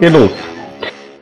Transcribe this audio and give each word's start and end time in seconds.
hier 0.00 0.10
los. 0.10 0.30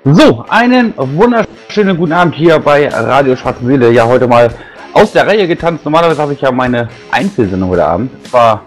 So, 0.04 0.44
einen 0.48 0.94
wunderschönen 0.96 1.96
guten 1.96 2.12
Abend 2.12 2.36
hier 2.36 2.60
bei 2.60 2.86
Radio 2.88 3.34
Schwarze 3.34 3.66
Seele. 3.66 3.90
Ja, 3.90 4.06
heute 4.06 4.28
mal 4.28 4.48
aus 4.92 5.10
der 5.10 5.26
Reihe 5.26 5.48
getanzt. 5.48 5.84
Normalerweise 5.84 6.22
habe 6.22 6.32
ich 6.32 6.40
ja 6.40 6.52
meine 6.52 6.88
Einzelsendung 7.10 7.70
heute 7.70 7.84
Abend. 7.84 8.12
War, 8.30 8.62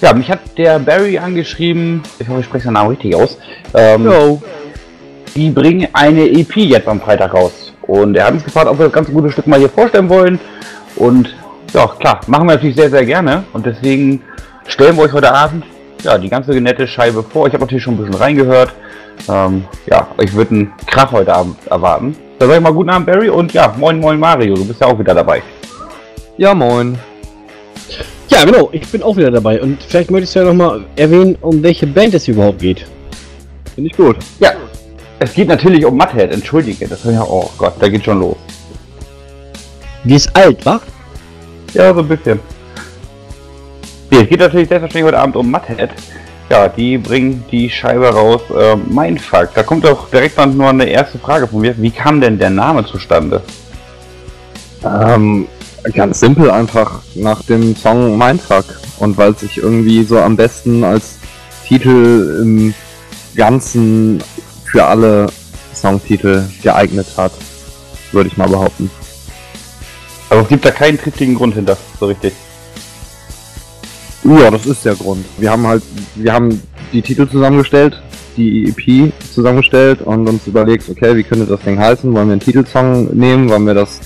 ja, 0.00 0.14
mich 0.14 0.30
hat 0.30 0.40
der 0.56 0.78
Barry 0.78 1.18
angeschrieben, 1.18 2.02
ich 2.18 2.26
hoffe, 2.26 2.40
ich 2.40 2.46
spreche 2.46 2.64
seinen 2.64 2.74
Namen 2.74 2.88
richtig 2.88 3.14
aus. 3.14 3.36
Ähm, 3.74 4.40
die 5.34 5.50
bringen 5.50 5.86
eine 5.92 6.26
EP 6.30 6.56
jetzt 6.56 6.88
am 6.88 6.98
Freitag 6.98 7.34
raus. 7.34 7.74
Und 7.82 8.16
er 8.16 8.28
hat 8.28 8.32
uns 8.32 8.44
gefragt, 8.44 8.68
ob 8.68 8.78
wir 8.78 8.86
das 8.86 8.94
ganze 8.94 9.12
gute 9.12 9.30
Stück 9.30 9.46
mal 9.46 9.58
hier 9.58 9.68
vorstellen 9.68 10.08
wollen. 10.08 10.40
Und 10.96 11.34
ja, 11.74 11.86
klar, 11.86 12.20
machen 12.26 12.48
wir 12.48 12.54
natürlich 12.54 12.76
sehr, 12.76 12.88
sehr 12.88 13.04
gerne. 13.04 13.44
Und 13.52 13.66
deswegen 13.66 14.22
stellen 14.66 14.96
wir 14.96 15.02
euch 15.02 15.12
heute 15.12 15.30
Abend 15.30 15.62
ja, 16.06 16.16
die 16.16 16.28
ganze 16.28 16.52
nette 16.52 16.86
Scheibe 16.86 17.22
vor. 17.22 17.46
Ich 17.46 17.52
habe 17.52 17.64
natürlich 17.64 17.84
schon 17.84 17.94
ein 17.94 17.98
bisschen 17.98 18.14
reingehört. 18.14 18.72
Ähm, 19.28 19.64
ja, 19.86 20.08
ich 20.20 20.32
würde 20.32 20.54
einen 20.54 20.72
Krach 20.86 21.12
heute 21.12 21.34
Abend 21.34 21.56
erwarten. 21.68 22.16
Dann 22.38 22.48
sag 22.48 22.56
ich 22.56 22.62
mal 22.62 22.72
guten 22.72 22.90
Abend, 22.90 23.06
Barry. 23.06 23.28
Und 23.28 23.52
ja, 23.52 23.74
moin, 23.76 23.98
moin, 23.98 24.18
Mario. 24.18 24.54
Du 24.54 24.64
bist 24.64 24.80
ja 24.80 24.86
auch 24.86 24.98
wieder 24.98 25.14
dabei. 25.14 25.42
Ja, 26.38 26.54
moin. 26.54 26.98
Ja, 28.28 28.44
genau, 28.44 28.68
ich 28.72 28.86
bin 28.88 29.02
auch 29.02 29.16
wieder 29.16 29.30
dabei. 29.30 29.60
Und 29.60 29.82
vielleicht 29.82 30.10
möchtest 30.10 30.34
du 30.34 30.40
ja 30.40 30.44
nochmal 30.46 30.84
erwähnen, 30.96 31.36
um 31.40 31.62
welche 31.62 31.86
Band 31.86 32.14
es 32.14 32.28
überhaupt 32.28 32.58
geht. 32.58 32.86
Finde 33.74 33.90
ich 33.90 33.96
gut. 33.96 34.16
Ja, 34.40 34.52
es 35.18 35.34
geht 35.34 35.48
natürlich 35.48 35.84
um 35.84 35.96
Mudhead. 35.96 36.32
Entschuldige, 36.32 36.86
das 36.86 37.04
ja, 37.04 37.22
oh 37.22 37.50
Gott, 37.58 37.74
da 37.80 37.88
geht 37.88 38.04
schon 38.04 38.20
los. 38.20 38.36
Die 40.04 40.14
ist 40.14 40.34
alt, 40.36 40.64
wa? 40.64 40.80
Ja, 41.74 41.92
so 41.92 42.00
ein 42.00 42.08
bisschen. 42.08 42.40
Nee, 44.10 44.22
es 44.22 44.28
geht 44.28 44.40
natürlich 44.40 44.68
selbstverständlich 44.68 45.04
heute 45.04 45.18
Abend 45.18 45.36
um 45.36 45.50
Mudhead. 45.50 45.90
Ja, 46.48 46.68
die 46.68 46.96
bringen 46.96 47.44
die 47.50 47.68
Scheibe 47.68 48.08
raus. 48.08 48.42
Äh, 48.56 48.76
Mindfuck. 48.76 49.50
Da 49.54 49.62
kommt 49.64 49.84
auch 49.86 50.08
direkt 50.10 50.36
mal 50.36 50.46
nur 50.46 50.68
eine 50.68 50.84
erste 50.84 51.18
Frage 51.18 51.48
von 51.48 51.60
mir. 51.60 51.74
Wie 51.76 51.90
kam 51.90 52.20
denn 52.20 52.38
der 52.38 52.50
Name 52.50 52.86
zustande? 52.86 53.42
Ähm, 54.84 55.48
ganz 55.92 56.20
simpel 56.20 56.50
einfach 56.50 57.00
nach 57.14 57.42
dem 57.42 57.74
Song 57.74 58.16
Mindfuck. 58.16 58.64
Und 58.98 59.18
weil 59.18 59.32
es 59.32 59.40
sich 59.40 59.58
irgendwie 59.58 60.04
so 60.04 60.20
am 60.20 60.36
besten 60.36 60.84
als 60.84 61.18
Titel 61.66 62.40
im 62.42 62.74
Ganzen 63.34 64.22
für 64.64 64.84
alle 64.84 65.26
Songtitel 65.74 66.44
geeignet 66.62 67.08
hat, 67.16 67.32
würde 68.12 68.28
ich 68.28 68.36
mal 68.36 68.48
behaupten. 68.48 68.88
Aber 70.30 70.42
es 70.42 70.48
gibt 70.48 70.64
da 70.64 70.70
keinen 70.70 70.98
triftigen 70.98 71.34
Grund 71.34 71.54
hinter, 71.54 71.76
so 71.98 72.06
richtig. 72.06 72.32
Ja, 74.26 74.50
das 74.50 74.66
ist 74.66 74.84
der 74.84 74.96
Grund. 74.96 75.24
Wir 75.38 75.52
haben 75.52 75.64
halt, 75.66 75.82
wir 76.16 76.32
haben 76.32 76.60
die 76.92 77.00
Titel 77.00 77.28
zusammengestellt, 77.28 78.02
die 78.36 78.68
EP 78.68 79.12
zusammengestellt 79.32 80.02
und 80.02 80.28
uns 80.28 80.48
überlegt, 80.48 80.88
okay, 80.88 81.14
wie 81.16 81.22
könnte 81.22 81.46
das 81.46 81.60
Ding 81.60 81.78
heißen? 81.78 82.12
Wollen 82.12 82.26
wir 82.26 82.32
einen 82.32 82.40
Titelsong 82.40 83.16
nehmen? 83.16 83.48
Wollen 83.48 83.66
wir 83.66 83.74
das 83.74 84.00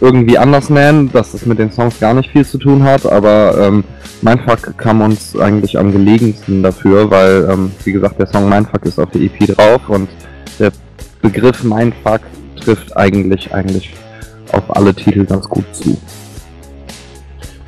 irgendwie 0.00 0.36
anders 0.36 0.68
nennen, 0.68 1.12
dass 1.12 1.32
das 1.32 1.46
mit 1.46 1.60
den 1.60 1.70
Songs 1.70 2.00
gar 2.00 2.12
nicht 2.12 2.30
viel 2.30 2.44
zu 2.44 2.58
tun 2.58 2.82
hat, 2.82 3.06
aber 3.06 3.56
ähm, 3.58 3.84
Mindfuck 4.20 4.76
kam 4.76 5.00
uns 5.00 5.36
eigentlich 5.38 5.78
am 5.78 5.92
gelegensten 5.92 6.62
dafür, 6.62 7.10
weil, 7.10 7.48
ähm, 7.50 7.70
wie 7.84 7.92
gesagt, 7.92 8.18
der 8.18 8.26
Song 8.26 8.48
Mindfuck 8.48 8.84
ist 8.84 8.98
auf 8.98 9.10
der 9.10 9.22
EP 9.22 9.46
drauf 9.54 9.88
und 9.88 10.08
der 10.58 10.72
Begriff 11.22 11.62
Mindfuck 11.62 12.20
trifft 12.60 12.96
eigentlich, 12.96 13.54
eigentlich 13.54 13.94
auf 14.52 14.76
alle 14.76 14.92
Titel 14.94 15.24
ganz 15.24 15.48
gut 15.48 15.64
zu. 15.72 15.96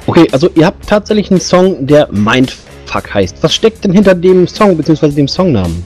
Okay, 0.08 0.26
also 0.32 0.48
ihr 0.54 0.64
habt 0.64 0.88
tatsächlich 0.88 1.30
einen 1.30 1.38
Song, 1.38 1.86
der 1.86 2.08
Mindfuck 2.10 3.12
heißt. 3.12 3.36
Was 3.42 3.54
steckt 3.54 3.84
denn 3.84 3.92
hinter 3.92 4.14
dem 4.14 4.48
Song 4.48 4.74
bzw. 4.74 5.10
dem 5.10 5.28
Songnamen? 5.28 5.84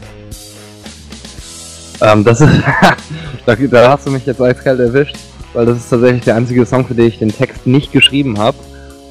Ähm, 2.01 2.23
das 2.23 2.41
ist. 2.41 2.53
da, 3.47 3.57
da 3.57 3.91
hast 3.91 4.07
du 4.07 4.13
mich 4.13 4.25
jetzt 4.25 4.41
eiskalt 4.41 4.79
erwischt, 4.79 5.17
weil 5.55 5.67
das 5.67 5.79
ist 5.79 5.91
tatsächlich 5.91 6.23
der 6.23 6.37
einzige 6.37 6.65
Song, 6.65 6.87
für 6.87 6.95
den 6.95 7.09
ich 7.09 7.19
den 7.19 7.37
Text 7.37 7.67
nicht 7.67 7.91
geschrieben 7.91 8.39
habe. 8.39 8.57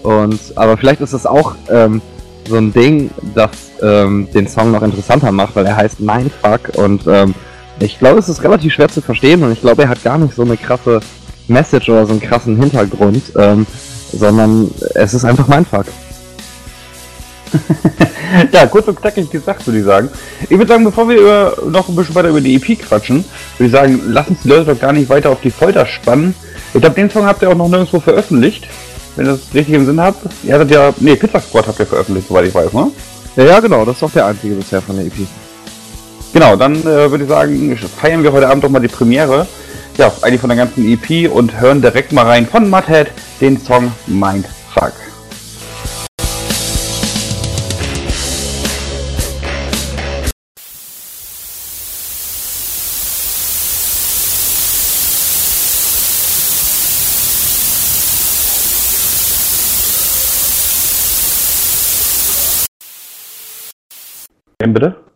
Und 0.04 0.40
aber 0.56 0.78
vielleicht 0.78 1.02
ist 1.02 1.14
das 1.14 1.26
auch 1.26 1.56
ähm, 1.70 2.02
so 2.48 2.56
ein 2.56 2.72
Ding, 2.72 3.10
das 3.36 3.52
ähm, 3.82 4.30
den 4.34 4.48
Song 4.48 4.72
noch 4.72 4.82
interessanter 4.82 5.34
macht, 5.34 5.58
weil 5.58 5.66
er 5.66 5.76
heißt 5.76 6.00
Mindfuck 6.00 6.78
und 6.78 7.06
ähm, 7.08 7.36
ich 7.82 8.00
glaube, 8.00 8.20
es 8.20 8.30
ist 8.30 8.44
relativ 8.46 8.74
schwer 8.74 8.88
zu 8.88 9.02
verstehen 9.02 9.44
und 9.44 9.52
ich 9.52 9.60
glaube, 9.60 9.84
er 9.84 9.90
hat 9.90 10.04
gar 10.06 10.18
nicht 10.18 10.36
so 10.36 10.44
eine 10.44 10.56
krasse 10.56 11.02
Message 11.50 11.90
oder 11.90 12.06
so 12.06 12.14
einen 12.14 12.22
krassen 12.22 12.56
Hintergrund. 12.56 13.24
Ähm, 13.38 13.68
sondern 14.12 14.72
es 14.96 15.14
ist 15.14 15.26
einfach 15.26 15.48
mein 15.48 15.66
Fuck. 15.66 15.86
ja, 18.52 18.66
kurz 18.68 18.88
und 18.88 19.00
knackig 19.00 19.30
gesagt, 19.30 19.66
würde 19.68 19.80
ich 19.80 19.86
sagen. 19.86 20.10
Ich 20.44 20.52
würde 20.52 20.68
sagen, 20.68 20.84
bevor 20.84 21.10
wir 21.10 21.18
über, 21.18 21.58
noch 21.70 21.90
ein 21.90 21.96
bisschen 21.96 22.16
weiter 22.16 22.30
über 22.30 22.42
die 22.42 22.56
EP 22.56 22.80
quatschen, 22.80 23.26
würde 23.58 23.68
ich 23.68 23.72
sagen, 23.72 24.02
lass 24.08 24.28
uns 24.28 24.42
die 24.44 24.50
Leute 24.50 24.74
doch 24.74 24.80
gar 24.80 24.94
nicht 24.94 25.10
weiter 25.10 25.30
auf 25.30 25.42
die 25.42 25.52
Folter 25.52 25.86
spannen. 25.86 26.34
Ich 26.74 26.80
glaube, 26.80 26.96
den 26.96 27.10
Song 27.10 27.26
habt 27.26 27.42
ihr 27.42 27.50
auch 27.50 27.56
noch 27.56 27.68
nirgendwo 27.68 28.00
veröffentlicht, 28.00 28.68
wenn 29.16 29.26
ihr 29.26 29.34
das 29.34 29.54
richtig 29.54 29.76
im 29.76 29.86
Sinn 29.86 30.00
habt. 30.00 30.26
Ihr 30.44 30.54
hattet 30.54 30.72
ja, 30.72 30.94
nee, 31.00 31.16
Pizza 31.16 31.42
Squad 31.42 31.68
habt 31.68 31.80
ihr 31.80 31.86
veröffentlicht, 31.86 32.28
soweit 32.30 32.48
ich 32.48 32.54
weiß, 32.54 32.72
ne? 32.74 32.92
Ja, 33.36 33.44
ja, 33.44 33.60
genau, 33.60 33.86
das 33.86 33.98
ist 33.98 34.04
auch 34.04 34.12
der 34.12 34.26
einzige 34.26 34.56
bisher 34.56 34.82
von 34.82 34.96
der 34.96 35.06
EP. 35.06 35.14
Genau, 36.34 36.56
dann 36.56 36.76
äh, 36.82 37.12
würde 37.12 37.24
ich 37.24 37.30
sagen, 37.30 37.78
feiern 38.00 38.24
wir 38.24 38.32
heute 38.32 38.48
Abend 38.48 38.64
doch 38.64 38.70
mal 38.70 38.80
die 38.80 38.88
Premiere 38.88 39.48
ja, 40.02 40.12
eigentlich 40.24 40.42
von 40.42 40.50
der 40.50 40.58
ganzen 40.58 40.84
EP 40.84 41.32
und 41.32 41.62
hören 41.62 41.80
direkt 41.80 42.12
mal 42.12 42.26
rein 42.26 42.48
von 42.48 42.68
Mudhead 42.68 43.12
den 43.40 43.60
Song 43.60 43.92
Mindfuck. 44.08 44.94
Bitte? 64.58 65.11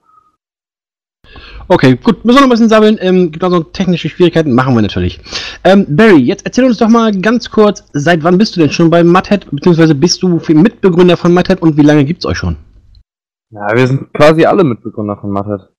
Okay, 1.67 1.97
gut, 2.01 2.23
müssen 2.23 2.37
wir 2.37 2.41
noch 2.41 2.47
ein 2.47 2.49
bisschen 2.51 2.69
sammeln. 2.69 2.97
Ähm, 3.01 3.31
gibt 3.31 3.43
auch 3.43 3.49
so 3.49 3.61
technische 3.61 4.07
Schwierigkeiten, 4.07 4.53
machen 4.53 4.75
wir 4.75 4.81
natürlich. 4.81 5.19
Ähm, 5.63 5.85
Barry, 5.89 6.19
jetzt 6.19 6.45
erzähl 6.45 6.65
uns 6.65 6.77
doch 6.77 6.89
mal 6.89 7.11
ganz 7.11 7.49
kurz, 7.49 7.83
seit 7.93 8.23
wann 8.23 8.37
bist 8.37 8.55
du 8.55 8.59
denn 8.59 8.69
schon 8.69 8.89
bei 8.89 9.03
Mudhead, 9.03 9.49
beziehungsweise 9.49 9.95
bist 9.95 10.21
du 10.21 10.39
Mitbegründer 10.47 11.17
von 11.17 11.33
Mudhead 11.33 11.61
und 11.61 11.75
wie 11.77 11.81
lange 11.81 12.05
gibt's 12.05 12.25
euch 12.25 12.37
schon? 12.37 12.55
Ja, 13.49 13.67
wir 13.73 13.87
sind 13.87 14.13
quasi 14.13 14.45
alle 14.45 14.63
Mitbegründer 14.63 15.17
von 15.17 15.31
Mudhead. 15.31 15.69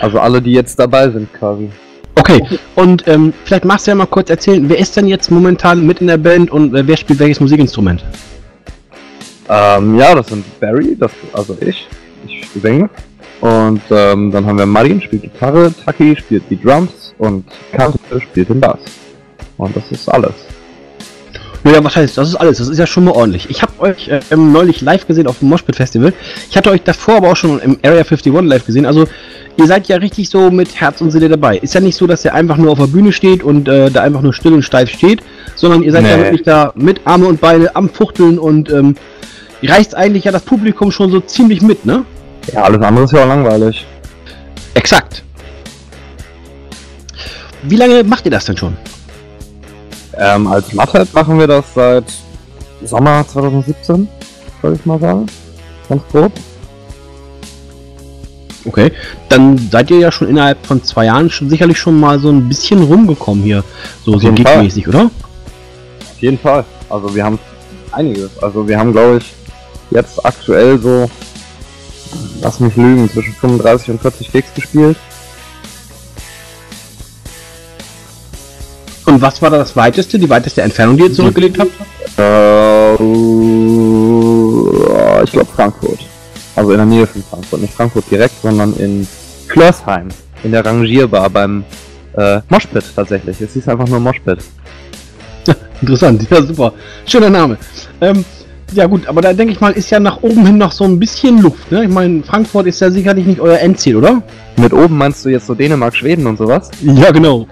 Also 0.00 0.18
alle, 0.18 0.42
die 0.42 0.52
jetzt 0.52 0.78
dabei 0.78 1.08
sind 1.10 1.32
quasi. 1.32 1.70
Okay, 2.16 2.42
und 2.74 3.06
ähm, 3.08 3.32
vielleicht 3.44 3.64
machst 3.64 3.86
du 3.86 3.90
ja 3.90 3.94
mal 3.94 4.06
kurz 4.06 4.30
erzählen, 4.30 4.68
wer 4.68 4.78
ist 4.78 4.96
denn 4.96 5.06
jetzt 5.06 5.30
momentan 5.30 5.86
mit 5.86 6.00
in 6.00 6.08
der 6.08 6.16
Band 6.16 6.50
und 6.50 6.74
äh, 6.74 6.86
wer 6.86 6.96
spielt 6.96 7.20
welches 7.20 7.40
Musikinstrument? 7.40 8.04
Ähm, 9.48 9.96
ja, 9.98 10.14
das 10.14 10.26
sind 10.28 10.44
Barry, 10.58 10.96
das, 10.98 11.12
also 11.32 11.56
ich, 11.60 11.86
ich 12.26 12.48
singe. 12.60 12.90
Und 13.40 13.82
ähm, 13.90 14.30
dann 14.30 14.46
haben 14.46 14.58
wir 14.58 14.66
Marin 14.66 15.00
spielt 15.00 15.22
Gitarre, 15.22 15.72
Taki 15.84 16.16
spielt 16.16 16.44
die 16.50 16.60
Drums 16.60 17.14
und 17.18 17.44
Kante 17.72 18.20
spielt 18.20 18.48
den 18.48 18.60
Bass. 18.60 18.78
Und 19.58 19.76
das 19.76 19.90
ist 19.90 20.08
alles. 20.08 20.34
Ja, 21.64 21.82
was 21.82 21.96
heißt, 21.96 22.16
das 22.16 22.28
ist 22.28 22.36
alles, 22.36 22.58
das 22.58 22.68
ist 22.68 22.78
ja 22.78 22.86
schon 22.86 23.04
mal 23.04 23.12
ordentlich. 23.12 23.50
Ich 23.50 23.60
habe 23.60 23.72
euch 23.80 24.08
äh, 24.08 24.20
neulich 24.36 24.82
live 24.82 25.06
gesehen 25.06 25.26
auf 25.26 25.40
dem 25.40 25.48
Moshpit 25.48 25.74
Festival. 25.74 26.12
Ich 26.48 26.56
hatte 26.56 26.70
euch 26.70 26.82
davor 26.82 27.16
aber 27.16 27.32
auch 27.32 27.36
schon 27.36 27.58
im 27.58 27.78
Area 27.82 28.02
51 28.02 28.32
live 28.42 28.64
gesehen. 28.64 28.86
Also 28.86 29.06
ihr 29.56 29.66
seid 29.66 29.88
ja 29.88 29.96
richtig 29.96 30.30
so 30.30 30.50
mit 30.50 30.80
Herz 30.80 31.00
und 31.00 31.10
Seele 31.10 31.28
dabei. 31.28 31.58
Ist 31.58 31.74
ja 31.74 31.80
nicht 31.80 31.96
so, 31.96 32.06
dass 32.06 32.24
ihr 32.24 32.34
einfach 32.34 32.56
nur 32.56 32.70
auf 32.70 32.78
der 32.78 32.86
Bühne 32.86 33.12
steht 33.12 33.42
und 33.42 33.68
äh, 33.68 33.90
da 33.90 34.02
einfach 34.02 34.22
nur 34.22 34.32
still 34.32 34.52
und 34.52 34.62
steif 34.62 34.90
steht, 34.90 35.22
sondern 35.56 35.82
ihr 35.82 35.90
seid 35.90 36.04
nee. 36.04 36.10
ja 36.10 36.18
wirklich 36.18 36.42
da 36.42 36.72
mit 36.76 37.00
Arme 37.04 37.26
und 37.26 37.40
Beine 37.40 37.74
am 37.74 37.88
Fuchteln 37.88 38.38
und 38.38 38.70
ähm, 38.70 38.94
reißt 39.62 39.96
eigentlich 39.96 40.24
ja 40.24 40.32
das 40.32 40.42
Publikum 40.42 40.92
schon 40.92 41.10
so 41.10 41.20
ziemlich 41.20 41.62
mit, 41.62 41.84
ne? 41.84 42.04
Ja, 42.52 42.62
alles 42.62 42.80
andere 42.82 43.04
ist 43.04 43.12
ja 43.12 43.22
auch 43.24 43.28
langweilig. 43.28 43.86
Exakt. 44.74 45.22
Wie 47.62 47.76
lange 47.76 48.04
macht 48.04 48.24
ihr 48.24 48.30
das 48.30 48.44
denn 48.44 48.56
schon? 48.56 48.76
Ähm, 50.18 50.46
als 50.46 50.72
Mathe 50.72 51.06
machen 51.12 51.38
wir 51.38 51.46
das 51.46 51.64
seit 51.74 52.04
Sommer 52.84 53.26
2017, 53.26 54.08
würde 54.62 54.76
ich 54.76 54.86
mal 54.86 55.00
sagen. 55.00 55.26
Ganz 55.88 56.02
grob. 56.10 56.32
Okay, 58.64 58.90
dann 59.28 59.58
seid 59.70 59.90
ihr 59.90 59.98
ja 59.98 60.10
schon 60.10 60.28
innerhalb 60.28 60.64
von 60.66 60.82
zwei 60.82 61.04
Jahren 61.04 61.30
schon 61.30 61.48
sicherlich 61.48 61.78
schon 61.78 62.00
mal 62.00 62.18
so 62.18 62.30
ein 62.30 62.48
bisschen 62.48 62.82
rumgekommen 62.82 63.44
hier, 63.44 63.62
so, 64.04 64.18
so 64.18 64.32
gigmäßig, 64.32 64.88
oder? 64.88 65.04
Auf 65.04 66.20
jeden 66.20 66.38
Fall. 66.38 66.64
Also 66.90 67.14
wir 67.14 67.24
haben 67.24 67.38
einiges. 67.92 68.30
Also 68.42 68.66
wir 68.66 68.78
haben, 68.78 68.92
glaube 68.92 69.18
ich, 69.18 69.34
jetzt 69.90 70.24
aktuell 70.24 70.78
so 70.78 71.08
lass 72.40 72.60
mich 72.60 72.76
lügen, 72.76 73.10
zwischen 73.10 73.34
35 73.34 73.90
und 73.90 74.00
40 74.02 74.32
Gigs 74.32 74.54
gespielt. 74.54 74.96
Und 79.06 79.22
was 79.22 79.40
war 79.40 79.50
da 79.50 79.58
das 79.58 79.76
weiteste, 79.76 80.18
die 80.18 80.28
weiteste 80.28 80.62
Entfernung, 80.62 80.96
die 80.96 81.04
ihr 81.04 81.12
zurückgelegt 81.12 81.58
habt? 81.58 81.70
Äh, 82.18 82.94
ich 85.22 85.32
glaube 85.32 85.48
Frankfurt. 85.54 86.00
Also 86.56 86.72
in 86.72 86.78
der 86.78 86.86
Nähe 86.86 87.06
von 87.06 87.22
Frankfurt. 87.22 87.60
Nicht 87.60 87.74
Frankfurt 87.74 88.10
direkt, 88.10 88.42
sondern 88.42 88.74
in 88.76 89.06
Flörsheim 89.46 90.08
in 90.42 90.52
der 90.52 90.64
Rangierbar 90.64 91.30
beim 91.30 91.64
äh, 92.16 92.40
Moshpit 92.48 92.84
tatsächlich. 92.94 93.40
Es 93.40 93.52
hieß 93.52 93.68
einfach 93.68 93.86
nur 93.88 94.00
Moshpit. 94.00 94.38
Interessant, 95.80 96.26
ja 96.30 96.42
super. 96.42 96.72
Schöner 97.04 97.30
Name. 97.30 97.58
Ähm, 98.00 98.24
ja 98.72 98.86
gut, 98.86 99.06
aber 99.06 99.20
da 99.20 99.32
denke 99.32 99.52
ich 99.52 99.60
mal, 99.60 99.72
ist 99.72 99.90
ja 99.90 100.00
nach 100.00 100.22
oben 100.22 100.44
hin 100.44 100.58
noch 100.58 100.72
so 100.72 100.84
ein 100.84 100.98
bisschen 100.98 101.40
Luft. 101.40 101.70
Ne? 101.70 101.84
Ich 101.84 101.90
meine, 101.90 102.22
Frankfurt 102.22 102.66
ist 102.66 102.80
ja 102.80 102.90
sicherlich 102.90 103.26
nicht 103.26 103.40
euer 103.40 103.58
Endziel, 103.58 103.96
oder? 103.96 104.22
Mit 104.56 104.72
oben 104.72 104.98
meinst 104.98 105.24
du 105.24 105.28
jetzt 105.28 105.46
so 105.46 105.54
Dänemark, 105.54 105.94
Schweden 105.94 106.26
und 106.26 106.38
sowas? 106.38 106.70
Ja, 106.82 107.10
genau. 107.10 107.46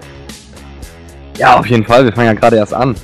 Ja, 1.37 1.59
auf 1.59 1.67
jeden 1.67 1.83
Fall. 1.83 2.05
Wir 2.05 2.13
fangen 2.13 2.27
ja 2.27 2.33
gerade 2.33 2.57
erst 2.57 2.73
an. 2.73 2.95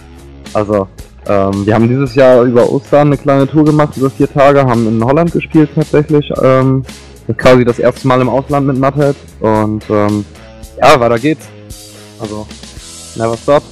Also, 0.54 0.88
ähm, 1.28 1.66
wir 1.66 1.74
haben 1.74 1.88
dieses 1.88 2.16
Jahr 2.16 2.44
über 2.44 2.70
Ostern 2.70 3.08
eine 3.08 3.18
kleine 3.18 3.48
Tour 3.48 3.66
gemacht, 3.66 3.96
über 3.98 4.10
vier 4.10 4.32
Tage, 4.32 4.66
haben 4.66 4.88
in 4.88 5.04
Holland 5.04 5.32
gespielt 5.32 5.70
tatsächlich. 5.76 6.32
Ähm, 6.42 6.84
das 7.28 7.36
ist 7.36 7.38
quasi 7.38 7.66
das 7.66 7.80
erste 7.80 8.08
Mal 8.08 8.22
im 8.22 8.30
Ausland 8.30 8.68
mit 8.68 8.78
Nuthead. 8.78 9.16
Und 9.40 9.84
ähm, 9.90 10.26
ja, 10.82 11.00
weiter 11.00 11.20
geht's. 11.20 11.48
Also, 12.20 12.48
never 13.16 13.38
stop. 13.38 13.64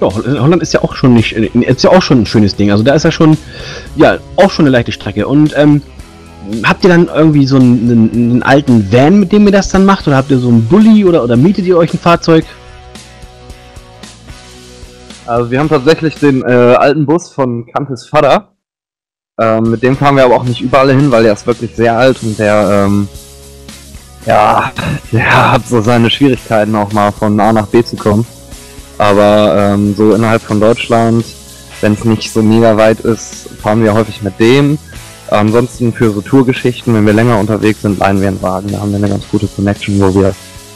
Ja, 0.00 0.08
Holland 0.14 0.62
ist 0.62 0.74
ja 0.74 0.82
auch 0.82 0.94
schon 0.94 1.14
nicht, 1.14 1.34
äh, 1.36 1.48
ist 1.60 1.84
ja 1.84 1.90
auch 1.90 2.02
schon 2.02 2.22
ein 2.22 2.26
schönes 2.26 2.56
Ding. 2.56 2.70
Also 2.70 2.84
da 2.84 2.94
ist 2.94 3.04
ja 3.04 3.10
schon, 3.10 3.36
ja, 3.96 4.18
auch 4.36 4.50
schon 4.50 4.64
eine 4.64 4.70
leichte 4.70 4.92
Strecke. 4.92 5.26
Und 5.26 5.54
ähm, 5.56 5.82
habt 6.64 6.84
ihr 6.84 6.90
dann 6.90 7.08
irgendwie 7.08 7.46
so 7.46 7.56
einen, 7.56 8.10
einen, 8.12 8.42
alten 8.42 8.92
Van, 8.92 9.20
mit 9.20 9.32
dem 9.32 9.46
ihr 9.46 9.52
das 9.52 9.70
dann 9.70 9.84
macht? 9.84 10.06
Oder 10.06 10.16
habt 10.16 10.30
ihr 10.30 10.38
so 10.38 10.48
einen 10.48 10.66
Bulli 10.66 11.04
oder, 11.04 11.24
oder 11.24 11.36
mietet 11.36 11.64
ihr 11.66 11.76
euch 11.76 11.94
ein 11.94 11.98
Fahrzeug? 11.98 12.44
Also 15.26 15.50
wir 15.50 15.58
haben 15.58 15.68
tatsächlich 15.68 16.14
den 16.16 16.42
äh, 16.42 16.76
alten 16.78 17.04
Bus 17.04 17.30
von 17.30 17.66
Kantes 17.66 18.06
Vater. 18.06 18.52
Ähm, 19.40 19.70
mit 19.70 19.82
dem 19.82 19.96
fahren 19.96 20.16
wir 20.16 20.24
aber 20.24 20.36
auch 20.36 20.44
nicht 20.44 20.60
überall 20.60 20.90
hin, 20.90 21.10
weil 21.10 21.24
der 21.24 21.32
ist 21.32 21.46
wirklich 21.46 21.74
sehr 21.74 21.98
alt 21.98 22.22
und 22.22 22.38
der, 22.38 22.86
ähm, 22.86 23.08
ja, 24.24 24.72
der 25.12 25.52
hat 25.52 25.66
so 25.66 25.80
seine 25.80 26.10
Schwierigkeiten 26.10 26.74
auch 26.74 26.92
mal 26.92 27.12
von 27.12 27.38
A 27.40 27.52
nach 27.52 27.66
B 27.66 27.82
zu 27.82 27.96
kommen. 27.96 28.26
Aber 28.98 29.74
ähm, 29.74 29.94
so 29.94 30.14
innerhalb 30.14 30.42
von 30.42 30.60
Deutschland, 30.60 31.24
wenn 31.80 31.92
es 31.92 32.04
nicht 32.04 32.32
so 32.32 32.42
mega 32.42 32.76
weit 32.76 33.00
ist, 33.00 33.48
fahren 33.60 33.82
wir 33.82 33.94
häufig 33.94 34.22
mit 34.22 34.38
dem. 34.40 34.78
Ansonsten 35.28 35.92
für 35.92 36.12
so 36.12 36.20
Tourgeschichten, 36.20 36.94
wenn 36.94 37.04
wir 37.04 37.12
länger 37.12 37.38
unterwegs 37.38 37.82
sind, 37.82 37.98
leihen 37.98 38.20
wir 38.20 38.28
einen 38.28 38.42
Wagen. 38.42 38.70
Da 38.72 38.80
haben 38.80 38.90
wir 38.90 38.98
eine 38.98 39.08
ganz 39.08 39.24
gute 39.28 39.46
Connection, 39.48 40.00
wo 40.00 40.14
wir 40.14 40.34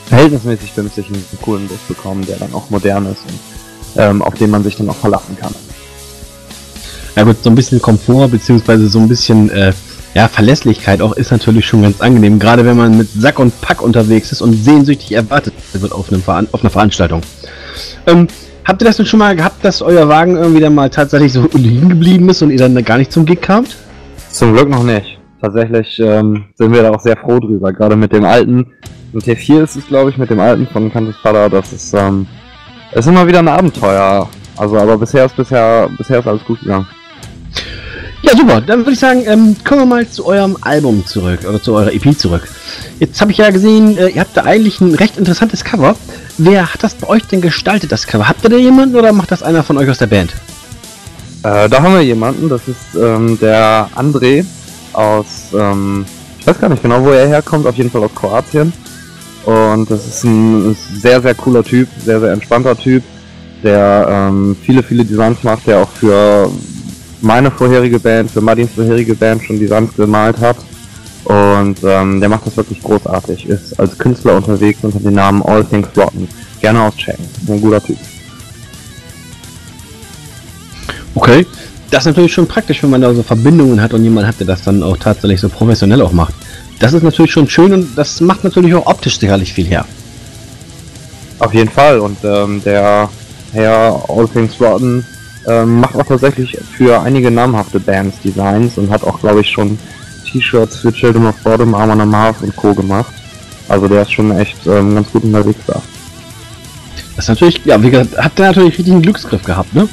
verhältnismäßig 0.09 0.75
günstig 0.75 1.07
einen, 1.07 1.25
coolen 1.41 1.69
Bus 1.69 1.79
bekommen, 1.89 2.27
der 2.27 2.37
dann 2.37 2.53
auch 2.53 2.69
modern 2.69 3.07
ist 3.07 3.23
und 3.27 3.39
ähm, 3.97 4.23
auf 4.23 4.35
den 4.35 4.51
man 4.51 4.63
sich 4.65 4.77
dann 4.77 4.91
auch 4.91 4.97
verlassen 4.97 5.37
kann. 5.41 5.55
Ja 7.17 7.23
gut, 7.23 7.43
so 7.43 7.51
ein 7.51 7.55
bisschen 7.55 7.81
Komfort 7.81 8.29
beziehungsweise 8.29 8.89
so 8.89 8.99
ein 8.99 9.09
bisschen 9.09 9.51
äh, 9.51 9.73
ja, 10.15 10.27
Verlässlichkeit 10.29 11.01
auch 11.01 11.13
ist 11.13 11.31
natürlich 11.31 11.67
schon 11.67 11.83
ganz 11.83 12.01
angenehm, 12.01 12.39
gerade 12.39 12.65
wenn 12.65 12.77
man 12.77 12.97
mit 12.97 13.09
Sack 13.17 13.39
und 13.39 13.59
Pack 13.61 13.83
unterwegs 13.83 14.33
ist 14.33 14.43
und 14.43 14.55
sehnsüchtig 14.55 15.13
erwartet 15.13 15.55
wird 15.73 15.93
auf, 15.93 16.09
einem 16.11 16.23
Veran 16.23 16.49
auf 16.53 16.63
einer 16.63 16.71
Veranstaltung. 16.71 17.21
Ähm, 18.06 18.29
habt 18.65 18.82
ihr 18.82 18.87
das 18.87 18.97
denn 18.97 19.06
schon 19.06 19.19
mal 19.19 19.37
gehabt, 19.37 19.65
dass 19.65 19.82
euer 19.82 20.09
Wagen 20.09 20.37
irgendwie 20.37 20.61
dann 20.61 20.75
mal 20.75 20.91
tatsächlich 20.91 21.32
so 21.32 21.49
liegen 21.55 21.88
geblieben 21.88 22.29
ist 22.29 22.43
und 22.43 22.50
ihr 22.50 22.59
dann 22.59 22.82
gar 22.85 22.99
nicht 22.99 23.12
zum 23.12 23.25
Gig 23.25 23.41
kamt? 23.41 23.77
Zum 24.31 24.53
Glück 24.53 24.69
noch 24.69 24.82
nicht. 24.82 25.19
Tatsächlich 25.41 25.99
ähm, 26.00 26.44
sind 26.55 26.73
wir 26.73 26.82
da 26.82 26.91
auch 26.91 27.00
sehr 27.00 27.17
froh 27.17 27.38
drüber. 27.38 27.73
Gerade 27.73 27.97
mit 27.97 28.12
dem 28.12 28.25
alten, 28.25 28.67
mit 29.12 29.25
T4 29.25 29.65
ist 29.65 29.77
es 29.77 29.87
glaube 29.87 30.11
ich, 30.11 30.19
mit 30.19 30.31
dem 30.31 30.41
alten 30.41 30.67
von 30.67 30.93
Kantes 30.93 31.17
Vater, 31.17 31.49
das 31.49 31.73
ist, 31.73 31.94
ähm, 31.94 32.27
ist 32.93 33.06
immer 33.06 33.27
wieder 33.27 33.38
ein 33.38 33.49
Abenteuer. 33.49 34.29
Also 34.56 34.76
aber 34.76 34.99
bisher 34.99 35.25
ist 35.25 35.37
bisher, 35.37 35.88
bisher 35.97 36.19
ist 36.19 36.26
alles 36.26 36.44
gut 36.44 36.61
gegangen. 36.61 36.87
Ja, 38.23 38.37
super. 38.37 38.61
Dann 38.61 38.81
würde 38.81 38.93
ich 38.93 38.99
sagen, 38.99 39.23
ähm, 39.26 39.56
kommen 39.65 39.81
wir 39.81 39.87
mal 39.87 40.09
zu 40.09 40.26
eurem 40.26 40.56
Album 40.61 41.05
zurück, 41.06 41.41
oder 41.49 41.62
zu 41.62 41.75
eurer 41.75 41.93
EP 41.93 42.17
zurück. 42.17 42.47
Jetzt 42.99 43.21
habe 43.21 43.32
ich 43.32 43.38
ja 43.38 43.50
gesehen, 43.50 43.97
äh, 43.97 44.09
ihr 44.09 44.21
habt 44.21 44.37
da 44.37 44.44
eigentlich 44.44 44.81
ein 44.81 44.94
recht 44.94 45.17
interessantes 45.17 45.65
Cover. 45.65 45.97
Wer 46.38 46.73
hat 46.73 46.82
das 46.82 46.94
bei 46.94 47.09
euch 47.09 47.25
denn 47.27 47.41
gestaltet, 47.41 47.93
das 47.93 48.06
Cover? 48.06 48.29
Habt 48.29 48.44
ihr 48.44 48.50
da 48.50 48.56
jemanden 48.56 48.97
oder 48.97 49.12
macht 49.12 49.31
das 49.31 49.43
einer 49.43 49.62
von 49.62 49.79
euch 49.79 49.88
aus 49.88 49.99
der 49.99 50.06
Band? 50.06 50.32
Äh, 51.43 51.69
da 51.69 51.82
haben 51.82 51.94
wir 51.94 52.03
jemanden, 52.03 52.49
das 52.49 52.69
ist 52.69 52.94
ähm, 52.94 53.38
der 53.41 53.88
André 53.97 54.44
aus, 54.93 55.27
ähm, 55.55 56.05
ich 56.38 56.47
weiß 56.47 56.61
gar 56.61 56.69
nicht 56.69 56.82
genau, 56.82 57.03
wo 57.03 57.11
er 57.11 57.27
herkommt, 57.29 57.67
auf 57.67 57.77
jeden 57.77 57.91
Fall 57.91 58.05
aus 58.05 58.15
Kroatien. 58.15 58.73
Und 59.44 59.91
das 59.91 60.06
ist 60.06 60.25
ein 60.25 60.76
sehr, 61.00 61.23
sehr 61.23 61.35
cooler 61.35 61.65
Typ, 61.65 61.88
sehr, 62.05 62.21
sehr 62.21 62.33
entspannter 62.33 62.76
Typ, 62.76 63.03
der 63.62 64.06
ähm, 64.09 64.56
viele, 64.62 64.83
viele 64.83 65.05
Designs 65.05 65.43
macht, 65.43 65.67
der 65.67 65.79
auch 65.79 65.88
für 65.88 66.50
meine 67.23 67.50
vorherige 67.50 67.99
Band, 67.99 68.31
für 68.31 68.41
Martins 68.41 68.71
vorherige 68.75 69.15
Band 69.15 69.43
schon 69.43 69.59
Designs 69.59 69.94
gemalt 69.97 70.38
hat. 70.38 70.56
Und 71.25 71.79
ähm, 71.85 72.21
der 72.21 72.29
macht 72.29 72.47
das 72.47 72.57
wirklich 72.57 72.83
großartig. 72.83 73.49
Ist 73.49 73.79
als 73.79 73.97
Künstler 73.97 74.37
unterwegs 74.37 74.79
unter 74.83 74.99
dem 74.99 75.15
Namen 75.15 75.43
All 75.43 75.65
Things 75.65 75.89
Rotten. 75.97 76.29
Gerne 76.61 76.83
auschecken. 76.83 77.25
Ein 77.49 77.61
guter 77.61 77.83
Typ. 77.83 77.99
Okay. 81.15 81.47
Das 81.91 82.05
ist 82.05 82.07
natürlich 82.07 82.33
schon 82.33 82.47
praktisch, 82.47 82.83
wenn 82.85 82.91
man 82.91 83.01
da 83.01 83.13
so 83.13 83.23
Verbindungen 83.23 83.83
hat 83.83 83.93
und 83.95 84.05
jemand 84.05 84.27
hat, 84.27 84.39
der 84.39 84.47
das 84.47 84.63
dann 84.63 84.83
auch 84.83 84.97
tatsächlich 84.97 85.41
so 85.41 85.49
professionell 85.49 86.01
auch 86.03 86.13
macht. 86.13 86.35
Das 86.79 86.93
ist 86.93 87.03
natürlich 87.03 87.33
schon 87.33 87.49
schön 87.49 87.73
und 87.73 87.99
das 87.99 88.21
macht 88.21 88.45
natürlich 88.45 88.73
auch 88.75 88.87
optisch 88.87 89.19
sicherlich 89.19 89.53
viel 89.53 89.67
her. 89.67 89.85
Auf 91.41 91.53
jeden 91.53 91.69
Fall. 91.69 91.99
Und 91.99 92.19
ähm, 92.23 92.63
der 92.65 93.09
Herr 93.53 94.05
All 94.09 94.29
Things 94.29 94.61
Rotten 94.61 95.05
ähm, 95.49 95.81
macht 95.81 95.97
auch 95.97 96.07
tatsächlich 96.07 96.57
für 96.77 97.01
einige 97.01 97.31
namhafte 97.31 97.81
Bands 97.81 98.21
Designs 98.21 98.79
und 98.79 98.91
hat 98.91 99.03
auch, 99.03 99.21
glaube 99.21 99.41
ich, 99.41 99.51
schon 99.51 99.79
T-Shirts 100.25 100.79
für 100.79 100.93
Children 100.93 101.27
of 101.27 101.37
Bottom, 101.43 101.75
Armor 101.75 102.01
Amarth 102.01 102.43
und 102.43 102.55
Co. 102.57 102.75
gemacht. 102.75 103.13
Also 103.69 103.87
der 103.89 104.03
ist 104.03 104.13
schon 104.13 104.37
echt 104.37 104.67
ähm, 104.67 104.95
ganz 104.95 105.11
gut 105.13 105.25
unterwegs 105.25 105.61
da. 105.67 105.81
Das 107.17 107.25
ist 107.25 107.29
natürlich, 107.29 107.61
ja, 107.65 107.83
wie 107.83 107.91
gesagt, 107.91 108.17
hat 108.17 108.39
der 108.39 108.47
natürlich 108.47 108.79
richtig 108.79 108.93
einen 108.93 109.03
Glücksgriff 109.03 109.43
gehabt, 109.43 109.75
ne? 109.75 109.89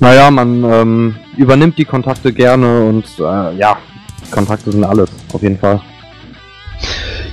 Naja, 0.00 0.30
man 0.30 0.64
ähm, 0.64 1.16
übernimmt 1.36 1.78
die 1.78 1.84
Kontakte 1.84 2.32
gerne 2.32 2.84
und 2.84 3.04
äh, 3.18 3.56
ja, 3.56 3.76
Kontakte 4.30 4.70
sind 4.70 4.84
alles, 4.84 5.08
auf 5.32 5.42
jeden 5.42 5.58
Fall. 5.58 5.80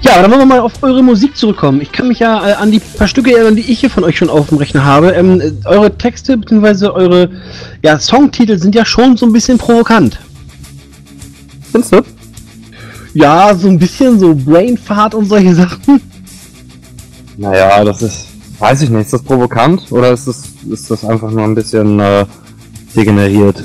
Ja, 0.01 0.21
dann 0.21 0.29
wollen 0.29 0.41
wir 0.41 0.45
mal 0.45 0.59
auf 0.59 0.83
eure 0.83 1.01
Musik 1.03 1.35
zurückkommen. 1.35 1.81
Ich 1.81 1.91
kann 1.91 2.07
mich 2.07 2.19
ja 2.19 2.47
äh, 2.47 2.53
an 2.53 2.71
die 2.71 2.79
paar 2.79 3.07
Stücke 3.07 3.33
erinnern, 3.33 3.55
die 3.55 3.71
ich 3.71 3.79
hier 3.79 3.89
von 3.89 4.03
euch 4.03 4.17
schon 4.17 4.29
auf 4.29 4.49
dem 4.49 4.59
Rechner 4.59 4.85
habe. 4.85 5.09
Ähm, 5.09 5.41
äh, 5.41 5.51
eure 5.65 5.97
Texte 5.97 6.37
bzw. 6.37 6.87
eure 6.87 7.29
ja, 7.81 7.99
Songtitel 7.99 8.59
sind 8.59 8.75
ja 8.75 8.85
schon 8.85 9.17
so 9.17 9.25
ein 9.25 9.33
bisschen 9.33 9.57
provokant. 9.57 10.19
Findest 11.75 11.93
du? 11.93 12.01
Ja, 13.15 13.53
so 13.53 13.67
ein 13.67 13.77
bisschen 13.77 14.17
so 14.17 14.33
Brainfart 14.33 15.13
und 15.13 15.25
solche 15.25 15.53
Sachen. 15.55 15.99
Naja, 17.35 17.83
das 17.83 18.01
ist, 18.01 18.27
weiß 18.59 18.83
ich 18.83 18.89
nicht, 18.89 19.01
ist 19.01 19.13
das 19.13 19.21
provokant 19.21 19.91
oder 19.91 20.11
ist 20.11 20.25
das, 20.25 20.43
ist 20.69 20.89
das 20.89 21.03
einfach 21.03 21.29
nur 21.31 21.43
ein 21.43 21.53
bisschen 21.53 21.99
äh, 21.99 22.25
degeneriert? 22.95 23.61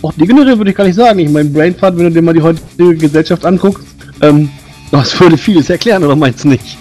Auch 0.00 0.14
degeneriert 0.14 0.56
würde 0.56 0.70
ich 0.70 0.76
gar 0.76 0.84
nicht 0.84 0.94
sagen. 0.94 1.18
Ich 1.18 1.28
meine, 1.28 1.50
Brainfart, 1.50 1.98
wenn 1.98 2.04
du 2.04 2.10
dir 2.12 2.22
mal 2.22 2.32
die 2.32 2.40
heutige 2.40 2.96
Gesellschaft 2.96 3.44
anguckst, 3.44 3.84
ähm, 4.22 4.48
das 4.90 5.20
würde 5.20 5.36
vieles 5.36 5.68
erklären, 5.68 6.02
oder 6.04 6.16
meinst 6.16 6.44
du 6.44 6.48
nicht? 6.48 6.78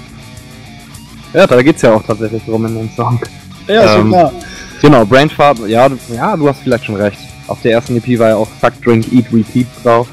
Ja, 1.34 1.48
da 1.48 1.62
geht's 1.62 1.82
ja 1.82 1.96
auch 1.96 2.04
tatsächlich 2.04 2.44
drum 2.46 2.66
in 2.66 2.76
dem 2.76 2.90
Song. 2.96 3.20
Ja, 3.68 3.96
ähm, 3.96 4.02
schon 4.02 4.10
klar. 4.10 4.32
Genau, 4.82 5.06
Brainfart, 5.06 5.68
ja, 5.68 5.90
du, 5.90 5.98
ja, 6.16 6.38
du 6.38 6.48
hast 6.48 6.62
vielleicht 6.62 6.86
schon 6.86 6.96
recht. 6.96 7.20
Auf 7.48 7.62
der 7.62 7.74
ersten 7.74 7.98
EP 7.98 8.18
war 8.20 8.30
ja 8.30 8.36
auch 8.38 8.48
Fuck, 8.62 8.82
Drink, 8.82 9.12
Eat, 9.12 9.26
Repeat 9.34 9.68
drauf. 9.84 10.08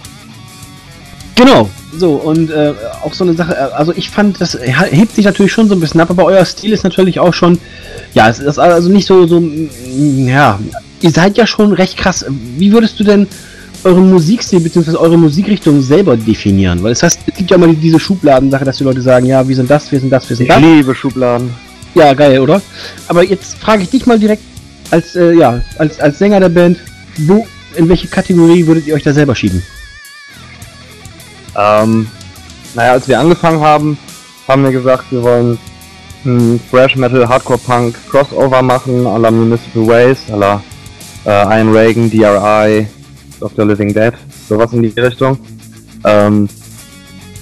Genau, 1.38 1.70
so, 1.96 2.14
und 2.14 2.50
äh, 2.50 2.74
auch 3.04 3.14
so 3.14 3.22
eine 3.22 3.34
Sache, 3.34 3.52
äh, 3.54 3.72
also 3.72 3.92
ich 3.94 4.10
fand, 4.10 4.40
das 4.40 4.58
hebt 4.60 5.14
sich 5.14 5.24
natürlich 5.24 5.52
schon 5.52 5.68
so 5.68 5.74
ein 5.74 5.80
bisschen 5.80 6.00
ab, 6.00 6.10
aber 6.10 6.24
euer 6.24 6.44
Stil 6.44 6.72
ist 6.72 6.82
natürlich 6.82 7.20
auch 7.20 7.32
schon, 7.32 7.60
ja, 8.12 8.28
es 8.28 8.40
ist 8.40 8.58
also 8.58 8.88
nicht 8.88 9.06
so, 9.06 9.24
so, 9.24 9.40
ja, 9.40 10.58
ihr 11.00 11.10
seid 11.12 11.38
ja 11.38 11.46
schon 11.46 11.72
recht 11.72 11.96
krass. 11.96 12.24
Wie 12.56 12.72
würdest 12.72 12.98
du 12.98 13.04
denn 13.04 13.28
euren 13.84 14.10
Musikstil 14.10 14.58
bzw. 14.58 14.96
eure 14.96 15.16
Musikrichtung 15.16 15.80
selber 15.80 16.16
definieren? 16.16 16.82
Weil 16.82 16.90
es 16.90 17.04
heißt, 17.04 17.20
es 17.24 17.34
gibt 17.36 17.52
ja 17.52 17.56
immer 17.56 17.72
diese 17.72 18.00
Schubladen-Sache, 18.00 18.64
dass 18.64 18.78
die 18.78 18.84
Leute 18.84 19.00
sagen, 19.00 19.26
ja, 19.26 19.46
wir 19.46 19.54
sind 19.54 19.70
das, 19.70 19.92
wir 19.92 20.00
sind 20.00 20.10
das, 20.10 20.28
wir 20.28 20.36
sind 20.36 20.46
ich 20.46 20.52
das. 20.52 20.58
Ich 20.58 20.64
liebe 20.64 20.92
Schubladen. 20.92 21.50
Ja, 21.94 22.14
geil, 22.14 22.40
oder? 22.40 22.60
Aber 23.06 23.22
jetzt 23.22 23.58
frage 23.58 23.84
ich 23.84 23.90
dich 23.90 24.06
mal 24.06 24.18
direkt 24.18 24.42
als, 24.90 25.14
äh, 25.14 25.34
ja, 25.34 25.62
als, 25.78 26.00
als 26.00 26.18
Sänger 26.18 26.40
der 26.40 26.48
Band, 26.48 26.78
wo, 27.18 27.46
in 27.76 27.88
welche 27.88 28.08
Kategorie 28.08 28.66
würdet 28.66 28.88
ihr 28.88 28.94
euch 28.94 29.04
da 29.04 29.12
selber 29.12 29.36
schieben? 29.36 29.62
Ähm, 31.58 32.06
naja, 32.74 32.92
als 32.92 33.08
wir 33.08 33.18
angefangen 33.18 33.60
haben, 33.60 33.98
haben 34.46 34.62
wir 34.62 34.72
gesagt, 34.72 35.10
wir 35.10 35.22
wollen 35.22 35.58
ein 36.24 36.60
Thrash 36.70 36.96
Metal, 36.96 37.28
Hardcore 37.28 37.58
Punk 37.58 37.96
Crossover 38.10 38.62
machen, 38.62 39.06
à 39.06 39.18
la 39.18 39.30
Municipal 39.30 39.86
Waste, 39.86 40.32
à 40.32 40.36
la 40.36 40.62
äh, 41.24 41.60
Iron 41.60 41.72
Reagan, 41.72 42.10
DRI, 42.10 42.86
Dr. 43.40 43.64
Living 43.66 43.92
Dead, 43.92 44.12
sowas 44.48 44.72
in 44.72 44.82
die 44.82 45.00
Richtung. 45.00 45.38
Ähm, 46.04 46.48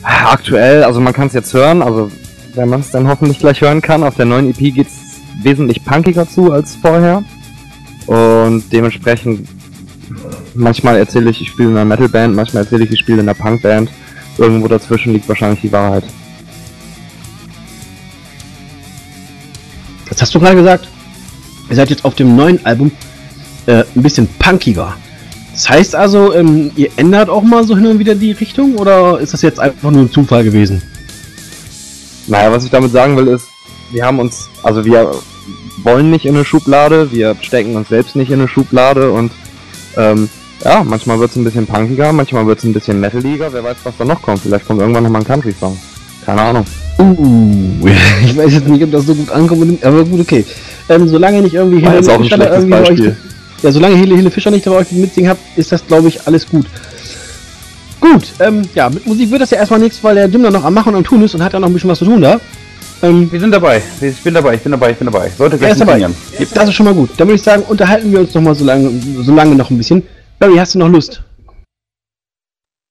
aktuell, 0.02 0.84
also 0.84 1.00
man 1.00 1.12
kann 1.12 1.28
es 1.28 1.34
jetzt 1.34 1.52
hören, 1.52 1.82
also 1.82 2.10
wenn 2.54 2.68
man 2.68 2.80
es 2.80 2.90
dann 2.90 3.08
hoffentlich 3.08 3.38
gleich 3.38 3.60
hören 3.60 3.82
kann, 3.82 4.02
auf 4.02 4.16
der 4.16 4.24
neuen 4.24 4.48
EP 4.48 4.74
geht 4.74 4.86
es 4.86 5.44
wesentlich 5.44 5.84
punkiger 5.84 6.28
zu 6.28 6.52
als 6.52 6.76
vorher. 6.76 7.22
Und 8.06 8.64
dementsprechend, 8.72 9.48
manchmal 10.54 10.96
erzähle 10.96 11.30
ich, 11.30 11.40
ich 11.40 11.48
spiele 11.48 11.70
in 11.70 11.76
einer 11.76 11.84
Metalband, 11.84 12.34
manchmal 12.34 12.62
erzähle 12.62 12.84
ich, 12.84 12.92
ich 12.92 13.00
spiele 13.00 13.20
in 13.20 13.28
einer 13.28 13.34
Punkband. 13.34 13.90
Irgendwo 14.38 14.68
dazwischen 14.68 15.12
liegt 15.12 15.28
wahrscheinlich 15.28 15.60
die 15.60 15.72
Wahrheit. 15.72 16.04
Das 20.08 20.22
hast 20.22 20.34
du 20.34 20.40
gerade 20.40 20.56
gesagt. 20.56 20.88
Ihr 21.68 21.76
seid 21.76 21.90
jetzt 21.90 22.04
auf 22.04 22.14
dem 22.14 22.36
neuen 22.36 22.64
Album 22.64 22.92
äh, 23.66 23.84
ein 23.94 24.02
bisschen 24.02 24.28
punkiger. 24.38 24.96
Das 25.52 25.68
heißt 25.68 25.94
also, 25.94 26.34
ähm, 26.34 26.70
ihr 26.76 26.90
ändert 26.96 27.28
auch 27.28 27.42
mal 27.42 27.64
so 27.64 27.76
hin 27.76 27.86
und 27.86 27.98
wieder 27.98 28.14
die 28.14 28.32
Richtung 28.32 28.76
oder 28.76 29.18
ist 29.18 29.32
das 29.32 29.42
jetzt 29.42 29.58
einfach 29.58 29.90
nur 29.90 30.02
ein 30.02 30.12
Zufall 30.12 30.44
gewesen? 30.44 30.82
Naja, 32.26 32.52
was 32.52 32.64
ich 32.64 32.70
damit 32.70 32.92
sagen 32.92 33.16
will, 33.16 33.28
ist, 33.28 33.46
wir 33.90 34.04
haben 34.04 34.18
uns, 34.18 34.48
also 34.62 34.84
wir 34.84 35.12
wollen 35.82 36.10
nicht 36.10 36.26
in 36.26 36.34
eine 36.34 36.44
Schublade, 36.44 37.10
wir 37.12 37.36
stecken 37.40 37.76
uns 37.76 37.88
selbst 37.88 38.16
nicht 38.16 38.30
in 38.30 38.40
eine 38.40 38.48
Schublade 38.48 39.10
und 39.10 39.32
ähm, 39.96 40.28
ja, 40.64 40.82
manchmal 40.84 41.18
wird 41.20 41.30
es 41.30 41.36
ein 41.36 41.44
bisschen 41.44 41.66
punkiger, 41.66 42.12
manchmal 42.12 42.46
wird 42.46 42.58
es 42.58 42.64
ein 42.64 42.72
bisschen 42.72 43.00
metaliger, 43.00 43.52
wer 43.52 43.62
weiß, 43.62 43.76
was 43.84 43.94
da 43.98 44.04
noch 44.04 44.20
kommt. 44.22 44.40
Vielleicht 44.40 44.66
kommt 44.66 44.80
irgendwann 44.80 45.04
nochmal 45.04 45.22
ein 45.22 45.26
Country-Song. 45.26 45.76
Keine 46.24 46.42
Ahnung. 46.42 46.64
Uh, 46.98 47.88
ich 48.24 48.36
weiß 48.36 48.52
jetzt 48.52 48.68
nicht, 48.68 48.82
ob 48.82 48.90
das 48.90 49.06
so 49.06 49.14
gut 49.14 49.30
ankommt, 49.30 49.84
aber 49.84 50.04
gut, 50.04 50.20
okay. 50.20 50.44
Ähm, 50.88 51.08
solange 51.08 51.42
nicht 51.42 51.54
irgendwie 51.54 51.86
auch 51.86 51.90
ein 51.90 52.22
Fischer 52.22 52.38
da 52.38 52.52
irgendwie 52.52 52.70
bei 52.70 52.80
euch, 52.80 52.88
Beispiel. 52.88 53.16
ja, 53.62 53.72
solange 53.72 53.96
Hele, 53.96 54.16
Hele 54.16 54.30
Fischer 54.30 54.50
nicht 54.50 54.64
bei 54.64 54.70
euch 54.70 54.90
mitsingen 54.92 55.30
habt, 55.30 55.40
ist 55.56 55.72
das, 55.72 55.86
glaube 55.86 56.08
ich, 56.08 56.26
alles 56.26 56.48
gut. 56.48 56.66
Gut, 58.00 58.24
ähm, 58.40 58.62
ja, 58.74 58.88
mit 58.88 59.06
Musik 59.06 59.30
wird 59.30 59.42
das 59.42 59.50
ja 59.50 59.58
erstmal 59.58 59.80
nichts, 59.80 60.02
weil 60.02 60.14
der 60.14 60.26
Jim 60.26 60.42
da 60.42 60.50
noch 60.50 60.64
am 60.64 60.74
Machen 60.74 60.90
und 60.90 60.96
am 60.96 61.04
Tun 61.04 61.22
ist 61.22 61.34
und 61.34 61.42
hat 61.42 61.52
ja 61.52 61.60
noch 61.60 61.68
ein 61.68 61.72
bisschen 61.72 61.90
was 61.90 61.98
zu 61.98 62.04
tun 62.04 62.20
da. 62.20 62.40
Ähm, 63.02 63.30
Wir 63.30 63.40
sind 63.40 63.50
dabei. 63.50 63.82
Ich 64.00 64.16
bin 64.22 64.32
dabei, 64.34 64.54
ich 64.54 64.60
bin 64.60 64.72
dabei, 64.72 64.90
ich 64.92 64.96
bin 64.96 65.06
dabei. 65.06 65.30
Sollte 65.36 65.56
er 65.56 65.58
gleich 65.58 65.72
ist 65.72 65.80
dabei. 65.80 66.00
funktionieren. 66.00 66.50
Das 66.54 66.68
ist 66.68 66.74
schon 66.74 66.86
mal 66.86 66.94
gut. 66.94 67.10
Dann 67.16 67.28
würde 67.28 67.36
ich 67.36 67.42
sagen, 67.42 67.62
unterhalten 67.68 68.10
wir 68.10 68.20
uns 68.20 68.34
noch 68.34 68.42
mal 68.42 68.54
so 68.54 68.64
lange, 68.64 68.90
so 69.22 69.34
lange 69.34 69.54
noch 69.54 69.70
ein 69.70 69.76
bisschen. 69.76 70.02
Barry, 70.38 70.56
hast 70.56 70.74
du 70.74 70.78
noch 70.78 70.88
Lust? 70.88 71.22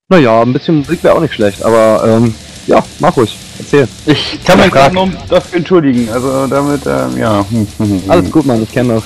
Naja, 0.09 0.41
ein 0.41 0.53
bisschen 0.53 0.77
Musik 0.77 1.03
wäre 1.03 1.15
auch 1.15 1.21
nicht 1.21 1.33
schlecht, 1.33 1.63
aber 1.63 2.03
ähm, 2.07 2.33
ja, 2.65 2.83
mach 2.99 3.15
ruhig. 3.15 3.35
Erzähl. 3.59 3.87
Ich 4.05 4.43
kann 4.43 4.59
mich 4.59 4.71
gerade 4.71 4.93
nur 4.93 5.11
dafür 5.29 5.59
entschuldigen. 5.59 6.09
Also 6.09 6.47
damit, 6.47 6.81
ähm, 6.85 7.17
ja. 7.17 7.45
Alles 8.07 8.31
gut, 8.31 8.45
Mann, 8.45 8.63
ich 8.63 8.71
kenne 8.71 8.95
das. 8.95 9.03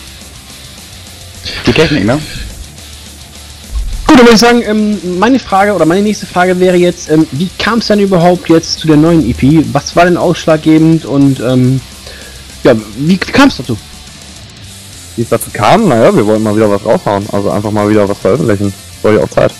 Die 1.65 1.73
Technik, 1.73 2.05
ne? 2.05 2.19
Gut, 4.07 4.17
dann 4.17 4.25
würde 4.25 4.35
ich 4.35 4.39
sagen, 4.39 4.61
ähm, 4.65 5.19
meine 5.19 5.39
Frage 5.39 5.73
oder 5.73 5.85
meine 5.85 6.01
nächste 6.01 6.25
Frage 6.25 6.59
wäre 6.59 6.77
jetzt, 6.77 7.09
ähm, 7.09 7.27
wie 7.31 7.49
kam 7.59 7.79
es 7.79 7.87
denn 7.87 7.99
überhaupt 7.99 8.49
jetzt 8.49 8.79
zu 8.79 8.87
der 8.87 8.97
neuen 8.97 9.29
EP? 9.29 9.65
Was 9.73 9.95
war 9.95 10.05
denn 10.05 10.17
ausschlaggebend 10.17 11.05
und 11.05 11.39
ähm, 11.41 11.79
ja, 12.63 12.73
wie 12.97 13.17
kam 13.17 13.49
es 13.49 13.57
dazu? 13.57 13.77
Wie 15.19 15.23
es 15.23 15.29
dazu 15.29 15.49
kam, 15.51 15.89
naja, 15.89 16.15
wir 16.15 16.25
wollten 16.25 16.43
mal 16.43 16.55
wieder 16.55 16.71
was 16.71 16.85
raushauen. 16.85 17.25
Also 17.33 17.49
einfach 17.49 17.71
mal 17.71 17.89
wieder 17.89 18.07
was 18.07 18.17
veröffentlichen. 18.19 18.73
War 19.01 19.11
ja 19.11 19.19
auch 19.19 19.27
Zeit. 19.27 19.51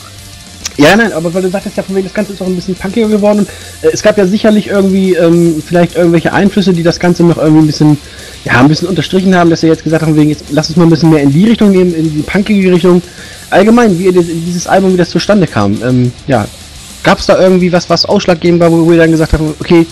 Ja, 0.78 0.96
nein, 0.96 1.12
aber 1.12 1.34
weil 1.34 1.42
du 1.42 1.50
sagtest 1.50 1.76
ja 1.76 1.84
von 1.84 1.98
wegen, 1.98 2.06
das 2.06 2.14
Ganze 2.14 2.32
ist 2.32 2.42
auch 2.42 2.46
ein 2.46 2.56
bisschen 2.56 2.76
punkiger 2.76 3.10
geworden. 3.10 3.46
Äh, 3.82 3.90
es 3.92 4.02
gab 4.02 4.18
ja 4.18 4.26
sicherlich 4.26 4.68
irgendwie 4.68 5.16
ähm, 5.16 5.62
vielleicht 5.62 5.98
irgendwelche 5.98 6.32
Einflüsse, 6.32 6.72
die 6.72 6.82
das 6.82 6.98
Ganze 6.98 7.26
noch 7.26 7.38
irgendwie 7.38 7.64
ein 7.64 7.68
bisschen, 7.68 7.98
ja, 8.46 8.54
ein 8.54 8.70
bisschen 8.70 8.88
unterstrichen 8.88 9.36
haben, 9.36 9.50
dass 9.50 9.62
ihr 9.62 9.68
jetzt 9.68 9.84
gesagt 9.84 10.02
habt, 10.02 10.12
von 10.12 10.18
wegen, 10.18 10.30
jetzt 10.30 10.46
lass 10.50 10.70
uns 10.70 10.78
mal 10.78 10.86
ein 10.86 10.90
bisschen 10.90 11.10
mehr 11.10 11.24
in 11.24 11.34
die 11.34 11.44
Richtung 11.44 11.74
gehen, 11.74 11.94
in 11.94 12.10
die 12.10 12.22
punkige 12.22 12.72
Richtung. 12.72 13.02
Allgemein, 13.50 14.00
wie 14.00 14.14
dieses 14.14 14.66
Album, 14.66 14.94
wie 14.94 14.98
das 14.98 15.10
zustande 15.10 15.46
kam. 15.46 15.78
Ähm, 15.84 16.14
ja, 16.28 16.48
gab 17.04 17.20
es 17.20 17.26
da 17.26 17.38
irgendwie 17.38 17.74
was, 17.74 17.90
was 17.90 18.06
ausschlaggebend 18.06 18.62
war, 18.62 18.72
wo 18.72 18.90
ihr 18.94 19.00
dann 19.00 19.12
gesagt 19.12 19.34
habt, 19.34 19.44
okay, 19.60 19.86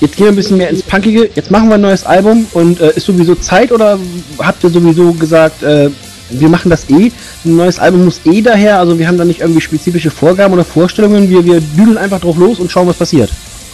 jetzt 0.00 0.16
gehen 0.16 0.26
wir 0.26 0.32
ein 0.32 0.36
bisschen 0.36 0.56
mehr 0.56 0.70
ins 0.70 0.82
Punkige, 0.82 1.30
jetzt 1.34 1.50
machen 1.50 1.68
wir 1.68 1.74
ein 1.74 1.80
neues 1.80 2.04
Album 2.04 2.46
und 2.52 2.80
äh, 2.80 2.92
ist 2.94 3.06
sowieso 3.06 3.34
Zeit 3.34 3.70
oder 3.72 3.98
habt 4.38 4.64
ihr 4.64 4.70
sowieso 4.70 5.12
gesagt, 5.12 5.62
äh, 5.62 5.90
wir 6.30 6.48
machen 6.48 6.70
das 6.70 6.88
eh, 6.88 7.10
ein 7.44 7.56
neues 7.56 7.78
Album 7.78 8.04
muss 8.04 8.20
eh 8.24 8.40
daher, 8.40 8.78
also 8.78 8.98
wir 8.98 9.06
haben 9.06 9.18
da 9.18 9.24
nicht 9.24 9.40
irgendwie 9.40 9.60
spezifische 9.60 10.10
Vorgaben 10.10 10.54
oder 10.54 10.64
Vorstellungen, 10.64 11.28
wir, 11.28 11.44
wir 11.44 11.60
düdeln 11.60 11.98
einfach 11.98 12.20
drauf 12.20 12.36
los 12.36 12.60
und 12.60 12.70
schauen, 12.70 12.86
was 12.86 12.96
passiert. 12.96 13.30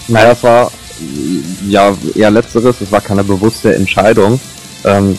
Naja, 0.08 0.32
es 0.32 0.42
war 0.42 0.70
ja 1.68 1.94
eher 2.14 2.30
letzteres, 2.30 2.76
es 2.80 2.90
war 2.90 3.00
keine 3.00 3.22
bewusste 3.22 3.74
Entscheidung. 3.74 4.40
Ähm, 4.84 5.18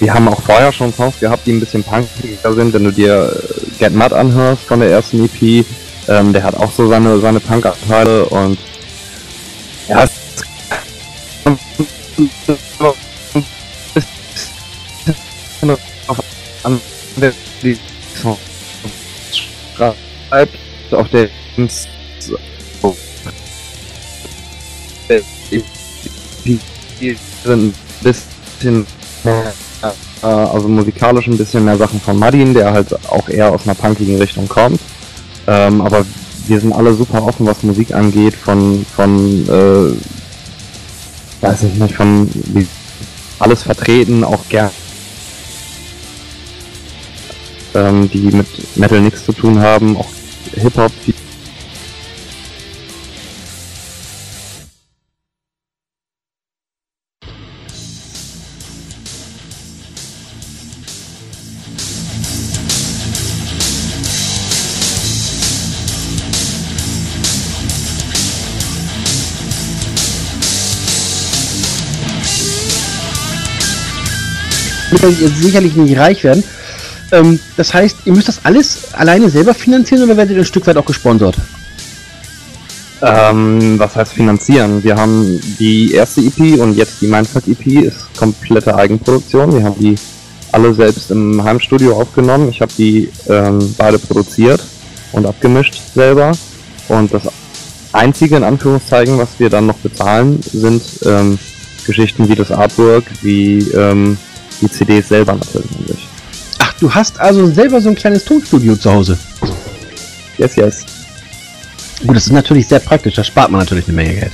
wir 0.00 0.14
haben 0.14 0.28
auch 0.28 0.40
vorher 0.42 0.72
schon 0.72 0.92
Songs 0.92 1.18
gehabt, 1.20 1.46
die 1.46 1.52
ein 1.52 1.60
bisschen 1.60 1.82
punkiger 1.82 2.52
sind, 2.52 2.72
wenn 2.72 2.84
du 2.84 2.92
dir 2.92 3.32
äh, 3.32 3.78
Get 3.78 3.94
Mad 3.94 4.14
anhörst 4.14 4.62
von 4.62 4.80
der 4.80 4.90
ersten 4.90 5.24
EP, 5.24 5.64
ähm, 6.08 6.32
der 6.32 6.42
hat 6.42 6.56
auch 6.56 6.72
so 6.72 6.88
seine, 6.88 7.18
seine 7.20 7.40
Punk-Anteile 7.40 8.24
und 8.26 8.58
ja, 9.88 10.04
es 10.04 10.10
an, 16.62 16.80
wer 17.16 17.32
die 17.62 17.78
schreibt, 19.76 20.58
auf 20.92 21.08
der 21.08 21.28
ein 27.46 27.74
bisschen 28.02 28.86
mehr, 29.24 29.52
äh, 30.22 30.26
also 30.26 30.68
musikalisch 30.68 31.26
ein 31.28 31.38
bisschen 31.38 31.64
mehr 31.64 31.76
Sachen 31.76 32.00
von 32.00 32.18
Madin, 32.18 32.54
der 32.54 32.72
halt 32.72 32.92
auch 33.08 33.28
eher 33.28 33.50
aus 33.52 33.64
einer 33.64 33.74
punkigen 33.74 34.18
Richtung 34.18 34.48
kommt. 34.48 34.80
Ähm, 35.46 35.80
aber 35.80 36.04
wir 36.48 36.60
sind 36.60 36.72
alle 36.72 36.94
super 36.94 37.22
offen, 37.22 37.46
was 37.46 37.62
Musik 37.62 37.94
angeht, 37.94 38.34
von, 38.34 38.84
von, 38.94 39.48
äh, 39.48 39.92
weiß 41.40 41.62
ich 41.64 41.74
nicht, 41.74 41.94
von 41.94 42.28
alles 43.38 43.62
vertreten, 43.62 44.24
auch 44.24 44.48
gern 44.48 44.70
ähm, 47.74 48.10
die 48.10 48.30
mit 48.30 48.76
Metal 48.76 49.00
nichts 49.00 49.24
zu 49.24 49.32
tun 49.32 49.60
haben, 49.60 49.96
auch 49.96 50.08
Hip-Hop, 50.54 50.92
die 51.06 51.14
Ihr 75.02 75.28
sicherlich 75.28 75.76
nicht 75.76 75.98
reich 75.98 76.24
werden. 76.24 76.42
Ähm, 77.12 77.38
das 77.56 77.72
heißt, 77.72 77.98
ihr 78.04 78.12
müsst 78.12 78.28
das 78.28 78.44
alles 78.44 78.92
alleine 78.94 79.30
selber 79.30 79.54
finanzieren 79.54 80.02
oder 80.02 80.16
werdet 80.16 80.36
ihr 80.36 80.42
ein 80.42 80.44
Stück 80.44 80.66
weit 80.66 80.76
auch 80.76 80.84
gesponsert? 80.84 81.36
Ähm, 83.00 83.78
was 83.78 83.94
heißt 83.94 84.12
finanzieren? 84.12 84.82
Wir 84.82 84.96
haben 84.96 85.40
die 85.58 85.92
erste 85.92 86.20
EP 86.20 86.60
und 86.60 86.76
jetzt 86.76 87.00
die 87.00 87.06
Mindfuck 87.06 87.46
EP 87.46 87.84
ist 87.84 88.14
komplette 88.16 88.74
Eigenproduktion. 88.74 89.54
Wir 89.54 89.62
haben 89.62 89.78
die 89.78 89.94
alle 90.50 90.74
selbst 90.74 91.10
im 91.10 91.42
Heimstudio 91.42 91.98
aufgenommen. 91.98 92.48
Ich 92.48 92.60
habe 92.60 92.72
die 92.76 93.08
ähm, 93.28 93.74
beide 93.78 93.98
produziert 93.98 94.62
und 95.12 95.26
abgemischt 95.26 95.80
selber. 95.94 96.32
Und 96.88 97.14
das 97.14 97.22
einzige 97.92 98.36
in 98.36 98.44
Anführungszeichen, 98.44 99.16
was 99.18 99.28
wir 99.38 99.48
dann 99.48 99.66
noch 99.66 99.78
bezahlen, 99.78 100.40
sind 100.42 100.82
ähm, 101.04 101.38
Geschichten 101.86 102.28
wie 102.28 102.34
das 102.34 102.50
Artwork, 102.50 103.04
wie 103.22 103.58
ähm, 103.70 104.18
die 104.60 104.70
CDs 104.70 105.08
selber 105.08 105.34
natürlich. 105.34 106.08
Ach, 106.58 106.72
du 106.80 106.92
hast 106.92 107.18
also 107.20 107.46
selber 107.50 107.80
so 107.80 107.88
ein 107.90 107.94
kleines 107.94 108.24
Tonstudio 108.24 108.76
zu 108.76 108.92
Hause. 108.92 109.18
Yes, 110.36 110.56
yes. 110.56 110.84
Gut, 112.06 112.16
das 112.16 112.26
ist 112.26 112.32
natürlich 112.32 112.68
sehr 112.68 112.78
praktisch, 112.78 113.14
da 113.14 113.24
spart 113.24 113.50
man 113.50 113.60
natürlich 113.60 113.86
eine 113.86 113.94
Menge 113.96 114.14
Geld. 114.14 114.32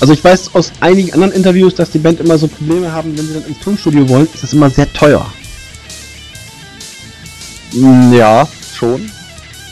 Also 0.00 0.12
ich 0.12 0.22
weiß 0.22 0.54
aus 0.54 0.70
einigen 0.80 1.12
anderen 1.14 1.32
Interviews, 1.32 1.74
dass 1.74 1.90
die 1.90 1.98
Band 1.98 2.20
immer 2.20 2.36
so 2.36 2.46
Probleme 2.46 2.92
haben, 2.92 3.16
wenn 3.16 3.26
sie 3.26 3.34
dann 3.34 3.44
ins 3.46 3.58
Tonstudio 3.60 4.08
wollen, 4.08 4.28
ist 4.32 4.42
das 4.42 4.52
immer 4.52 4.68
sehr 4.68 4.92
teuer. 4.92 5.32
Mm, 7.72 8.12
Ja, 8.12 8.46
schon. 8.74 9.10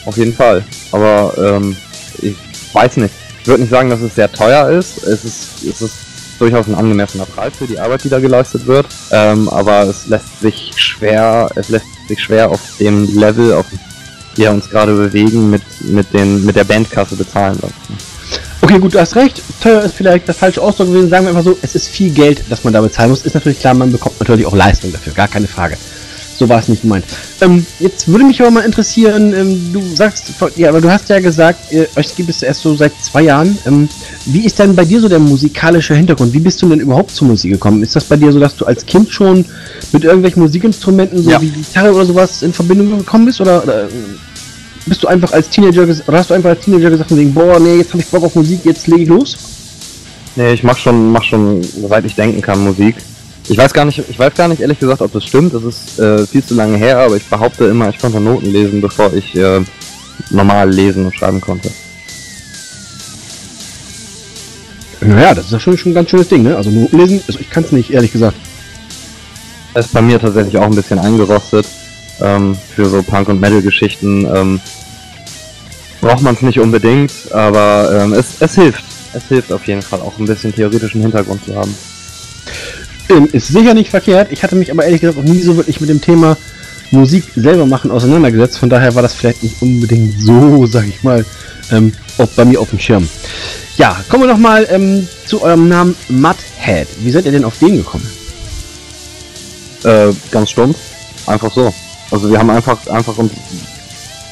Auf 0.07 0.17
jeden 0.17 0.33
Fall. 0.35 0.65
Aber 0.93 1.35
ähm, 1.37 1.77
ich 2.23 2.35
weiß 2.73 2.97
nicht. 2.99 3.15
Ich 3.43 3.47
würde 3.47 3.63
nicht 3.63 3.71
sagen, 3.71 3.91
dass 3.91 4.01
es 4.01 4.15
sehr 4.15 4.31
teuer 4.31 4.71
ist. 4.71 5.03
Es 5.03 5.25
ist, 5.25 5.63
es 5.65 5.83
ist 5.83 5.95
durchaus 6.39 6.67
ein 6.67 6.75
angemessener 6.75 7.27
Preis 7.27 7.53
für 7.59 7.67
die 7.67 7.79
Arbeit, 7.79 8.05
die 8.05 8.09
da 8.09 8.19
geleistet 8.19 8.67
wird. 8.67 8.87
Ähm, 9.11 9.49
aber 9.49 9.83
es 9.83 10.07
lässt 10.07 10.41
sich 10.41 10.73
schwer, 10.77 11.51
es 11.55 11.69
lässt 11.69 11.87
sich 12.09 12.21
schwer 12.21 12.51
auf 12.51 12.61
dem 12.79 13.05
Level, 13.15 13.53
auf 13.55 13.69
dem 13.71 13.79
wir 14.37 14.53
uns 14.53 14.71
gerade 14.71 14.95
bewegen, 14.95 15.51
mit, 15.51 15.63
mit, 15.81 16.13
den, 16.15 16.45
mit 16.45 16.57
der 16.57 16.65
Bandkasse 16.65 17.17
bezahlen 17.17 17.59
lassen. 17.61 17.99
Okay, 18.61 18.79
gut, 18.79 18.95
du 18.95 19.01
hast 19.01 19.17
recht. 19.17 19.43
Teuer 19.61 19.83
ist 19.83 19.95
vielleicht 19.95 20.27
der 20.27 20.35
falsche 20.35 20.61
Ausdruck 20.61 20.89
gewesen. 20.89 21.09
Sagen 21.09 21.25
wir 21.25 21.31
einfach 21.31 21.45
so, 21.45 21.59
es 21.63 21.75
ist 21.75 21.89
viel 21.89 22.11
Geld, 22.11 22.43
das 22.49 22.65
man 22.65 22.73
da 22.73 22.81
bezahlen 22.81 23.11
muss. 23.11 23.23
Ist 23.23 23.35
natürlich 23.35 23.61
klar, 23.61 23.75
man 23.75 23.91
bekommt 23.91 24.19
natürlich 24.21 24.47
auch 24.47 24.55
Leistung 24.55 24.93
dafür, 24.93 25.13
gar 25.13 25.29
keine 25.29 25.49
Frage. 25.49 25.77
So 26.39 26.49
war 26.49 26.61
es 26.61 26.69
nicht 26.69 26.83
gemeint. 26.83 27.05
Ähm, 27.41 27.67
jetzt 27.81 28.07
würde 28.07 28.25
mich 28.25 28.41
aber 28.41 28.53
mal 28.53 28.65
interessieren, 28.65 29.35
ähm, 29.35 29.73
du 29.73 29.83
sagst, 29.97 30.27
ja, 30.55 30.69
aber 30.69 30.81
du 30.81 30.89
hast 30.89 31.09
ja 31.09 31.19
gesagt, 31.19 31.73
äh, 31.73 31.89
euch 31.97 32.15
gibt 32.15 32.29
es 32.31 32.43
erst 32.43 32.61
so 32.63 32.77
seit 32.77 32.93
zwei 33.03 33.23
Jahren. 33.23 33.59
Ähm, 33.67 33.89
wie 34.25 34.45
ist 34.45 34.57
denn 34.59 34.77
bei 34.77 34.85
dir 34.85 35.01
so 35.01 35.09
der 35.09 35.19
musikalische 35.19 35.95
Hintergrund? 35.95 36.33
Wie 36.33 36.39
bist 36.39 36.63
du 36.63 36.69
denn 36.69 36.79
überhaupt 36.79 37.11
zur 37.11 37.27
Musik 37.27 37.51
gekommen? 37.51 37.83
Ist 37.83 37.97
das 37.97 38.05
bei 38.05 38.17
dir 38.17 38.31
so, 38.33 38.39
dass 38.39 38.55
du 38.55 38.67
als 38.67 38.87
Kind 38.87 39.11
schon 39.11 39.45
mit 39.93 40.05
irgendwelchen 40.05 40.41
Musikinstrumenten, 40.41 41.25
so 41.25 41.31
Ja. 41.31 41.41
wie 41.41 41.49
Gitarre 41.49 41.93
oder 41.93 42.07
sowas, 42.07 42.43
in 42.43 42.53
Verbindung 42.53 42.99
gekommen 42.99 43.25
bist? 43.25 43.41
Oder, 43.41 43.65
oder 43.65 43.89
bist 44.87 45.03
du 45.03 45.09
einfach 45.09 45.33
als 45.33 45.49
Teenager 45.51 45.83
oder 45.83 46.19
hast 46.19 46.31
du 46.31 46.35
einfach 46.35 46.51
als 46.51 46.61
Teenager 46.61 46.91
gesagt, 46.91 47.15
wegen, 47.17 47.35
boah, 47.35 47.59
nee, 47.59 47.79
jetzt 47.79 47.91
habe 47.91 48.01
ich 48.01 48.09
Bock 48.09 48.23
auf 48.23 48.37
Musik, 48.37 48.61
jetzt 48.65 48.87
lege 48.87 49.03
ich 49.03 49.09
los? 49.09 49.37
Nee, 50.37 50.53
ich 50.53 50.63
mach 50.63 50.79
schon, 50.79 51.11
mach 51.11 51.25
schon, 51.25 51.65
soweit 51.65 52.05
ich 52.05 52.15
denken 52.15 52.41
kann, 52.41 52.63
Musik. 52.63 52.95
Ich 53.51 53.57
weiß 53.57 53.73
gar 53.73 53.87
nicht, 53.87 54.03
ich 54.09 54.19
weiß 54.19 54.35
gar 54.35 54.49
nicht 54.49 54.61
ehrlich 54.61 54.79
gesagt, 54.79 55.01
ob 55.01 55.13
das 55.13 55.25
stimmt. 55.25 55.55
Das 55.55 55.63
ist 55.63 55.99
äh, 55.99 56.27
viel 56.27 56.45
zu 56.45 56.55
lange 56.55 56.77
her, 56.77 56.99
aber 56.99 57.17
ich 57.17 57.25
behaupte 57.25 57.65
immer, 57.65 57.89
ich 57.89 57.99
konnte 57.99 58.21
Noten 58.21 58.53
lesen, 58.53 58.81
bevor 58.81 59.13
ich 59.15 59.35
äh, 59.37 59.61
normal 60.31 60.71
lesen 60.71 61.07
und 61.07 61.15
schreiben 61.15 61.41
konnte. 61.41 61.71
Naja, 65.01 65.35
das 65.35 65.47
ist 65.47 65.53
ja 65.53 65.61
schon, 65.61 65.79
schon 65.79 65.93
ein 65.93 65.95
ganz 65.95 66.11
schönes 66.11 66.29
Ding, 66.29 66.43
ne? 66.43 66.57
Also 66.57 66.71
nur 66.71 66.91
lesen, 66.91 67.23
also 67.27 67.39
ich 67.41 67.49
kann 67.49 67.65
es 67.65 67.73
nicht, 67.73 67.91
ehrlich 67.91 68.13
gesagt. 68.13 68.37
Das 69.73 69.87
ist 69.87 69.93
bei 69.93 70.03
mir 70.03 70.19
tatsächlich 70.19 70.59
auch 70.59 70.67
ein 70.67 70.75
bisschen 70.75 70.99
eingerostet. 70.99 71.67
Ähm, 72.21 72.57
für 72.75 72.87
so 72.87 73.03
Punk- 73.03 73.29
und 73.29 73.41
Metal-Geschichten 73.41 74.27
ähm, 74.35 74.61
braucht 76.01 76.23
man 76.23 76.35
es 76.35 76.43
nicht 76.43 76.59
unbedingt, 76.59 77.13
aber 77.31 78.03
ähm, 78.03 78.13
es, 78.13 78.41
es 78.41 78.57
hilft. 78.57 78.85
Es 79.15 79.25
hilft 79.29 79.53
auf 79.53 79.67
jeden 79.67 79.83
Fall 79.83 80.01
auch 80.01 80.19
ein 80.19 80.27
bisschen 80.27 80.55
theoretischen 80.55 81.01
Hintergrund 81.01 81.45
zu 81.45 81.55
haben. 81.55 81.75
Ist 83.33 83.49
sicher 83.49 83.75
nicht 83.75 83.91
verkehrt. 83.91 84.29
Ich 84.31 84.43
hatte 84.43 84.55
mich 84.55 84.71
aber 84.71 84.85
ehrlich 84.85 85.01
gesagt 85.01 85.19
auch 85.19 85.23
nie 85.23 85.41
so 85.41 85.57
wirklich 85.57 85.81
mit 85.81 85.89
dem 85.89 86.01
Thema 86.01 86.37
Musik 86.91 87.25
selber 87.37 87.67
machen 87.67 87.91
auseinandergesetzt. 87.91 88.59
Von 88.59 88.71
daher 88.71 88.95
war 88.95 89.03
das 89.03 89.15
vielleicht 89.15 89.43
nicht 89.43 89.61
unbedingt 89.61 90.21
so, 90.21 90.67
sag 90.71 90.87
ich 90.87 91.03
mal, 91.03 91.25
ähm, 91.71 91.93
auch 92.19 92.29
bei 92.29 92.45
mir 92.45 92.61
auf 92.61 92.71
dem 92.71 92.79
Schirm. 92.79 93.09
Ja, 93.77 93.97
kommen 94.09 94.25
wir 94.25 94.33
nochmal 94.33 94.67
ähm, 94.71 95.07
zu 95.27 95.43
eurem 95.43 95.69
Namen 95.69 95.95
Mudhead. 96.09 96.89
Wie 97.01 97.11
seid 97.11 97.25
ihr 97.27 97.33
denn 97.33 97.45
auf 97.45 97.59
den 97.59 97.77
gekommen? 97.77 98.09
Äh, 99.85 100.13
ganz 100.31 100.51
stumpf. 100.51 100.77
Einfach 101.27 101.53
so. 101.53 101.73
Also 102.11 102.31
wir 102.31 102.39
haben 102.39 102.51
einfach, 102.51 102.87
einfach 102.89 103.17
uns 103.19 103.33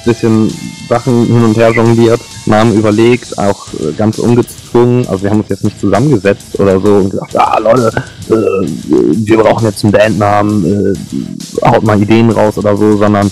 bisschen 0.07 0.51
Sachen 0.89 1.27
hin 1.27 1.45
und 1.45 1.57
her 1.57 1.71
jongliert, 1.71 2.21
Namen 2.47 2.75
überlegt, 2.75 3.39
auch 3.39 3.67
äh, 3.75 3.93
ganz 3.93 4.19
ungezwungen. 4.19 5.07
Also 5.09 5.25
wir 5.25 5.31
haben 5.31 5.41
uns 5.41 5.51
jetzt 5.51 5.65
nicht 5.65 5.79
zusammengesetzt 5.79 6.59
oder 6.59 6.81
so 6.81 6.95
und 6.95 7.11
gesagt, 7.11 7.37
ah 7.37 7.59
Leute, 7.59 7.93
äh, 8.31 8.33
wir 8.33 9.39
brauchen 9.39 9.67
jetzt 9.67 9.85
einen 9.85 9.93
Bandnamen, 9.93 10.95
äh, 10.95 11.67
haut 11.67 11.83
mal 11.83 12.01
Ideen 12.01 12.31
raus 12.31 12.57
oder 12.57 12.77
so, 12.77 12.97
sondern 12.97 13.31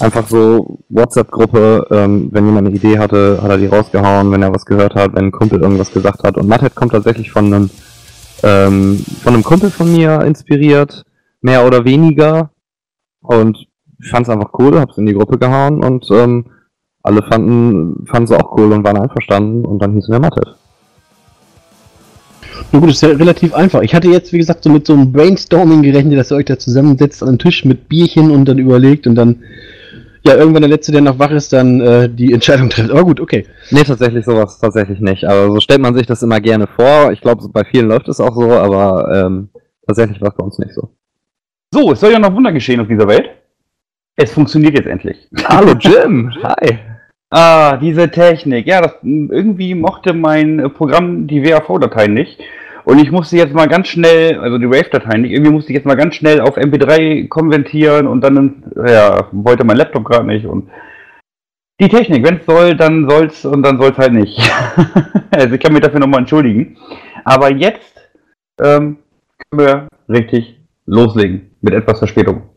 einfach 0.00 0.26
so 0.28 0.78
WhatsApp-Gruppe, 0.88 1.86
ähm, 1.90 2.28
wenn 2.32 2.46
jemand 2.46 2.66
eine 2.66 2.76
Idee 2.76 2.98
hatte, 2.98 3.38
hat 3.42 3.50
er 3.50 3.58
die 3.58 3.66
rausgehauen, 3.66 4.30
wenn 4.32 4.42
er 4.42 4.54
was 4.54 4.66
gehört 4.66 4.94
hat, 4.94 5.14
wenn 5.14 5.26
ein 5.26 5.32
Kumpel 5.32 5.60
irgendwas 5.60 5.92
gesagt 5.92 6.24
hat. 6.24 6.36
Und 6.36 6.48
Mudhead 6.48 6.74
kommt 6.74 6.92
tatsächlich 6.92 7.30
von 7.30 7.46
einem, 7.46 7.70
ähm, 8.42 9.04
von 9.22 9.34
einem 9.34 9.44
Kumpel 9.44 9.70
von 9.70 9.92
mir 9.92 10.22
inspiriert, 10.22 11.04
mehr 11.40 11.66
oder 11.66 11.84
weniger. 11.84 12.50
Und 13.20 13.66
ich 14.02 14.10
fand's 14.10 14.28
einfach 14.28 14.50
cool, 14.58 14.78
hab's 14.78 14.98
in 14.98 15.06
die 15.06 15.14
Gruppe 15.14 15.38
gehauen 15.38 15.82
und 15.84 16.08
ähm, 16.10 16.46
alle 17.02 17.22
fanden 17.22 18.06
fanden 18.06 18.32
es 18.32 18.38
auch 18.38 18.56
cool 18.56 18.72
und 18.72 18.84
waren 18.84 18.96
einverstanden 18.96 19.64
und 19.64 19.78
dann 19.78 19.92
hießen 19.92 20.12
wir 20.12 20.20
Mudhead. 20.20 20.56
Na 22.72 22.78
gut, 22.78 22.90
ist 22.90 23.02
ja 23.02 23.10
relativ 23.10 23.54
einfach. 23.54 23.82
Ich 23.82 23.94
hatte 23.94 24.08
jetzt, 24.08 24.32
wie 24.32 24.38
gesagt, 24.38 24.64
so 24.64 24.70
mit 24.70 24.86
so 24.86 24.94
einem 24.94 25.12
Brainstorming 25.12 25.82
gerechnet, 25.82 26.18
dass 26.18 26.32
ihr 26.32 26.36
euch 26.36 26.46
da 26.46 26.58
zusammensetzt 26.58 27.22
an 27.22 27.28
einem 27.28 27.38
Tisch 27.38 27.64
mit 27.64 27.88
Bierchen 27.88 28.30
und 28.30 28.46
dann 28.46 28.58
überlegt 28.58 29.06
und 29.06 29.14
dann, 29.14 29.44
ja, 30.24 30.34
irgendwann 30.34 30.62
der 30.62 30.70
Letzte, 30.70 30.92
der 30.92 31.02
noch 31.02 31.18
wach 31.18 31.30
ist, 31.30 31.52
dann 31.52 31.80
äh, 31.80 32.08
die 32.08 32.32
Entscheidung 32.32 32.70
trifft. 32.70 32.90
Aber 32.90 33.04
gut, 33.04 33.20
okay. 33.20 33.46
Nee, 33.70 33.82
tatsächlich 33.82 34.24
sowas 34.24 34.58
tatsächlich 34.58 35.00
nicht. 35.00 35.24
Aber 35.24 35.50
so 35.50 35.60
stellt 35.60 35.82
man 35.82 35.94
sich 35.94 36.06
das 36.06 36.22
immer 36.22 36.40
gerne 36.40 36.66
vor. 36.66 37.12
Ich 37.12 37.20
glaube, 37.20 37.46
bei 37.48 37.64
vielen 37.64 37.88
läuft 37.88 38.08
es 38.08 38.20
auch 38.20 38.34
so, 38.34 38.50
aber 38.52 39.12
ähm, 39.14 39.50
tatsächlich 39.86 40.20
war 40.20 40.28
es 40.28 40.36
bei 40.36 40.44
uns 40.44 40.58
nicht 40.58 40.74
so. 40.74 40.90
So, 41.72 41.92
es 41.92 42.00
soll 42.00 42.12
ja 42.12 42.18
noch 42.18 42.34
Wunder 42.34 42.52
geschehen 42.52 42.80
auf 42.80 42.88
dieser 42.88 43.08
Welt. 43.08 43.28
Es 44.16 44.32
funktioniert 44.32 44.74
jetzt 44.74 44.86
endlich. 44.86 45.28
Hallo 45.48 45.72
Jim! 45.78 46.32
Hi! 46.42 46.78
Ah, 47.30 47.76
diese 47.78 48.08
Technik. 48.10 48.66
Ja, 48.66 48.80
das, 48.80 48.94
irgendwie 49.02 49.74
mochte 49.74 50.12
mein 50.12 50.70
Programm 50.76 51.26
die 51.26 51.42
WAV-Dateien 51.44 52.14
nicht. 52.14 52.38
Und 52.84 53.00
ich 53.02 53.10
musste 53.10 53.36
jetzt 53.36 53.54
mal 53.54 53.66
ganz 53.66 53.88
schnell, 53.88 54.38
also 54.38 54.58
die 54.58 54.70
Wave-Dateien 54.70 55.22
nicht, 55.22 55.32
irgendwie 55.32 55.50
musste 55.50 55.72
ich 55.72 55.76
jetzt 55.76 55.86
mal 55.86 55.96
ganz 55.96 56.14
schnell 56.14 56.40
auf 56.40 56.56
MP3 56.56 57.28
konvertieren 57.28 58.06
und 58.06 58.20
dann, 58.20 58.62
ja, 58.86 59.26
wollte 59.32 59.64
mein 59.64 59.78
Laptop 59.78 60.04
gerade 60.04 60.26
nicht 60.26 60.44
und 60.44 60.68
die 61.80 61.88
Technik, 61.88 62.24
wenn 62.24 62.36
es 62.36 62.46
soll, 62.46 62.76
dann 62.76 63.08
soll's 63.08 63.44
und 63.44 63.62
dann 63.62 63.80
soll's 63.80 63.98
halt 63.98 64.12
nicht. 64.12 64.38
also 65.30 65.54
ich 65.54 65.60
kann 65.60 65.72
mich 65.72 65.82
dafür 65.82 65.98
nochmal 65.98 66.20
entschuldigen. 66.20 66.76
Aber 67.24 67.50
jetzt 67.50 68.10
ähm, 68.62 68.98
können 69.50 69.66
wir 69.66 69.88
richtig 70.08 70.60
loslegen 70.86 71.50
mit 71.62 71.74
etwas 71.74 71.98
Verspätung. 71.98 72.53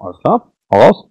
Alles 0.00 0.18
klar, 0.20 0.50
hau 0.72 0.80
raus. 0.80 1.06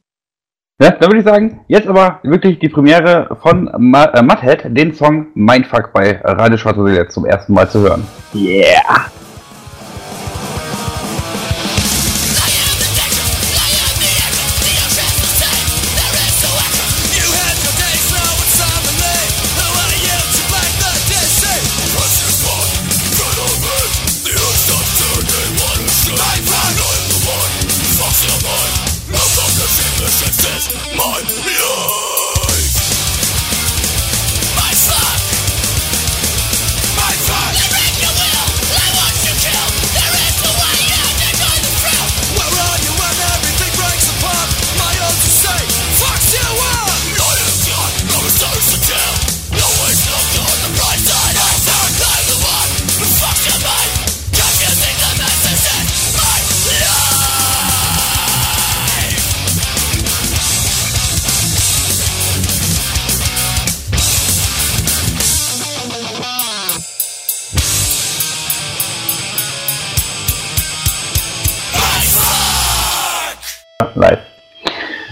Ja, 0.82 0.92
dann 0.92 1.12
würde 1.12 1.20
ich 1.20 1.26
sagen, 1.26 1.64
jetzt 1.68 1.88
aber 1.88 2.20
wirklich 2.24 2.58
die 2.58 2.70
Premiere 2.70 3.38
von 3.42 3.70
Ma 3.78 4.06
äh, 4.06 4.24
Mudhead, 4.24 4.66
den 4.76 4.94
Song 4.94 5.28
Mindfuck 5.36 5.94
bei 5.94 6.20
Radio 6.24 6.58
Schwarze 6.58 7.08
zum 7.10 7.26
ersten 7.26 7.54
Mal 7.54 7.70
zu 7.70 7.82
hören. 7.82 8.08
Yeah! 8.34 9.12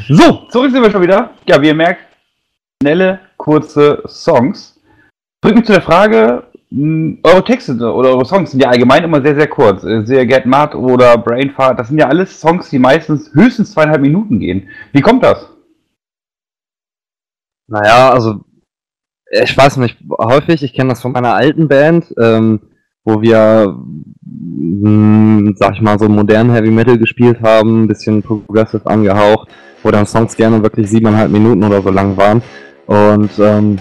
So, 0.09 0.47
zurück 0.49 0.71
sind 0.71 0.81
wir 0.81 0.91
schon 0.91 1.01
wieder. 1.01 1.31
Ja, 1.47 1.61
wie 1.61 1.67
ihr 1.67 1.75
merkt, 1.75 2.01
schnelle, 2.81 3.19
kurze 3.35 4.03
Songs. 4.07 4.79
Bringt 5.41 5.57
mich 5.57 5.65
zu 5.65 5.73
der 5.73 5.81
Frage, 5.81 6.43
eure 7.23 7.43
Texte 7.43 7.73
oder 7.73 8.09
eure 8.09 8.25
Songs 8.25 8.51
sind 8.51 8.61
ja 8.61 8.69
allgemein 8.69 9.03
immer 9.03 9.21
sehr, 9.21 9.35
sehr 9.35 9.47
kurz. 9.47 9.83
Äh, 9.83 10.05
Sehr 10.05 10.25
Get 10.25 10.45
Mad 10.45 10.75
oder 10.77 11.17
Brainfart, 11.17 11.77
das 11.79 11.89
sind 11.89 11.97
ja 11.97 12.07
alles 12.07 12.39
Songs, 12.39 12.69
die 12.69 12.79
meistens 12.79 13.33
höchstens 13.33 13.73
zweieinhalb 13.73 14.01
Minuten 14.01 14.39
gehen. 14.39 14.69
Wie 14.93 15.01
kommt 15.01 15.23
das? 15.23 15.49
Naja, 17.69 18.11
also 18.11 18.45
ich 19.29 19.57
weiß 19.57 19.77
nicht, 19.77 19.97
häufig, 20.09 20.63
ich 20.63 20.73
kenne 20.73 20.89
das 20.89 21.01
von 21.01 21.11
meiner 21.11 21.33
alten 21.33 21.67
Band, 21.67 22.13
ähm, 22.17 22.61
wo 23.07 23.21
wir, 23.21 23.73
mh, 24.21 25.53
sag 25.55 25.75
ich 25.75 25.81
mal, 25.81 25.97
so 25.97 26.09
modernen 26.09 26.51
Heavy 26.51 26.69
Metal 26.69 26.97
gespielt 26.97 27.41
haben, 27.41 27.83
ein 27.83 27.87
bisschen 27.87 28.21
progressive 28.21 28.85
angehaucht, 28.85 29.47
wo 29.81 29.91
dann 29.91 30.05
Songs 30.05 30.35
gerne 30.35 30.61
wirklich 30.61 30.89
siebeneinhalb 30.89 31.31
Minuten 31.31 31.63
oder 31.63 31.81
so 31.81 31.89
lang 31.89 32.17
waren. 32.17 32.43
Und 32.85 33.31
ähm, 33.39 33.77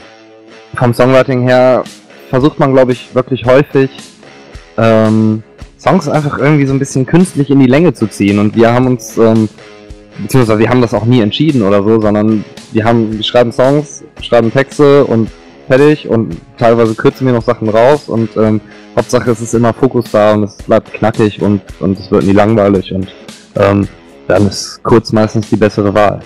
vom 0.76 0.94
Songwriting 0.94 1.42
her 1.42 1.82
versucht 2.30 2.60
man, 2.60 2.72
glaube 2.72 2.92
ich, 2.92 3.16
wirklich 3.16 3.44
häufig 3.44 3.90
ähm, 4.78 5.42
Songs 5.76 6.08
einfach 6.08 6.38
irgendwie 6.38 6.66
so 6.66 6.72
ein 6.72 6.78
bisschen 6.78 7.04
künstlich 7.04 7.50
in 7.50 7.58
die 7.58 7.66
Länge 7.66 7.94
zu 7.94 8.06
ziehen. 8.06 8.38
Und 8.38 8.54
wir 8.54 8.72
haben 8.72 8.86
uns, 8.86 9.18
ähm, 9.18 9.48
beziehungsweise 10.22 10.60
wir 10.60 10.68
haben 10.68 10.82
das 10.82 10.94
auch 10.94 11.04
nie 11.04 11.20
entschieden 11.20 11.62
oder 11.62 11.82
so, 11.82 12.00
sondern 12.00 12.44
wir 12.70 12.84
haben, 12.84 13.12
wir 13.12 13.24
schreiben 13.24 13.50
Songs, 13.50 14.04
schreiben 14.20 14.52
Texte 14.52 15.04
und 15.04 15.30
fertig 15.66 16.08
und 16.08 16.36
teilweise 16.58 16.94
kürzen 16.94 17.26
wir 17.26 17.34
noch 17.34 17.42
Sachen 17.42 17.68
raus 17.68 18.08
und 18.08 18.36
ähm, 18.36 18.60
Hauptsache 18.96 19.30
es 19.30 19.40
ist 19.40 19.54
immer 19.54 19.72
Fokus 19.72 20.06
da 20.10 20.32
und 20.34 20.44
es 20.44 20.56
bleibt 20.56 20.92
knackig 20.94 21.42
und, 21.42 21.60
und 21.80 21.98
es 21.98 22.10
wird 22.10 22.24
nie 22.24 22.32
langweilig 22.32 22.92
und 22.92 23.08
ähm, 23.56 23.88
dann 24.28 24.46
ist 24.46 24.82
kurz 24.82 25.12
meistens 25.12 25.48
die 25.48 25.56
bessere 25.56 25.92
Wahl. 25.94 26.20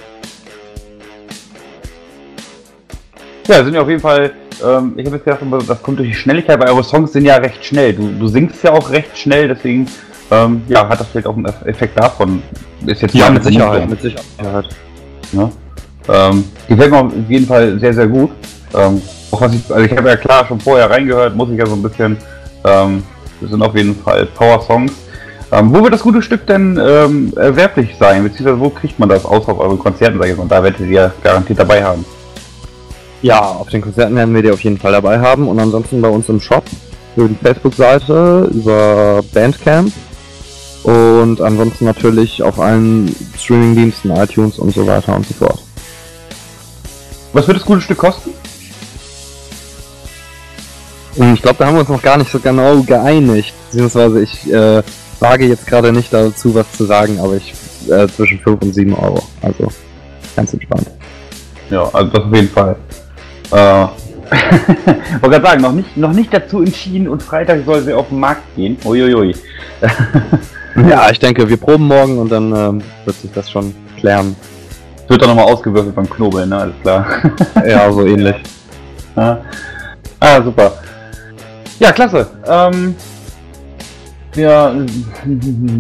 Ja, 3.47 3.65
sind 3.65 3.75
ja 3.75 3.83
auf 3.83 3.89
jeden 3.89 4.01
Fall, 4.01 4.33
ähm, 4.65 4.95
ich 4.97 5.07
habe 5.07 5.17
jetzt 5.17 5.25
gedacht, 5.25 5.43
das 5.69 5.83
kommt 5.83 5.99
durch 5.99 6.09
die 6.09 6.15
Schnelligkeit, 6.15 6.61
weil 6.61 6.69
eure 6.69 6.85
Songs 6.85 7.13
sind 7.13 7.25
ja 7.25 7.37
recht 7.37 7.65
schnell. 7.65 7.93
Du, 7.95 8.09
du 8.19 8.29
singst 8.29 8.63
ja 8.63 8.73
auch 8.73 8.91
recht 8.91 9.17
schnell, 9.19 9.49
deswegen 9.49 9.87
ähm, 10.31 10.63
ja, 10.69 10.89
hat 10.89 11.01
das 11.01 11.09
vielleicht 11.09 11.27
auch 11.27 11.37
einen 11.37 11.47
Effekt 11.47 11.99
davon. 11.99 12.43
Ist 12.87 13.03
jetzt 13.03 13.15
Ja, 13.15 13.29
mit 13.31 13.43
Sicherheit, 13.43 13.83
Vermutung. 13.83 13.91
mit 13.91 14.03
Sicherheit. 14.03 14.69
Ne? 15.33 15.51
Ähm, 16.09 16.45
gefällt 16.69 16.91
mir 16.93 16.99
auf 16.99 17.13
jeden 17.29 17.47
Fall 17.47 17.79
sehr, 17.81 17.93
sehr 17.93 18.07
gut. 18.07 18.31
Ähm, 18.75 19.03
auch 19.31 19.41
was 19.41 19.55
ich, 19.55 19.61
also 19.71 19.85
ich 19.85 19.97
habe 19.97 20.09
ja 20.09 20.17
klar 20.17 20.47
schon 20.47 20.61
vorher 20.61 20.91
reingehört, 20.91 21.37
muss 21.37 21.51
ich 21.51 21.59
ja 21.59 21.67
so 21.67 21.75
ein 21.75 21.83
bisschen. 21.83 22.17
Ähm, 22.65 23.03
das 23.41 23.51
sind 23.51 23.63
auf 23.63 23.75
jeden 23.75 23.95
Fall 23.97 24.27
Power-Songs. 24.27 24.93
Ähm, 25.53 25.75
wo 25.75 25.83
wird 25.83 25.95
das 25.95 26.03
gute 26.03 26.23
Stück 26.23 26.47
denn 26.47 26.81
ähm, 26.81 27.33
erwerblich 27.37 27.97
sein? 27.99 28.23
Beziehungsweise 28.23 28.61
wo 28.61 28.71
kriegt 28.71 28.99
man 28.99 29.09
das 29.09 29.25
außer 29.25 29.53
auf 29.53 29.59
euren 29.59 29.79
Konzerten, 29.79 30.19
sag 30.19 30.29
ich 30.29 30.37
mal? 30.37 30.43
Und 30.43 30.53
da 30.53 30.63
werdet 30.63 30.81
ihr 30.81 31.13
garantiert 31.23 31.59
dabei 31.59 31.83
haben. 31.83 32.05
Ja, 33.23 33.41
auf 33.41 33.69
den 33.69 33.83
Konzerten 33.83 34.15
werden 34.15 34.35
wir 34.35 34.43
die 34.43 34.51
auf 34.51 34.63
jeden 34.63 34.79
Fall 34.79 34.93
dabei 34.93 35.19
haben 35.19 35.49
und 35.49 35.59
ansonsten 35.59 36.01
bei 36.01 36.09
uns 36.09 36.29
im 36.29 36.41
Shop 36.41 36.65
über 37.17 37.29
die 37.29 37.35
Facebook-Seite, 37.35 38.49
über 38.53 39.21
Bandcamp 39.35 39.93
und 40.85 41.41
ansonsten 41.41 41.85
natürlich 41.85 42.43
auf 42.43 42.59
allen 42.59 43.15
Streaming-Diensten, 43.39 44.11
iTunes 44.13 44.59
und 44.59 44.73
so 44.73 44.87
weiter 44.87 45.17
und 45.17 45.27
so 45.27 45.35
fort. 45.35 45.59
Was 47.33 47.47
wird 47.47 47.59
das 47.59 47.67
gute 47.67 47.81
Stück 47.81 47.99
kosten? 47.99 48.31
Und 51.21 51.35
ich 51.35 51.43
glaube, 51.43 51.59
da 51.59 51.67
haben 51.67 51.75
wir 51.75 51.81
uns 51.81 51.91
noch 51.91 52.01
gar 52.01 52.17
nicht 52.17 52.31
so 52.31 52.41
genau 52.41 52.81
geeinigt. 52.81 53.53
Beziehungsweise 53.71 54.23
ich 54.23 54.51
äh, 54.51 54.83
wage 55.19 55.47
jetzt 55.47 55.67
gerade 55.67 55.93
nicht 55.93 56.11
dazu, 56.11 56.55
was 56.55 56.73
zu 56.73 56.87
sagen, 56.87 57.21
aber 57.21 57.37
ich 57.37 57.53
äh, 57.91 58.09
zwischen 58.09 58.39
5 58.39 58.63
und 58.63 58.75
7 58.75 58.95
Euro. 58.95 59.23
Also 59.43 59.69
ganz 60.35 60.55
entspannt. 60.55 60.91
Ja, 61.69 61.83
also 61.93 62.11
das 62.11 62.25
auf 62.25 62.35
jeden 62.35 62.49
Fall. 62.49 62.75
Äh, 63.51 63.55
wollte 65.21 65.29
gerade 65.29 65.47
sagen, 65.47 65.61
noch 65.61 65.73
nicht, 65.73 65.95
noch 65.95 66.15
nicht 66.15 66.33
dazu 66.33 66.63
entschieden 66.63 67.07
und 67.07 67.23
Freitag 67.23 67.67
soll 67.67 67.83
sie 67.83 67.93
auf 67.93 68.09
den 68.09 68.19
Markt 68.19 68.57
gehen. 68.57 68.79
Uiuiui. 68.83 69.35
ja, 70.89 71.11
ich 71.11 71.19
denke, 71.19 71.47
wir 71.47 71.59
proben 71.59 71.87
morgen 71.87 72.17
und 72.17 72.33
dann 72.33 72.57
ähm, 72.57 72.83
wird 73.05 73.17
sich 73.21 73.31
das 73.33 73.51
schon 73.51 73.75
klären. 73.99 74.35
Wird 75.07 75.21
dann 75.21 75.29
nochmal 75.29 75.53
ausgewürfelt 75.53 75.95
beim 75.95 76.09
Knobeln, 76.09 76.49
ne? 76.49 76.57
Alles 76.57 76.75
klar. 76.81 77.07
ja, 77.67 77.93
so 77.93 78.07
ähnlich. 78.07 78.37
Ja. 79.17 79.43
Ah, 80.21 80.41
super. 80.41 80.73
Ja, 81.81 81.93
klasse. 81.93 82.27
Ähm, 82.47 82.95
ja, 84.37 84.75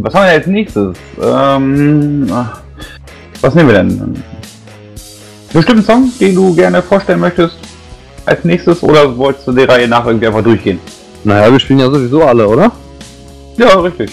was 0.01 0.15
haben 0.15 0.25
wir 0.25 0.33
als 0.33 0.47
nächstes? 0.47 0.97
Ähm, 1.23 2.31
was 3.43 3.55
nehmen 3.55 3.69
wir 3.69 3.77
denn? 3.77 4.23
Bestimmten 5.53 5.85
Song, 5.85 6.11
den 6.19 6.35
du 6.35 6.55
gerne 6.55 6.83
vorstellen 6.83 7.21
möchtest 7.21 7.57
als 8.25 8.45
nächstes 8.45 8.83
oder 8.83 9.17
wolltest 9.17 9.47
du 9.47 9.53
die 9.53 9.65
Reihe 9.65 9.87
nach 9.87 10.07
irgendwie 10.07 10.27
einfach 10.27 10.43
durchgehen? 10.43 10.81
Naja, 11.23 11.53
wir 11.53 11.61
spielen 11.61 11.81
ja 11.81 11.91
sowieso 11.91 12.23
alle, 12.23 12.49
oder? 12.49 12.73
Ja, 13.59 13.79
richtig. 13.81 14.11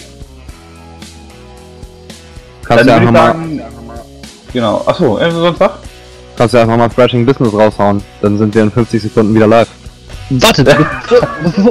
Kannst 2.64 2.86
du 2.86 2.92
einfach 2.92 3.10
mal. 3.12 3.34
Genau. 4.52 4.82
Achso, 4.84 5.18
sonst 5.30 5.60
was? 5.60 5.70
Kannst 6.36 6.54
du 6.54 6.58
einfach 6.58 6.76
mal 6.76 6.88
Thrashing 6.88 7.24
Business 7.24 7.54
raushauen. 7.54 8.02
Dann 8.20 8.36
sind 8.36 8.54
wir 8.54 8.62
in 8.62 8.70
50 8.70 9.02
Sekunden 9.02 9.34
wieder 9.34 9.46
live. 9.46 9.68
Wartet, 10.30 10.68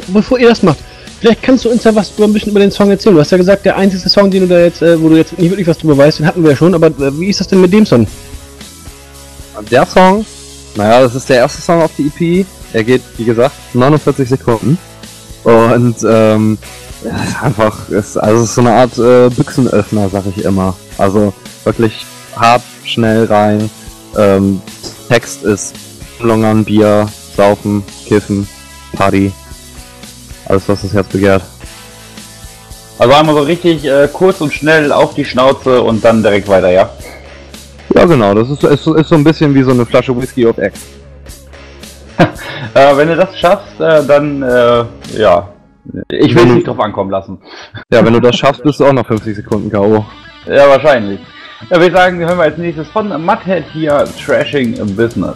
bevor, 0.07 0.39
ihr 0.39 0.49
das 0.49 0.63
macht, 0.63 0.79
vielleicht 1.19 1.43
kannst 1.43 1.65
du 1.65 1.69
uns 1.69 1.83
ja 1.83 1.93
was 1.93 2.11
über, 2.17 2.25
ein 2.25 2.33
bisschen 2.33 2.51
über 2.51 2.59
den 2.59 2.71
Song 2.71 2.89
erzählen. 2.89 3.15
Du 3.15 3.21
hast 3.21 3.31
ja 3.31 3.37
gesagt, 3.37 3.65
der 3.65 3.77
einzige 3.77 4.09
Song, 4.09 4.31
den 4.31 4.41
du 4.41 4.47
da 4.47 4.59
jetzt, 4.59 4.81
äh, 4.81 4.99
wo 5.01 5.09
du 5.09 5.17
jetzt 5.17 5.37
nicht 5.37 5.51
wirklich 5.51 5.67
was 5.67 5.77
drüber 5.77 5.97
weißt, 5.97 6.19
den 6.19 6.25
hatten 6.25 6.43
wir 6.43 6.51
ja 6.51 6.57
schon, 6.57 6.73
aber 6.73 6.87
äh, 6.87 7.19
wie 7.19 7.27
ist 7.29 7.39
das 7.39 7.47
denn 7.47 7.61
mit 7.61 7.71
dem 7.71 7.85
Song? 7.85 8.07
Der 9.71 9.85
Song, 9.85 10.25
naja, 10.75 11.01
das 11.01 11.15
ist 11.15 11.29
der 11.29 11.37
erste 11.37 11.61
Song 11.61 11.81
auf 11.81 11.91
die 11.97 12.07
EP. 12.07 12.45
Er 12.73 12.83
geht, 12.83 13.01
wie 13.17 13.25
gesagt, 13.25 13.55
49 13.73 14.29
Sekunden. 14.29 14.77
Und 15.43 15.95
ähm, 16.07 16.57
ist 17.03 17.43
einfach, 17.43 17.89
ist, 17.89 18.17
also 18.17 18.43
ist 18.43 18.55
so 18.55 18.61
eine 18.61 18.73
Art 18.73 18.97
äh, 18.97 19.29
Büchsenöffner, 19.29 20.09
sag 20.09 20.25
ich 20.27 20.43
immer. 20.43 20.75
Also 20.97 21.33
wirklich 21.63 22.05
hart, 22.35 22.63
schnell 22.83 23.25
rein. 23.25 23.69
Ähm, 24.17 24.61
Text 25.07 25.43
ist 25.43 25.73
Longern, 26.19 26.65
Bier, 26.65 27.07
Saufen, 27.37 27.83
Kiffen, 28.05 28.47
Party. 28.93 29.31
Alles, 30.47 30.67
was 30.67 30.81
das 30.81 30.93
Herz 30.93 31.07
begehrt. 31.07 31.43
Also 32.99 33.13
einmal 33.13 33.35
so 33.35 33.41
richtig 33.41 33.85
äh, 33.85 34.09
kurz 34.11 34.41
und 34.41 34.51
schnell 34.51 34.91
auf 34.91 35.13
die 35.13 35.23
Schnauze 35.23 35.81
und 35.83 36.03
dann 36.03 36.23
direkt 36.23 36.47
weiter, 36.47 36.71
ja? 36.71 36.89
Ja, 37.93 38.05
genau. 38.05 38.33
Das 38.33 38.49
ist, 38.49 38.63
ist, 38.63 38.87
ist 38.87 39.09
so 39.09 39.15
ein 39.15 39.23
bisschen 39.23 39.53
wie 39.53 39.61
so 39.61 39.71
eine 39.71 39.85
Flasche 39.85 40.19
Whisky 40.19 40.47
auf 40.47 40.57
Ex. 40.57 40.87
äh, 42.73 42.97
wenn 42.97 43.07
du 43.07 43.15
das 43.15 43.37
schaffst, 43.37 43.79
äh, 43.79 44.03
dann, 44.05 44.41
äh, 44.41 44.85
ja. 45.15 45.49
Ich 46.09 46.35
will 46.35 46.47
es 46.47 46.53
nicht 46.55 46.67
drauf 46.67 46.79
ankommen 46.79 47.11
lassen. 47.11 47.39
Ja, 47.93 48.03
wenn 48.03 48.13
du 48.13 48.19
das 48.19 48.35
schaffst, 48.35 48.63
bist 48.63 48.79
du 48.79 48.85
auch 48.85 48.93
noch 48.93 49.05
50 49.05 49.35
Sekunden 49.35 49.71
K.O. 49.71 50.03
Ja, 50.47 50.67
wahrscheinlich. 50.67 51.19
Ja, 51.69 51.77
würde 51.77 51.87
ich 51.87 51.93
sagen, 51.93 52.19
hören 52.19 52.37
wir 52.37 52.43
als 52.43 52.57
nächstes 52.57 52.87
von 52.89 53.09
Mudhead 53.23 53.63
hier 53.71 54.05
Trashing 54.25 54.73
Business. 54.95 55.35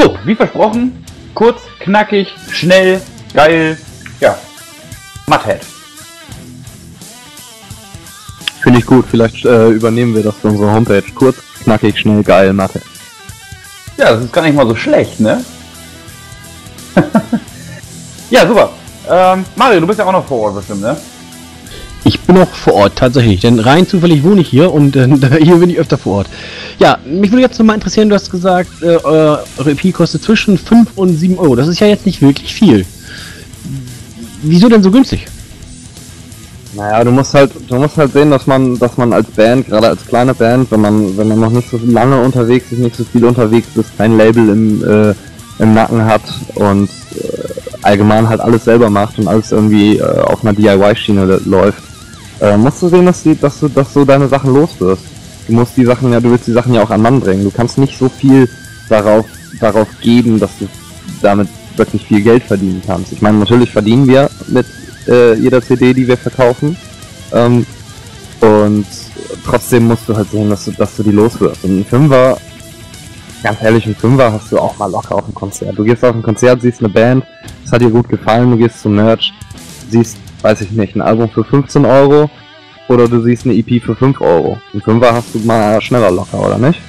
So, 0.00 0.16
wie 0.24 0.34
versprochen, 0.34 1.04
kurz, 1.34 1.60
knackig, 1.78 2.34
schnell, 2.50 3.02
geil, 3.34 3.76
ja, 4.18 4.34
Mudhead. 5.26 5.60
Finde 8.62 8.78
ich 8.78 8.86
gut, 8.86 9.04
vielleicht 9.10 9.44
äh, 9.44 9.68
übernehmen 9.68 10.14
wir 10.14 10.22
das 10.22 10.36
für 10.36 10.48
unsere 10.48 10.72
Homepage. 10.72 11.04
Kurz, 11.14 11.36
knackig, 11.64 11.98
schnell, 11.98 12.22
geil, 12.22 12.54
Mudhead. 12.54 12.82
Ja, 13.98 14.12
das 14.14 14.24
ist 14.24 14.32
gar 14.32 14.40
nicht 14.40 14.54
mal 14.54 14.66
so 14.66 14.74
schlecht, 14.74 15.20
ne? 15.20 15.44
ja, 18.30 18.46
super. 18.46 18.70
Ähm, 19.06 19.44
Mario, 19.54 19.80
du 19.80 19.86
bist 19.86 19.98
ja 19.98 20.06
auch 20.06 20.12
noch 20.12 20.26
vor 20.26 20.46
Ort 20.46 20.56
bestimmt, 20.56 20.80
ne? 20.80 20.96
Ich 22.04 22.20
bin 22.20 22.38
auch 22.38 22.48
vor 22.48 22.74
Ort, 22.74 22.96
tatsächlich. 22.96 23.40
Denn 23.40 23.58
rein 23.58 23.86
zufällig 23.86 24.22
wohne 24.22 24.40
ich 24.40 24.48
hier 24.48 24.72
und 24.72 24.96
äh, 24.96 25.08
hier 25.42 25.56
bin 25.56 25.70
ich 25.70 25.78
öfter 25.78 25.98
vor 25.98 26.18
Ort. 26.18 26.28
Ja, 26.78 26.98
mich 27.04 27.30
würde 27.30 27.42
jetzt 27.42 27.58
nochmal 27.58 27.76
interessieren, 27.76 28.08
du 28.08 28.14
hast 28.14 28.30
gesagt, 28.30 28.70
äh, 28.82 28.96
eure 29.02 29.44
EP 29.66 29.92
kostet 29.92 30.22
zwischen 30.22 30.56
5 30.56 30.90
und 30.96 31.16
7 31.16 31.38
Euro. 31.38 31.56
Das 31.56 31.68
ist 31.68 31.80
ja 31.80 31.86
jetzt 31.86 32.06
nicht 32.06 32.22
wirklich 32.22 32.54
viel. 32.54 32.86
Wieso 34.42 34.68
denn 34.68 34.82
so 34.82 34.90
günstig? 34.90 35.26
Naja, 36.72 37.02
du 37.02 37.10
musst 37.10 37.34
halt, 37.34 37.50
du 37.68 37.74
musst 37.76 37.96
halt 37.96 38.12
sehen, 38.12 38.30
dass 38.30 38.46
man, 38.46 38.78
dass 38.78 38.96
man 38.96 39.12
als 39.12 39.28
Band, 39.30 39.66
gerade 39.66 39.88
als 39.88 40.06
kleine 40.06 40.34
Band, 40.34 40.70
wenn 40.70 40.80
man, 40.80 41.16
wenn 41.16 41.28
man 41.28 41.40
noch 41.40 41.50
nicht 41.50 41.68
so 41.68 41.80
lange 41.84 42.20
unterwegs 42.20 42.70
ist, 42.70 42.78
nicht 42.78 42.96
so 42.96 43.04
viel 43.04 43.24
unterwegs 43.24 43.68
ist, 43.74 43.96
kein 43.98 44.16
Label 44.16 44.48
im, 44.48 44.84
äh, 44.84 45.14
im 45.58 45.74
Nacken 45.74 46.04
hat 46.04 46.22
und 46.54 46.88
äh, 46.88 47.50
allgemein 47.82 48.28
halt 48.28 48.40
alles 48.40 48.64
selber 48.64 48.88
macht 48.88 49.18
und 49.18 49.26
alles 49.26 49.50
irgendwie 49.50 49.98
äh, 49.98 50.02
auf 50.02 50.44
einer 50.44 50.52
DIY-Schiene 50.52 51.40
läuft, 51.44 51.82
äh, 52.40 52.56
musst 52.56 52.82
du 52.82 52.88
sehen, 52.88 53.06
dass, 53.06 53.22
die, 53.22 53.38
dass, 53.38 53.60
du, 53.60 53.68
dass 53.68 53.92
du 53.92 54.04
deine 54.04 54.28
Sachen 54.28 54.52
los 54.52 54.80
wirst. 54.80 55.02
Du 55.46 55.52
musst 55.52 55.76
die 55.76 55.84
Sachen 55.84 56.12
ja, 56.12 56.20
du 56.20 56.30
willst 56.30 56.46
die 56.46 56.52
Sachen 56.52 56.74
ja 56.74 56.82
auch 56.82 56.90
an 56.90 57.02
Mann 57.02 57.20
bringen. 57.20 57.44
Du 57.44 57.50
kannst 57.50 57.78
nicht 57.78 57.98
so 57.98 58.08
viel 58.08 58.48
darauf, 58.88 59.26
darauf 59.60 59.88
geben, 60.00 60.38
dass 60.38 60.50
du 60.58 60.68
damit 61.22 61.48
wirklich 61.76 62.06
viel 62.06 62.22
Geld 62.22 62.44
verdienen 62.44 62.82
kannst. 62.86 63.12
Ich 63.12 63.22
meine, 63.22 63.38
natürlich 63.38 63.70
verdienen 63.70 64.06
wir 64.06 64.30
mit 64.48 64.66
äh, 65.08 65.34
jeder 65.34 65.62
CD, 65.62 65.92
die 65.92 66.06
wir 66.06 66.16
verkaufen. 66.16 66.76
Ähm, 67.32 67.66
und 68.40 68.86
trotzdem 69.44 69.86
musst 69.86 70.08
du 70.08 70.16
halt 70.16 70.30
sehen, 70.30 70.50
dass 70.50 70.64
du, 70.64 70.72
dass 70.72 70.96
du 70.96 71.02
die 71.02 71.10
loswirst. 71.10 71.64
Und 71.64 71.80
ein 71.80 71.84
Fünfer, 71.84 72.38
ganz 73.42 73.62
ehrlich, 73.62 73.86
ein 73.86 73.94
Fünfer 73.94 74.32
hast 74.32 74.50
du 74.52 74.58
auch 74.58 74.78
mal 74.78 74.90
locker 74.90 75.16
auf 75.16 75.28
ein 75.28 75.34
Konzert. 75.34 75.78
Du 75.78 75.84
gehst 75.84 76.04
auf 76.04 76.14
ein 76.14 76.22
Konzert, 76.22 76.62
siehst 76.62 76.80
eine 76.80 76.88
Band, 76.88 77.24
es 77.64 77.72
hat 77.72 77.82
dir 77.82 77.90
gut 77.90 78.08
gefallen, 78.08 78.50
du 78.50 78.56
gehst 78.56 78.80
zum 78.80 78.94
Merch, 78.94 79.32
siehst, 79.90 80.16
weiß 80.42 80.60
ich 80.62 80.70
nicht, 80.72 80.96
ein 80.96 81.00
Album 81.00 81.28
für 81.28 81.44
15 81.44 81.84
Euro 81.84 82.30
oder 82.88 83.08
du 83.08 83.20
siehst 83.22 83.44
eine 83.44 83.54
EP 83.54 83.82
für 83.82 83.94
5 83.94 84.20
Euro. 84.20 84.58
Ein 84.74 84.80
Fünfer 84.80 85.14
hast 85.14 85.34
du 85.34 85.38
mal 85.40 85.80
schneller 85.80 86.10
locker, 86.10 86.44
oder 86.44 86.58
nicht? 86.58 86.80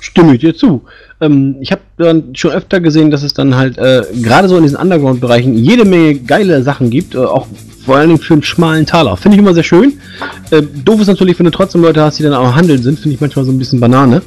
Stimme 0.00 0.34
ich 0.34 0.40
dir 0.40 0.54
zu. 0.54 0.82
Ähm, 1.20 1.56
ich 1.60 1.72
habe 1.72 1.82
dann 1.98 2.34
schon 2.34 2.52
öfter 2.52 2.80
gesehen, 2.80 3.10
dass 3.10 3.22
es 3.22 3.34
dann 3.34 3.56
halt 3.56 3.76
äh, 3.78 4.04
gerade 4.22 4.48
so 4.48 4.56
in 4.56 4.62
diesen 4.62 4.78
Underground-Bereichen 4.78 5.54
jede 5.54 5.84
Menge 5.84 6.14
geile 6.20 6.62
Sachen 6.62 6.90
gibt, 6.90 7.14
äh, 7.14 7.18
auch 7.18 7.46
vor 7.84 7.96
allen 7.96 8.08
Dingen 8.08 8.20
für 8.20 8.34
einen 8.34 8.42
schmalen 8.42 8.86
Taler. 8.86 9.16
Finde 9.16 9.36
ich 9.36 9.42
immer 9.42 9.54
sehr 9.54 9.62
schön. 9.62 9.98
Äh, 10.50 10.62
doof 10.62 11.00
ist 11.00 11.06
natürlich, 11.06 11.38
wenn 11.38 11.44
du 11.44 11.50
trotzdem 11.50 11.82
Leute 11.82 12.02
hast, 12.02 12.18
die 12.18 12.22
dann 12.22 12.34
auch 12.34 12.54
handeln 12.54 12.82
sind, 12.82 12.98
finde 12.98 13.14
ich 13.14 13.20
manchmal 13.20 13.44
so 13.44 13.52
ein 13.52 13.58
bisschen 13.58 13.80
Banane. 13.80 14.22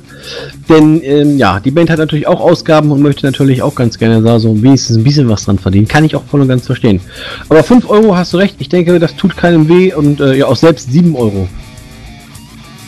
Denn 0.70 1.02
ähm, 1.04 1.38
ja, 1.38 1.60
die 1.60 1.72
Band 1.72 1.90
hat 1.90 2.00
natürlich 2.00 2.28
auch 2.28 2.40
Ausgaben 2.40 2.92
und 2.92 3.02
möchte 3.02 3.26
natürlich 3.26 3.62
auch 3.62 3.76
ganz 3.76 3.98
gerne 3.98 4.22
da 4.22 4.40
so 4.40 4.62
wenigstens 4.62 4.98
ein 4.98 5.04
bisschen 5.04 5.30
was 5.30 5.46
dran 5.46 5.60
verdienen. 5.60 5.88
Kann 5.88 6.04
ich 6.04 6.16
auch 6.16 6.24
voll 6.24 6.42
und 6.42 6.48
ganz 6.48 6.66
verstehen. 6.66 7.02
Aber 7.50 7.64
5 7.64 7.90
Euro 7.90 8.16
hast 8.16 8.34
du 8.34 8.38
recht, 8.38 8.56
ich 8.60 8.70
denke, 8.70 9.00
das 9.00 9.16
tut 9.16 9.38
keinem 9.38 9.68
weh 9.68 9.94
und 9.94 10.20
äh, 10.20 10.36
ja, 10.36 10.46
auch 10.46 10.56
selbst 10.56 10.92
7 10.92 11.16
Euro. 11.16 11.48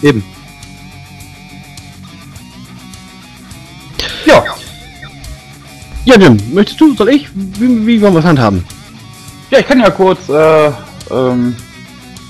Eben. 0.02 0.23
Ja. 4.26 4.43
Ja, 6.06 6.19
Jim, 6.19 6.38
möchtest 6.54 6.82
du, 6.82 6.95
soll 6.95 7.10
ich? 7.10 7.30
Wie, 7.34 7.88
wie 7.88 8.02
wollen 8.02 8.13
wir 8.13 8.19
es 8.19 8.26
handhaben? 8.26 8.63
Ja, 9.54 9.60
ich 9.60 9.68
kann 9.68 9.80
ja 9.80 9.92
kurz 9.92 10.30
äh, 10.30 10.72
ähm, 11.12 11.56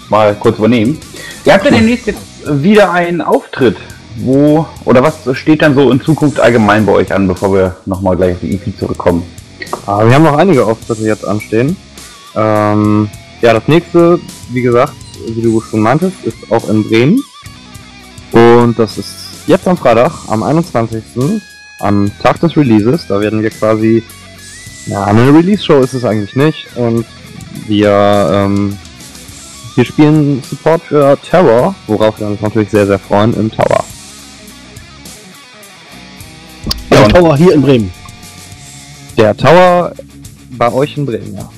mal 0.09 0.35
kurz 0.35 0.57
übernehmen. 0.57 0.99
Ihr 1.45 1.53
habt 1.53 1.63
ja 1.63 1.71
demnächst 1.71 2.07
jetzt 2.07 2.19
wieder 2.45 2.91
einen 2.91 3.21
Auftritt. 3.21 3.77
Wo 4.17 4.67
oder 4.83 5.01
was 5.01 5.15
steht 5.37 5.61
dann 5.61 5.73
so 5.73 5.89
in 5.89 6.01
Zukunft 6.01 6.41
allgemein 6.41 6.85
bei 6.85 6.91
euch 6.91 7.13
an, 7.13 7.25
bevor 7.25 7.53
wir 7.53 7.77
nochmal 7.85 8.17
gleich 8.17 8.33
auf 8.33 8.41
die 8.41 8.55
EP 8.55 8.77
zurückkommen? 8.77 9.23
Aber 9.85 10.05
wir 10.05 10.15
haben 10.15 10.23
noch 10.23 10.35
einige 10.35 10.65
Auftritte 10.65 11.03
jetzt 11.03 11.25
anstehen. 11.25 11.77
Ähm, 12.35 13.09
ja, 13.41 13.53
das 13.53 13.69
nächste, 13.69 14.19
wie 14.49 14.61
gesagt, 14.61 14.91
wie 15.25 15.41
du 15.41 15.61
schon 15.61 15.79
meintest, 15.79 16.25
ist 16.25 16.51
auch 16.51 16.67
in 16.67 16.83
Bremen. 16.83 17.23
Und 18.33 18.77
das 18.77 18.97
ist 18.97 19.47
jetzt 19.47 19.65
am 19.65 19.77
Freitag, 19.77 20.11
am 20.27 20.43
21. 20.43 21.01
am 21.79 22.11
Tag 22.21 22.41
des 22.41 22.57
Releases. 22.57 23.07
Da 23.07 23.21
werden 23.21 23.41
wir 23.41 23.49
quasi, 23.49 24.03
ja, 24.87 25.05
eine 25.05 25.33
Release-Show 25.33 25.79
ist 25.81 25.93
es 25.93 26.03
eigentlich 26.03 26.35
nicht. 26.35 26.75
Und 26.75 27.05
wir, 27.67 28.29
ähm, 28.31 28.77
wir 29.75 29.85
spielen 29.85 30.43
Support 30.43 30.81
für 30.83 31.17
Terror, 31.21 31.75
worauf 31.87 32.19
wir 32.19 32.27
uns 32.27 32.41
natürlich 32.41 32.69
sehr, 32.69 32.85
sehr 32.85 32.99
freuen, 32.99 33.33
im 33.35 33.51
Tower. 33.51 33.83
Ja, 36.91 37.03
und 37.03 37.11
Tower 37.11 37.37
hier 37.37 37.53
in 37.53 37.61
Bremen. 37.61 37.91
Der 39.17 39.35
Tower 39.35 39.93
bei 40.51 40.71
euch 40.71 40.97
in 40.97 41.05
Bremen, 41.05 41.35
ja. 41.35 41.49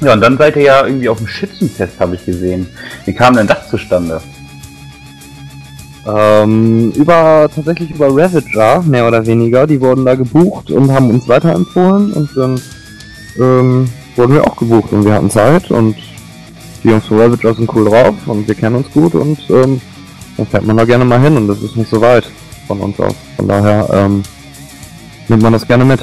Ja, 0.00 0.12
und 0.12 0.20
dann 0.20 0.36
seid 0.36 0.56
ihr 0.56 0.62
ja 0.62 0.86
irgendwie 0.86 1.08
auf 1.08 1.18
dem 1.18 1.28
Schützenfest, 1.28 1.98
habe 1.98 2.16
ich 2.16 2.24
gesehen. 2.26 2.68
Wie 3.06 3.14
kam 3.14 3.36
denn 3.36 3.46
das 3.46 3.70
zustande? 3.70 4.20
Ähm, 6.06 6.90
über, 6.92 7.48
tatsächlich 7.54 7.90
über 7.90 8.08
Ravager, 8.08 8.82
mehr 8.82 9.08
oder 9.08 9.24
weniger. 9.26 9.66
Die 9.66 9.80
wurden 9.80 10.04
da 10.04 10.14
gebucht 10.14 10.70
und 10.70 10.92
haben 10.92 11.10
uns 11.10 11.26
weiterempfohlen 11.28 12.12
und 12.12 12.30
dann, 12.36 12.60
ähm, 13.38 13.88
wurden 14.16 14.34
wir 14.34 14.46
auch 14.46 14.56
gebucht 14.56 14.92
und 14.92 15.04
wir 15.04 15.14
hatten 15.14 15.30
Zeit 15.30 15.70
und 15.70 15.96
die 16.82 16.88
Jungs 16.88 17.06
von 17.06 17.20
Ravager 17.20 17.54
sind 17.54 17.74
cool 17.74 17.86
drauf 17.86 18.14
und 18.26 18.46
wir 18.46 18.54
kennen 18.54 18.76
uns 18.76 18.90
gut 18.92 19.14
und, 19.14 19.38
ähm, 19.48 19.80
dann 20.36 20.46
fährt 20.46 20.66
man 20.66 20.76
da 20.76 20.84
gerne 20.84 21.04
mal 21.04 21.20
hin 21.20 21.36
und 21.36 21.48
das 21.48 21.62
ist 21.62 21.76
nicht 21.76 21.90
so 21.90 22.00
weit 22.00 22.30
von 22.66 22.80
uns 22.80 22.98
aus. 23.00 23.14
Von 23.36 23.48
daher, 23.48 23.88
ähm, 23.92 24.22
nimmt 25.28 25.42
man 25.42 25.52
das 25.52 25.66
gerne 25.66 25.84
mit. 25.84 26.00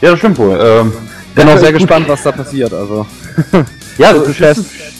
Ja, 0.00 0.10
das 0.10 0.18
stimmt 0.18 0.38
wohl. 0.38 0.58
Ähm, 0.60 0.92
Bin 1.34 1.48
auch 1.48 1.58
sehr 1.58 1.72
gespannt, 1.72 2.08
was 2.08 2.22
da 2.22 2.32
passiert, 2.32 2.72
also. 2.72 3.06
Ja, 3.96 4.12
das 4.38 4.58
ist 4.58 4.97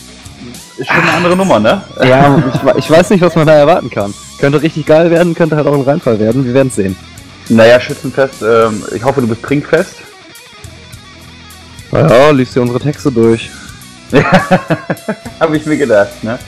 ist, 0.78 0.88
schon 0.88 1.02
eine 1.02 1.12
andere 1.12 1.36
Nummer, 1.36 1.58
ne? 1.60 1.82
Ja, 2.02 2.42
ich, 2.54 2.84
ich 2.84 2.90
weiß 2.90 3.10
nicht, 3.10 3.20
was 3.20 3.34
man 3.34 3.46
da 3.46 3.54
erwarten 3.54 3.90
kann. 3.90 4.14
Könnte 4.38 4.62
richtig 4.62 4.86
geil 4.86 5.10
werden, 5.10 5.34
könnte 5.34 5.56
halt 5.56 5.66
auch 5.66 5.74
ein 5.74 5.82
Reinfall 5.82 6.18
werden, 6.18 6.44
wir 6.44 6.54
werden 6.54 6.70
sehen. 6.70 6.96
Naja, 7.48 7.80
Schützenfest, 7.80 8.42
ähm, 8.42 8.84
ich 8.94 9.02
hoffe, 9.02 9.20
du 9.20 9.26
bist 9.26 9.42
trinkfest. 9.42 9.94
Ja, 11.92 12.30
liest 12.30 12.54
dir 12.54 12.60
unsere 12.60 12.80
Texte 12.80 13.10
durch. 13.10 13.50
habe 15.40 15.56
ich 15.56 15.66
mir 15.66 15.76
gedacht, 15.76 16.22
ne? 16.22 16.38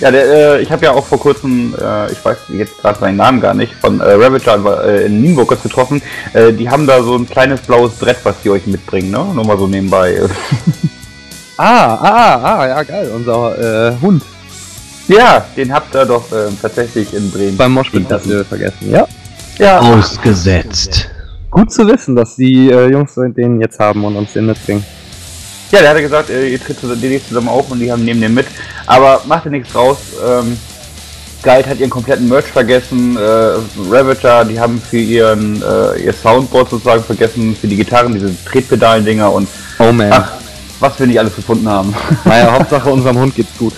Ja, 0.00 0.10
der, 0.10 0.24
äh, 0.56 0.62
ich 0.62 0.70
habe 0.70 0.84
ja 0.84 0.92
auch 0.92 1.06
vor 1.06 1.20
kurzem, 1.20 1.74
äh, 1.80 2.10
ich 2.12 2.22
weiß 2.24 2.36
jetzt 2.48 2.78
gerade 2.78 2.98
seinen 2.98 3.16
Namen 3.16 3.40
gar 3.40 3.54
nicht, 3.54 3.74
von 3.74 4.00
äh, 4.00 4.12
Ravager 4.12 4.84
äh, 4.84 5.06
in 5.06 5.22
Nienburg 5.22 5.48
kurz 5.48 5.62
getroffen. 5.62 6.02
Äh, 6.32 6.52
die 6.52 6.68
haben 6.68 6.86
da 6.86 7.02
so 7.02 7.14
ein 7.14 7.26
kleines 7.28 7.60
blaues 7.60 7.92
Brett, 7.94 8.18
was 8.24 8.36
die 8.42 8.50
euch 8.50 8.66
mitbringen, 8.66 9.10
ne? 9.10 9.24
Nur 9.32 9.46
mal 9.46 9.58
so 9.58 9.66
nebenbei. 9.66 10.20
Ah, 11.58 11.94
ah, 11.94 12.40
ah, 12.42 12.66
ja 12.68 12.82
geil, 12.82 13.10
unser 13.14 13.88
äh, 13.90 14.00
Hund 14.00 14.22
ja, 15.08 15.44
den 15.56 15.72
habt 15.72 15.94
ihr 15.94 16.04
doch 16.04 16.32
äh, 16.32 16.48
tatsächlich 16.60 17.14
in 17.14 17.30
Bremen. 17.30 17.56
beim 17.56 17.76
liegen 17.76 18.06
lassen. 18.08 18.08
Festival 18.28 18.44
vergessen. 18.44 18.90
Ja, 18.90 19.06
Ja, 19.56 19.78
Ausgesetzt. 19.78 21.08
gut 21.48 21.70
zu 21.72 21.86
wissen, 21.86 22.16
dass 22.16 22.34
die 22.34 22.70
äh, 22.72 22.90
Jungs 22.90 23.14
den 23.14 23.60
jetzt 23.60 23.78
haben 23.78 24.04
und 24.04 24.16
uns 24.16 24.32
den 24.32 24.46
mitbringen. 24.46 24.84
ja, 25.70 25.78
der 25.80 25.90
hatte 25.90 26.02
gesagt, 26.02 26.28
äh, 26.30 26.48
ihr 26.48 26.60
tritt 26.60 26.80
zusammen- 26.80 27.00
demnächst 27.00 27.28
zusammen 27.28 27.48
auf 27.48 27.70
und 27.70 27.78
die 27.78 27.90
haben 27.92 28.04
neben 28.04 28.20
dem 28.20 28.34
mit. 28.34 28.46
Aber 28.86 29.20
macht 29.26 29.44
ihr 29.44 29.52
nichts 29.52 29.72
draus. 29.72 29.98
Ähm, 30.28 30.56
Guide 31.44 31.68
hat 31.70 31.78
ihren 31.78 31.90
kompletten 31.90 32.28
Merch 32.28 32.46
vergessen. 32.46 33.16
Äh, 33.16 33.20
Ravager, 33.88 34.44
die 34.44 34.58
haben 34.58 34.80
für 34.82 34.96
ihren 34.98 35.62
äh, 35.62 36.00
ihr 36.02 36.12
Soundboard 36.12 36.68
sozusagen 36.68 37.04
vergessen, 37.04 37.54
für 37.54 37.68
die 37.68 37.76
Gitarren, 37.76 38.12
diese 38.12 38.34
Tretpedalen-Dinger 38.44 39.32
und 39.32 39.46
Oh 39.78 39.92
man. 39.92 40.12
ach, 40.12 40.32
was 40.80 40.98
wir 40.98 41.06
nicht 41.06 41.18
alles 41.18 41.34
gefunden 41.34 41.68
haben. 41.68 41.94
Naja, 42.24 42.52
Hauptsache 42.52 42.88
unserem 42.90 43.18
Hund 43.18 43.34
geht's 43.34 43.56
gut. 43.58 43.74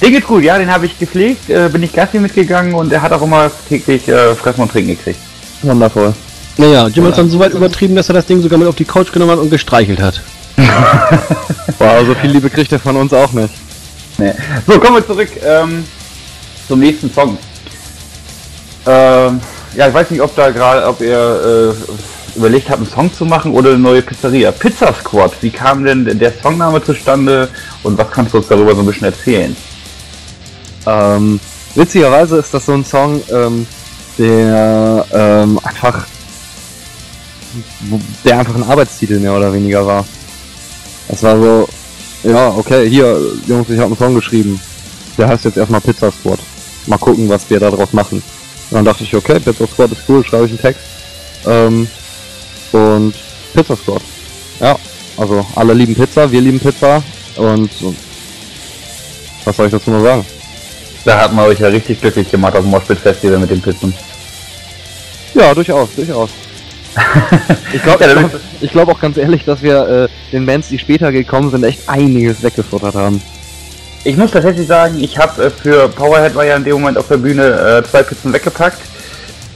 Den 0.00 0.12
geht's 0.12 0.26
gut, 0.26 0.42
ja, 0.42 0.58
den 0.58 0.72
habe 0.72 0.86
ich 0.86 0.98
gepflegt, 0.98 1.50
äh, 1.50 1.68
bin 1.68 1.82
ich 1.82 1.92
Gassi 1.92 2.18
mitgegangen 2.18 2.74
und 2.74 2.92
er 2.92 3.02
hat 3.02 3.12
auch 3.12 3.22
immer 3.22 3.50
täglich 3.68 4.08
äh, 4.08 4.34
Fressen 4.34 4.62
und 4.62 4.70
Trinken 4.70 4.96
gekriegt. 4.96 5.18
Wundervoll. 5.62 6.14
Naja, 6.56 6.88
Jim 6.88 7.04
hat 7.06 7.18
dann 7.18 7.30
so 7.30 7.38
weit 7.38 7.52
übertrieben, 7.52 7.94
dass 7.94 8.08
er 8.08 8.14
das 8.14 8.26
Ding 8.26 8.40
sogar 8.40 8.58
mit 8.58 8.66
auf 8.66 8.76
die 8.76 8.84
Couch 8.84 9.12
genommen 9.12 9.32
hat 9.32 9.38
und 9.38 9.50
gestreichelt 9.50 10.00
hat. 10.00 10.20
Wow, 11.78 12.06
so 12.06 12.14
viel 12.14 12.30
Liebe 12.30 12.50
kriegt 12.50 12.70
er 12.72 12.78
von 12.78 12.96
uns 12.96 13.12
auch 13.12 13.32
nicht. 13.32 13.54
Nee. 14.18 14.34
So, 14.66 14.78
kommen 14.78 14.96
wir 14.96 15.06
zurück 15.06 15.30
ähm, 15.42 15.84
zum 16.68 16.80
nächsten 16.80 17.10
Song. 17.10 17.38
Ähm, 18.86 19.40
ja, 19.74 19.88
ich 19.88 19.94
weiß 19.94 20.10
nicht, 20.10 20.20
ob 20.20 20.34
da 20.36 20.50
gerade, 20.50 20.86
ob 20.86 21.00
ihr 21.00 21.74
äh, 21.74 22.19
überlegt 22.36 22.68
habt, 22.70 22.78
einen 22.78 22.90
Song 22.90 23.12
zu 23.12 23.24
machen 23.24 23.52
oder 23.52 23.70
eine 23.70 23.78
neue 23.78 24.02
Pizzeria. 24.02 24.52
Pizza 24.52 24.92
Squad, 24.94 25.32
wie 25.40 25.50
kam 25.50 25.84
denn 25.84 26.18
der 26.18 26.32
Songname 26.42 26.82
zustande 26.82 27.48
und 27.82 27.96
was 27.98 28.10
kannst 28.10 28.34
du 28.34 28.38
uns 28.38 28.48
darüber 28.48 28.74
so 28.74 28.80
ein 28.80 28.86
bisschen 28.86 29.06
erzählen? 29.06 29.56
Ähm, 30.86 31.40
witzigerweise 31.74 32.38
ist 32.38 32.52
das 32.52 32.66
so 32.66 32.72
ein 32.72 32.84
Song, 32.84 33.22
ähm, 33.30 33.66
der 34.18 35.06
ähm, 35.12 35.60
einfach 35.62 36.06
der 38.24 38.38
einfach 38.38 38.54
ein 38.54 38.62
Arbeitstitel 38.62 39.18
mehr 39.18 39.36
oder 39.36 39.52
weniger 39.52 39.84
war. 39.86 40.04
Das 41.08 41.22
war 41.22 41.36
so, 41.36 41.68
ja, 42.22 42.48
okay, 42.56 42.88
hier, 42.88 43.18
Jungs, 43.46 43.68
ich 43.68 43.78
habe 43.78 43.86
einen 43.86 43.96
Song 43.96 44.14
geschrieben. 44.14 44.60
Der 45.18 45.28
heißt 45.28 45.44
jetzt 45.44 45.56
erstmal 45.56 45.80
Pizza 45.80 46.12
Squad. 46.12 46.38
Mal 46.86 46.98
gucken, 46.98 47.28
was 47.28 47.48
wir 47.50 47.58
daraus 47.58 47.92
machen. 47.92 48.22
Und 48.70 48.74
dann 48.74 48.84
dachte 48.84 49.02
ich, 49.04 49.14
okay, 49.14 49.40
Pizza 49.40 49.66
Squad 49.66 49.92
ist 49.92 50.02
cool, 50.08 50.24
schreibe 50.24 50.44
ich 50.44 50.52
einen 50.52 50.60
Text. 50.60 50.82
Ähm, 51.46 51.88
und 52.72 53.14
Pizza 53.54 53.76
Squad. 53.76 54.02
Ja, 54.60 54.76
also 55.16 55.44
alle 55.56 55.74
lieben 55.74 55.94
Pizza, 55.94 56.30
wir 56.30 56.40
lieben 56.40 56.60
Pizza 56.60 57.02
und 57.36 57.70
was 59.44 59.56
soll 59.56 59.66
ich 59.66 59.72
dazu 59.72 59.90
noch 59.90 60.02
sagen? 60.02 60.24
Da 61.04 61.18
hat 61.18 61.32
man 61.32 61.46
euch 61.46 61.58
ja 61.58 61.68
richtig 61.68 62.00
glücklich 62.00 62.30
gemacht 62.30 62.54
auf 62.54 62.62
dem 62.62 62.70
Moshpit 62.70 62.98
Festival 62.98 63.38
mit 63.38 63.50
den 63.50 63.62
Pizzen. 63.62 63.94
Ja, 65.34 65.54
durchaus, 65.54 65.88
durchaus. 65.96 66.30
Ich 67.72 67.82
glaube 67.82 68.04
Ja, 68.04 68.14
glaub, 68.14 68.32
glaub 68.72 68.88
auch 68.88 69.00
ganz 69.00 69.16
ehrlich, 69.16 69.44
dass 69.44 69.62
wir 69.62 69.88
äh, 69.88 70.08
den 70.32 70.44
Bands, 70.44 70.68
die 70.68 70.78
später 70.78 71.12
gekommen 71.12 71.50
sind, 71.50 71.62
echt 71.64 71.88
einiges 71.88 72.42
weggefuttert 72.42 72.94
haben. 72.94 73.22
Ich 74.02 74.16
muss 74.16 74.30
tatsächlich 74.32 74.66
sagen, 74.66 74.98
ich 74.98 75.16
habe 75.18 75.44
äh, 75.44 75.50
für 75.50 75.88
Powerhead 75.88 76.34
war 76.34 76.44
ja 76.44 76.56
in 76.56 76.64
dem 76.64 76.74
Moment 76.74 76.98
auf 76.98 77.08
der 77.08 77.18
Bühne 77.18 77.82
äh, 77.84 77.88
zwei 77.88 78.02
Pizzen 78.02 78.32
weggepackt. 78.32 78.80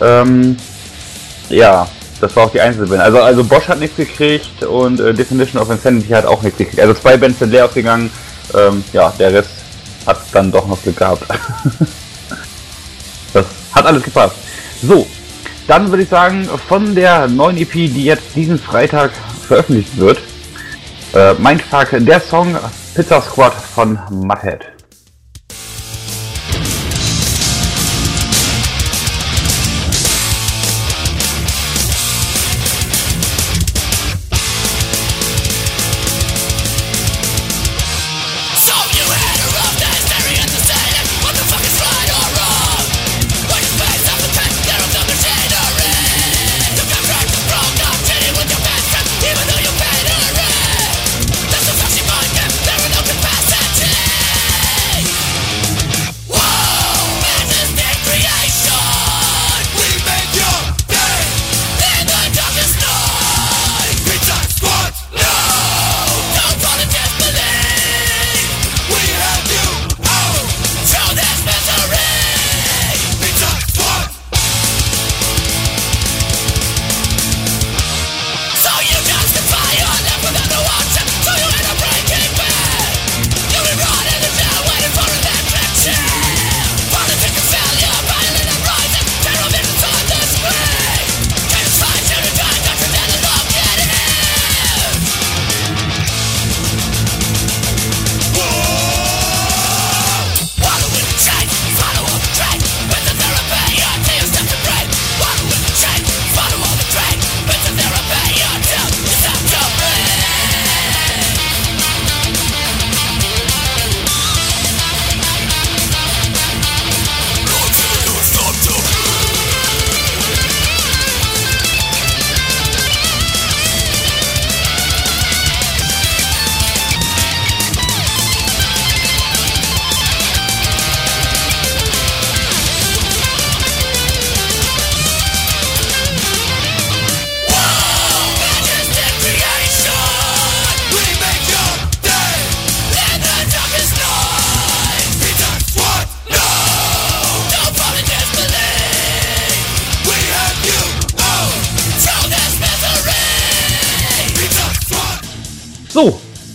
Ähm, 0.00 0.56
ja, 1.48 1.88
das 2.24 2.34
war 2.36 2.44
auch 2.44 2.50
die 2.50 2.60
einzige 2.60 2.86
Band. 2.86 3.02
Also, 3.02 3.20
also 3.20 3.44
Bosch 3.44 3.68
hat 3.68 3.78
nichts 3.78 3.96
gekriegt 3.96 4.62
und 4.64 4.98
äh, 4.98 5.12
Definition 5.12 5.60
of 5.60 5.68
Insanity 5.68 6.08
hat 6.08 6.24
auch 6.24 6.40
nichts 6.40 6.56
gekriegt. 6.56 6.80
Also 6.80 6.94
zwei 6.94 7.18
Bands 7.18 7.38
sind 7.38 7.50
leer 7.50 7.66
ausgegangen. 7.66 8.10
Ähm, 8.54 8.82
ja, 8.94 9.12
der 9.18 9.34
Rest 9.34 9.50
hat 10.06 10.20
dann 10.32 10.50
doch 10.50 10.66
noch 10.66 10.82
Glück 10.82 10.96
gehabt. 10.96 11.22
das 13.34 13.44
hat 13.72 13.84
alles 13.84 14.02
gepasst. 14.02 14.36
So, 14.82 15.06
dann 15.66 15.90
würde 15.90 16.04
ich 16.04 16.08
sagen, 16.08 16.48
von 16.66 16.94
der 16.94 17.28
neuen 17.28 17.58
EP, 17.58 17.72
die 17.72 18.04
jetzt 18.04 18.34
diesen 18.34 18.58
Freitag 18.58 19.10
veröffentlicht 19.46 19.94
wird, 19.98 20.18
äh, 21.14 21.34
Mindfuck, 21.34 21.88
der 21.92 22.20
Song 22.20 22.56
Pizza 22.94 23.20
Squad 23.20 23.52
von 23.52 23.98
Mudhead. 24.08 24.73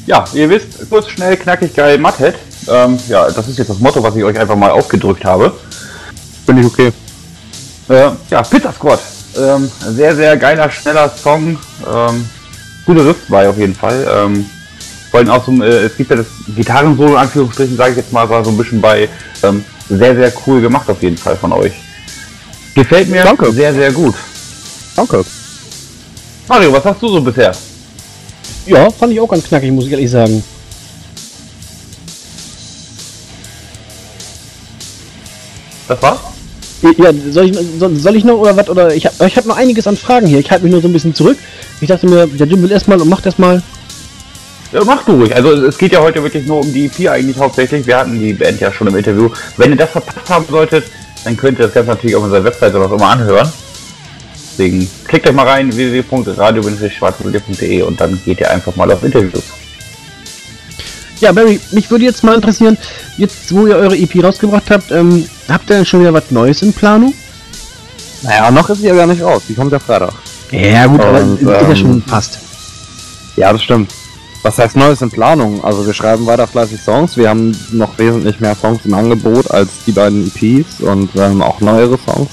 Ja, 0.10 0.26
ihr 0.34 0.50
wisst, 0.50 0.90
kurz, 0.90 1.08
schnell, 1.08 1.38
knackig, 1.38 1.76
geil, 1.76 2.00
Mudhead. 2.00 2.34
Ähm, 2.68 2.98
ja, 3.08 3.30
das 3.30 3.48
ist 3.48 3.60
jetzt 3.60 3.70
das 3.70 3.78
Motto, 3.78 4.02
was 4.02 4.16
ich 4.16 4.24
euch 4.24 4.38
einfach 4.40 4.56
mal 4.56 4.72
aufgedrückt 4.72 5.24
habe. 5.24 5.54
Finde 6.48 6.64
ich 6.64 6.68
okay. 6.68 6.92
Äh, 7.90 8.10
ja, 8.32 8.42
Pizza 8.42 8.74
Squad. 8.74 9.00
Ähm, 9.38 9.70
sehr, 9.90 10.16
sehr 10.16 10.36
geiler, 10.36 10.68
schneller 10.72 11.12
Song. 11.16 11.60
Ähm, 11.88 12.28
gute 12.88 13.06
Riff 13.06 13.18
bei 13.28 13.48
auf 13.48 13.60
jeden 13.60 13.76
Fall. 13.76 14.08
Ähm, 14.12 14.50
vor 15.12 15.20
allem 15.20 15.30
auch 15.30 15.46
so, 15.46 15.52
äh, 15.64 15.86
es 15.86 15.96
gibt 15.96 16.10
ja 16.10 16.16
das 16.16 16.28
Gitarrensolo, 16.56 17.12
in 17.12 17.18
Anführungsstrichen, 17.18 17.78
sage 17.78 17.92
ich 17.92 17.98
jetzt 17.98 18.12
mal, 18.12 18.28
war 18.28 18.44
so 18.44 18.50
ein 18.50 18.58
bisschen 18.58 18.82
bei 18.82 19.08
ähm, 19.44 19.64
sehr, 19.90 20.16
sehr 20.16 20.34
cool 20.48 20.60
gemacht 20.60 20.90
auf 20.90 21.04
jeden 21.04 21.18
Fall 21.18 21.38
von 21.38 21.54
euch. 21.54 21.74
Gefällt 22.74 23.10
mir 23.10 23.24
Danke. 23.24 23.52
sehr, 23.52 23.76
sehr 23.76 23.92
gut. 23.92 24.16
Danke. 24.96 25.24
Mario, 26.48 26.74
was 26.74 26.84
hast 26.84 27.00
du 27.00 27.10
so 27.10 27.22
bisher? 27.22 27.52
Ja, 28.70 28.90
fand 28.92 29.12
ich 29.14 29.20
auch 29.20 29.28
ganz 29.28 29.48
knackig, 29.48 29.72
muss 29.72 29.86
ich 29.86 29.92
ehrlich 29.92 30.12
sagen. 30.12 30.44
Das 35.88 36.02
war's? 36.04 36.20
Ja, 36.82 37.12
soll 37.32 37.50
ich, 37.50 37.58
soll, 38.02 38.16
ich 38.16 38.24
noch 38.24 38.38
oder 38.38 38.56
was? 38.56 38.70
Oder 38.70 38.94
ich 38.94 39.06
habe 39.06 39.26
ich 39.26 39.36
hab 39.36 39.46
noch 39.46 39.58
einiges 39.58 39.88
an 39.88 39.98
Fragen 39.98 40.28
hier. 40.28 40.40
Ich 40.40 40.52
halte 40.52 40.64
mich 40.64 40.72
nur 40.72 40.82
so 40.82 40.88
ein 40.88 40.94
bisschen 40.94 41.16
zurück. 41.16 41.38
Ich 41.82 41.88
dachte 41.88 42.08
mir, 42.08 42.28
der 42.28 42.46
Jim 42.46 42.62
will 42.62 42.72
erstmal 42.72 43.02
und 43.02 43.10
macht 43.10 43.26
erstmal. 43.26 43.64
Ja, 44.72 44.84
mach 44.86 45.04
du 45.04 45.14
ruhig. 45.14 45.36
Also 45.36 45.66
es 45.66 45.78
geht 45.78 45.92
ja 45.92 46.02
heute 46.02 46.22
wirklich 46.22 46.46
nur 46.46 46.60
um 46.60 46.72
die 46.72 46.86
EP 46.86 47.10
eigentlich 47.10 47.38
hauptsächlich. 47.38 47.88
Wir 47.88 47.98
hatten 47.98 48.20
die 48.20 48.34
Band 48.34 48.62
ja 48.62 48.72
schon 48.72 48.86
im 48.88 48.96
Interview. 48.96 49.30
Wenn 49.58 49.72
ihr 49.72 49.78
das 49.78 49.90
verpasst 49.90 50.30
haben 50.30 50.46
solltet, 50.48 50.86
dann 51.24 51.36
könnt 51.36 51.58
ihr 51.58 51.66
das 51.66 51.74
Ganze 51.74 51.90
natürlich 51.90 52.16
auf 52.16 52.24
unserer 52.24 52.44
Webseite 52.44 52.78
oder 52.78 52.92
was 52.92 52.98
immer 52.98 53.10
anhören. 53.10 53.52
Deswegen 54.60 54.88
klickt 55.08 55.26
euch 55.26 55.34
mal 55.34 55.48
rein, 55.48 55.74
www.radio-schwarzwälder.de 55.74 57.82
und 57.84 58.02
dann 58.02 58.20
geht 58.26 58.42
ihr 58.42 58.52
einfach 58.52 58.76
mal 58.76 58.92
auf 58.92 59.02
Interviews. 59.06 59.46
Ja, 61.22 61.32
Barry, 61.32 61.62
mich 61.72 61.90
würde 61.90 62.04
jetzt 62.04 62.26
mal 62.26 62.36
interessieren, 62.36 62.78
jetzt 63.16 63.56
wo 63.56 63.68
ihr 63.68 63.78
eure 63.78 63.98
EP 63.98 64.22
rausgebracht 64.22 64.70
habt, 64.70 64.92
ähm, 64.92 65.26
habt 65.48 65.70
ihr 65.70 65.78
denn 65.78 65.86
schon 65.86 66.02
wieder 66.02 66.14
was 66.14 66.30
Neues 66.32 66.62
in 66.62 66.74
Planung? 66.74 67.14
Naja, 68.22 68.52
noch 68.52 68.70
ist 68.70 68.80
sie 68.80 68.88
ja 68.88 68.96
gar 68.96 69.08
nicht 69.08 69.22
raus. 69.22 69.44
Die 69.48 69.54
kommt 69.54 69.72
ja 69.72 69.80
Freitag. 69.80 70.12
Ja, 70.52 70.88
gut, 70.88 71.00
aber 71.00 71.22
Und, 71.22 71.40
ist 71.40 71.48
ja 71.48 71.62
ähm, 71.62 71.76
schon 71.78 72.02
fast. 72.02 72.40
Ja, 73.38 73.54
das 73.54 73.64
stimmt. 73.64 73.94
Was 74.44 74.58
heißt 74.58 74.76
Neues 74.76 75.02
in 75.02 75.10
Planung? 75.10 75.64
Also 75.64 75.86
wir 75.86 75.94
schreiben 75.94 76.26
weiter 76.26 76.48
fleißig 76.48 76.82
Songs. 76.82 77.16
Wir 77.16 77.30
haben 77.30 77.58
noch 77.72 77.98
wesentlich 77.98 78.42
mehr 78.42 78.56
Songs 78.56 78.82
im 78.84 78.94
Angebot 78.94 79.50
als 79.52 79.70
die 79.88 79.94
beiden 79.94 80.28
EPs 80.28 80.82
und 80.82 81.16
ähm, 81.16 81.42
auch 81.42 81.62
neuere 81.62 81.98
Songs, 82.06 82.28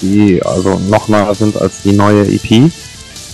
die 0.00 0.42
also 0.42 0.78
noch 0.78 1.08
neuer 1.08 1.34
sind 1.34 1.56
als 1.56 1.82
die 1.82 1.92
neue 1.92 2.26
EP. 2.26 2.70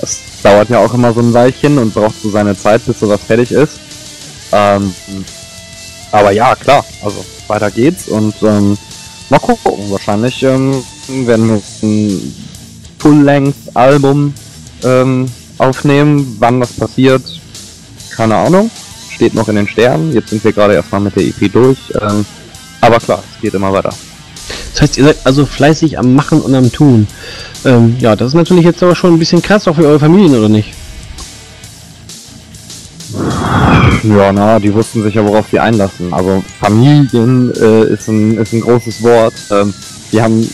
Das 0.01 0.21
dauert 0.43 0.71
ja 0.71 0.79
auch 0.79 0.93
immer 0.95 1.13
so 1.13 1.21
ein 1.21 1.33
Weilchen 1.33 1.79
und 1.79 1.95
braucht 1.95 2.21
so 2.23 2.31
seine 2.31 2.57
Zeit, 2.57 2.85
bis 2.85 3.01
sowas 3.01 3.21
fertig 3.27 3.53
ist. 3.53 3.79
Ähm, 4.53 4.95
aber 6.13 6.31
ja, 6.31 6.55
klar, 6.55 6.85
also 7.03 7.25
weiter 7.49 7.71
geht's 7.71 8.09
und 8.09 8.35
ähm, 8.43 8.79
mal 9.31 9.39
gucken. 9.39 9.91
Wahrscheinlich 9.91 10.43
ähm, 10.43 10.85
werden 11.09 11.49
wir 11.49 11.63
ein 11.83 12.35
Full-Length-Album 12.99 14.35
ähm, 14.85 15.27
aufnehmen. 15.59 16.37
Wann 16.39 16.61
das 16.61 16.73
passiert, 16.73 17.23
keine 18.15 18.37
Ahnung. 18.37 18.71
Steht 19.11 19.35
noch 19.35 19.49
in 19.49 19.57
den 19.57 19.69
Sternen. 19.69 20.13
Jetzt 20.13 20.31
sind 20.31 20.45
wir 20.45 20.53
gerade 20.53 20.75
erstmal 20.75 21.01
mit 21.01 21.17
der 21.17 21.25
EP 21.25 21.53
durch. 21.53 21.79
Ähm, 22.01 22.25
aber 22.81 22.99
klar, 22.99 23.23
es 23.35 23.41
geht 23.41 23.55
immer 23.55 23.73
weiter. 23.73 23.95
Das 24.75 24.83
heißt, 24.83 24.99
ihr 24.99 25.05
seid 25.05 25.19
also 25.23 25.47
fleißig 25.47 25.99
am 26.01 26.15
Machen 26.15 26.41
und 26.41 26.53
am 26.53 26.71
Tun. 26.73 27.07
Ähm, 27.65 27.97
ja, 28.01 28.17
das 28.17 28.29
ist 28.29 28.35
natürlich 28.35 28.65
jetzt 28.65 28.83
aber 28.83 28.97
schon 28.97 29.15
ein 29.15 29.19
bisschen 29.21 29.41
krass, 29.41 29.69
auch 29.69 29.77
für 29.77 29.87
eure 29.87 30.01
Familien, 30.01 30.37
oder 30.37 30.49
nicht? 30.49 30.75
Ja, 34.03 34.33
na, 34.33 34.59
die 34.59 34.75
wussten 34.75 35.05
sich 35.05 35.15
ja, 35.15 35.25
worauf 35.25 35.47
sie 35.49 35.61
einlassen. 35.61 36.13
Also 36.13 36.43
Familien 36.61 37.53
äh, 37.55 37.85
ist, 37.85 38.09
ein, 38.09 38.37
ist 38.37 38.53
ein 38.53 38.63
großes 38.63 39.01
Wort. 39.05 39.35
Ähm, 39.53 39.73
wir 40.11 40.25
haben 40.25 40.51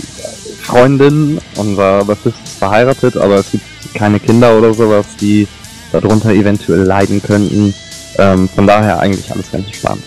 Freundinnen, 0.61 1.41
unser 1.57 2.05
Bassist 2.05 2.37
ist 2.45 2.59
verheiratet, 2.59 3.17
aber 3.17 3.37
es 3.37 3.51
gibt 3.51 3.65
keine 3.95 4.21
Kinder 4.21 4.57
oder 4.57 4.75
sowas, 4.75 5.07
die 5.19 5.49
darunter 5.93 6.31
eventuell 6.31 6.83
leiden 6.83 7.23
könnten. 7.23 7.75
Ähm, 8.19 8.51
von 8.51 8.67
daher 8.67 9.01
eigentlich 9.01 9.33
alles 9.33 9.51
ganz 9.51 9.67
entspannt. 9.67 10.03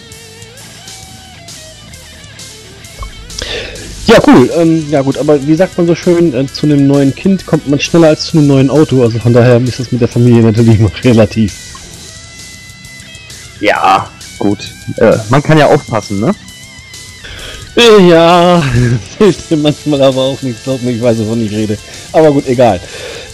Ja, 4.07 4.19
cool. 4.27 4.49
Ähm, 4.57 4.85
ja 4.89 5.01
gut, 5.01 5.17
aber 5.17 5.45
wie 5.45 5.55
sagt 5.55 5.77
man 5.77 5.87
so 5.87 5.95
schön, 5.95 6.33
äh, 6.33 6.45
zu 6.47 6.65
einem 6.65 6.87
neuen 6.87 7.15
Kind 7.15 7.45
kommt 7.45 7.67
man 7.69 7.79
schneller 7.79 8.09
als 8.09 8.25
zu 8.25 8.37
einem 8.37 8.47
neuen 8.47 8.69
Auto. 8.69 9.01
Also 9.01 9.19
von 9.19 9.33
daher 9.33 9.61
ist 9.61 9.79
das 9.79 9.91
mit 9.91 10.01
der 10.01 10.07
Familie 10.07 10.41
natürlich 10.41 10.79
noch 10.79 10.91
relativ. 11.03 11.53
Ja, 13.61 14.09
gut. 14.39 14.59
Äh, 14.97 15.17
man 15.29 15.41
kann 15.41 15.57
ja 15.57 15.67
aufpassen, 15.67 16.19
ne? 16.19 16.35
Äh, 17.77 18.07
Ja, 18.09 18.61
hilft 19.17 19.49
mir 19.49 19.57
manchmal 19.57 20.01
aber 20.01 20.21
auch 20.21 20.41
nicht. 20.41 20.63
Glaub 20.63 20.81
mir, 20.81 20.91
ich 20.91 21.01
weiß, 21.01 21.19
wovon 21.19 21.45
ich 21.45 21.51
rede. 21.51 21.77
Aber 22.11 22.31
gut, 22.31 22.45
egal. 22.47 22.81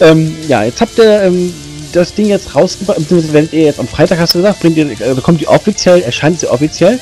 Ähm, 0.00 0.36
ja, 0.46 0.62
jetzt 0.62 0.80
habt 0.80 0.96
ihr 0.98 1.22
ähm, 1.22 1.52
das 1.92 2.14
Ding 2.14 2.28
jetzt 2.28 2.54
rausgebracht, 2.54 2.98
beziehungsweise 2.98 3.32
werdet 3.32 3.52
ihr 3.52 3.64
jetzt 3.64 3.80
am 3.80 3.88
Freitag, 3.88 4.20
hast 4.20 4.34
du 4.34 4.38
gesagt, 4.38 4.60
bringt 4.60 4.76
ihr, 4.76 4.88
also 5.00 5.20
kommt 5.20 5.40
die 5.40 5.48
offiziell, 5.48 6.00
erscheint 6.02 6.38
sie 6.38 6.46
offiziell. 6.48 7.00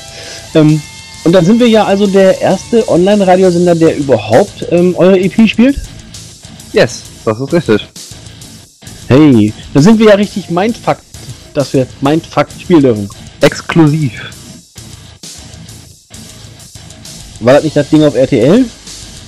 Ähm, 0.55 0.81
und 1.23 1.33
dann 1.33 1.45
sind 1.45 1.59
wir 1.59 1.67
ja 1.67 1.85
also 1.85 2.07
der 2.07 2.39
erste 2.41 2.87
Online-Radiosender, 2.87 3.75
der 3.75 3.97
überhaupt 3.97 4.65
ähm, 4.71 4.95
eure 4.97 5.19
EP 5.19 5.47
spielt. 5.47 5.77
Yes, 6.73 7.03
das 7.25 7.39
ist 7.39 7.53
richtig. 7.53 7.87
Hey, 9.07 9.53
dann 9.73 9.83
sind 9.83 9.99
wir 9.99 10.07
ja 10.07 10.15
richtig 10.15 10.49
Mindfucked, 10.49 11.03
dass 11.53 11.73
wir 11.73 11.87
Mindfucked 12.01 12.61
spielen 12.61 12.81
dürfen. 12.83 13.09
Exklusiv. 13.41 14.11
War 17.39 17.53
das 17.53 17.63
nicht 17.63 17.75
das 17.75 17.89
Ding 17.89 18.03
auf 18.03 18.15
RTL? 18.15 18.65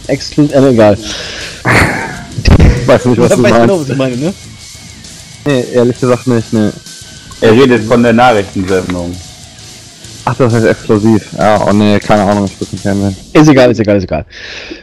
Exklusiv, 0.07 0.53
äh, 0.53 0.69
egal. 0.69 0.97
Weiß 2.85 3.05
nicht, 3.05 3.17
was 3.19 3.29
du 3.35 3.43
Weißt 3.43 3.53
genau, 3.53 3.67
meinst. 3.67 3.79
was 3.79 3.89
ich 3.89 3.97
meine, 3.97 4.17
ne? 4.17 4.33
Nee, 5.45 5.65
ehrlich 5.73 5.99
gesagt 5.99 6.27
nicht, 6.27 6.53
ne. 6.53 6.71
Er 7.41 7.51
redet 7.53 7.85
von 7.85 8.03
der 8.03 8.13
Nachrichtensendung. 8.13 9.15
Ach, 10.23 10.35
das 10.35 10.53
heißt 10.53 10.65
exklusiv. 10.65 11.33
Ja, 11.37 11.65
oh 11.67 11.73
nee, 11.73 11.99
keine 11.99 12.23
Ahnung, 12.23 12.45
ich 12.45 12.59
würde 12.59 12.71
nicht 12.73 12.83
kennen. 12.83 13.15
Ist 13.33 13.49
egal, 13.49 13.71
ist 13.71 13.79
egal, 13.79 13.97
ist 13.97 14.03
egal. 14.03 14.25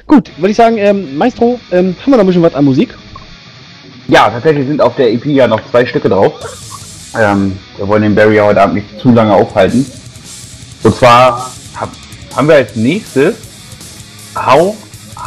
Gut, 0.06 0.30
würde 0.36 0.50
ich 0.50 0.56
sagen, 0.56 0.78
ähm, 0.78 1.16
Maestro, 1.16 1.60
ähm, 1.70 1.94
haben 2.00 2.12
wir 2.12 2.16
noch 2.16 2.24
ein 2.24 2.26
bisschen 2.26 2.42
was 2.42 2.54
an 2.54 2.64
Musik? 2.64 2.96
Ja, 4.08 4.30
tatsächlich 4.30 4.66
sind 4.66 4.80
auf 4.80 4.96
der 4.96 5.12
EP 5.12 5.26
ja 5.26 5.46
noch 5.46 5.60
zwei 5.70 5.86
Stücke 5.86 6.08
drauf. 6.08 6.32
Ähm, 7.18 7.58
wir 7.76 7.86
wollen 7.86 8.02
den 8.02 8.14
Barry 8.14 8.36
heute 8.38 8.60
Abend 8.60 8.76
nicht 8.76 9.00
zu 9.00 9.12
lange 9.12 9.32
aufhalten. 9.32 9.86
Und 10.82 10.94
zwar 10.96 11.52
hab, 11.76 11.90
haben 12.34 12.48
wir 12.48 12.56
als 12.56 12.74
nächstes 12.74 13.36
How 14.34 14.74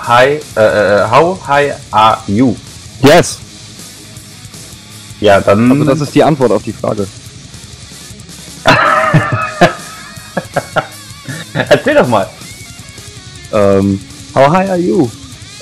High, 0.08 0.42
äh, 0.58 0.62
äh, 0.62 1.10
How 1.10 1.48
High 1.48 1.74
Are 1.92 2.18
You? 2.28 2.56
Yes! 3.04 3.40
Ja, 5.20 5.40
dann. 5.40 5.72
Also 5.72 5.84
das 5.86 6.02
ist 6.02 6.16
die 6.16 6.24
Antwort 6.24 6.52
auf 6.52 6.64
die 6.64 6.74
Frage. 6.74 7.08
Erzähl 11.70 11.96
doch 11.96 12.08
mal. 12.08 12.30
Ähm, 13.54 14.00
how 14.34 14.48
high 14.50 14.70
are 14.70 14.78
you? 14.80 15.10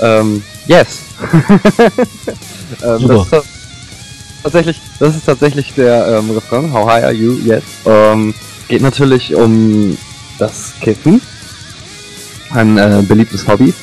Ähm, 0.01 0.43
yes. 0.67 0.99
ähm, 2.83 2.99
Super. 2.99 3.13
das, 3.13 3.23
ist 3.23 3.29
ta- 3.31 3.43
tatsächlich, 4.43 4.81
das 4.99 5.15
ist 5.15 5.25
tatsächlich 5.25 5.73
der 5.75 6.19
ähm, 6.19 6.31
Refrain. 6.31 6.71
How 6.71 6.87
high 6.87 7.03
are 7.03 7.13
you? 7.13 7.33
Yes. 7.43 7.63
Ähm, 7.85 8.33
geht 8.67 8.81
natürlich 8.81 9.35
um 9.35 9.97
das 10.37 10.73
Kiffen. 10.81 11.21
Ein 12.51 12.77
äh, 12.77 13.03
beliebtes 13.07 13.47
Hobby 13.47 13.73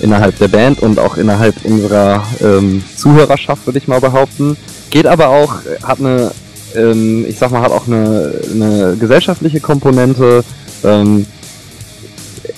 innerhalb 0.00 0.38
der 0.38 0.48
Band 0.48 0.80
und 0.80 0.98
auch 0.98 1.16
innerhalb 1.16 1.64
unserer 1.64 2.24
ähm, 2.40 2.82
Zuhörerschaft, 2.96 3.66
würde 3.66 3.78
ich 3.78 3.88
mal 3.88 4.00
behaupten. 4.00 4.56
Geht 4.90 5.06
aber 5.06 5.28
auch, 5.28 5.56
hat 5.82 6.00
eine, 6.00 6.32
ähm, 6.74 7.24
ich 7.28 7.38
sag 7.38 7.50
mal, 7.50 7.62
hat 7.62 7.70
auch 7.70 7.86
eine, 7.86 8.32
eine 8.52 8.96
gesellschaftliche 8.98 9.60
Komponente. 9.60 10.44
Ähm, 10.84 11.26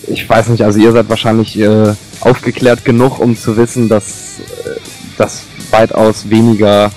ich 0.09 0.29
weiß 0.29 0.49
nicht, 0.49 0.63
also 0.63 0.79
ihr 0.79 0.93
seid 0.93 1.09
wahrscheinlich 1.09 1.59
äh, 1.59 1.95
aufgeklärt 2.21 2.85
genug, 2.85 3.19
um 3.19 3.37
zu 3.37 3.57
wissen, 3.57 3.89
dass 3.89 4.41
äh, 4.41 4.81
das 5.19 5.43
weitaus 5.71 6.29
weniger 6.31 6.91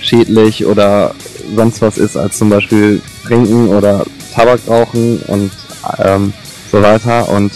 schädlich 0.00 0.66
oder 0.66 1.14
sonst 1.54 1.82
was 1.82 1.98
ist 1.98 2.16
als 2.16 2.38
zum 2.38 2.50
Beispiel 2.50 3.00
Trinken 3.24 3.68
oder 3.68 4.04
Tabak 4.34 4.60
rauchen 4.66 5.20
und 5.26 5.50
ähm, 5.98 6.32
so 6.70 6.82
weiter. 6.82 7.28
Und 7.28 7.52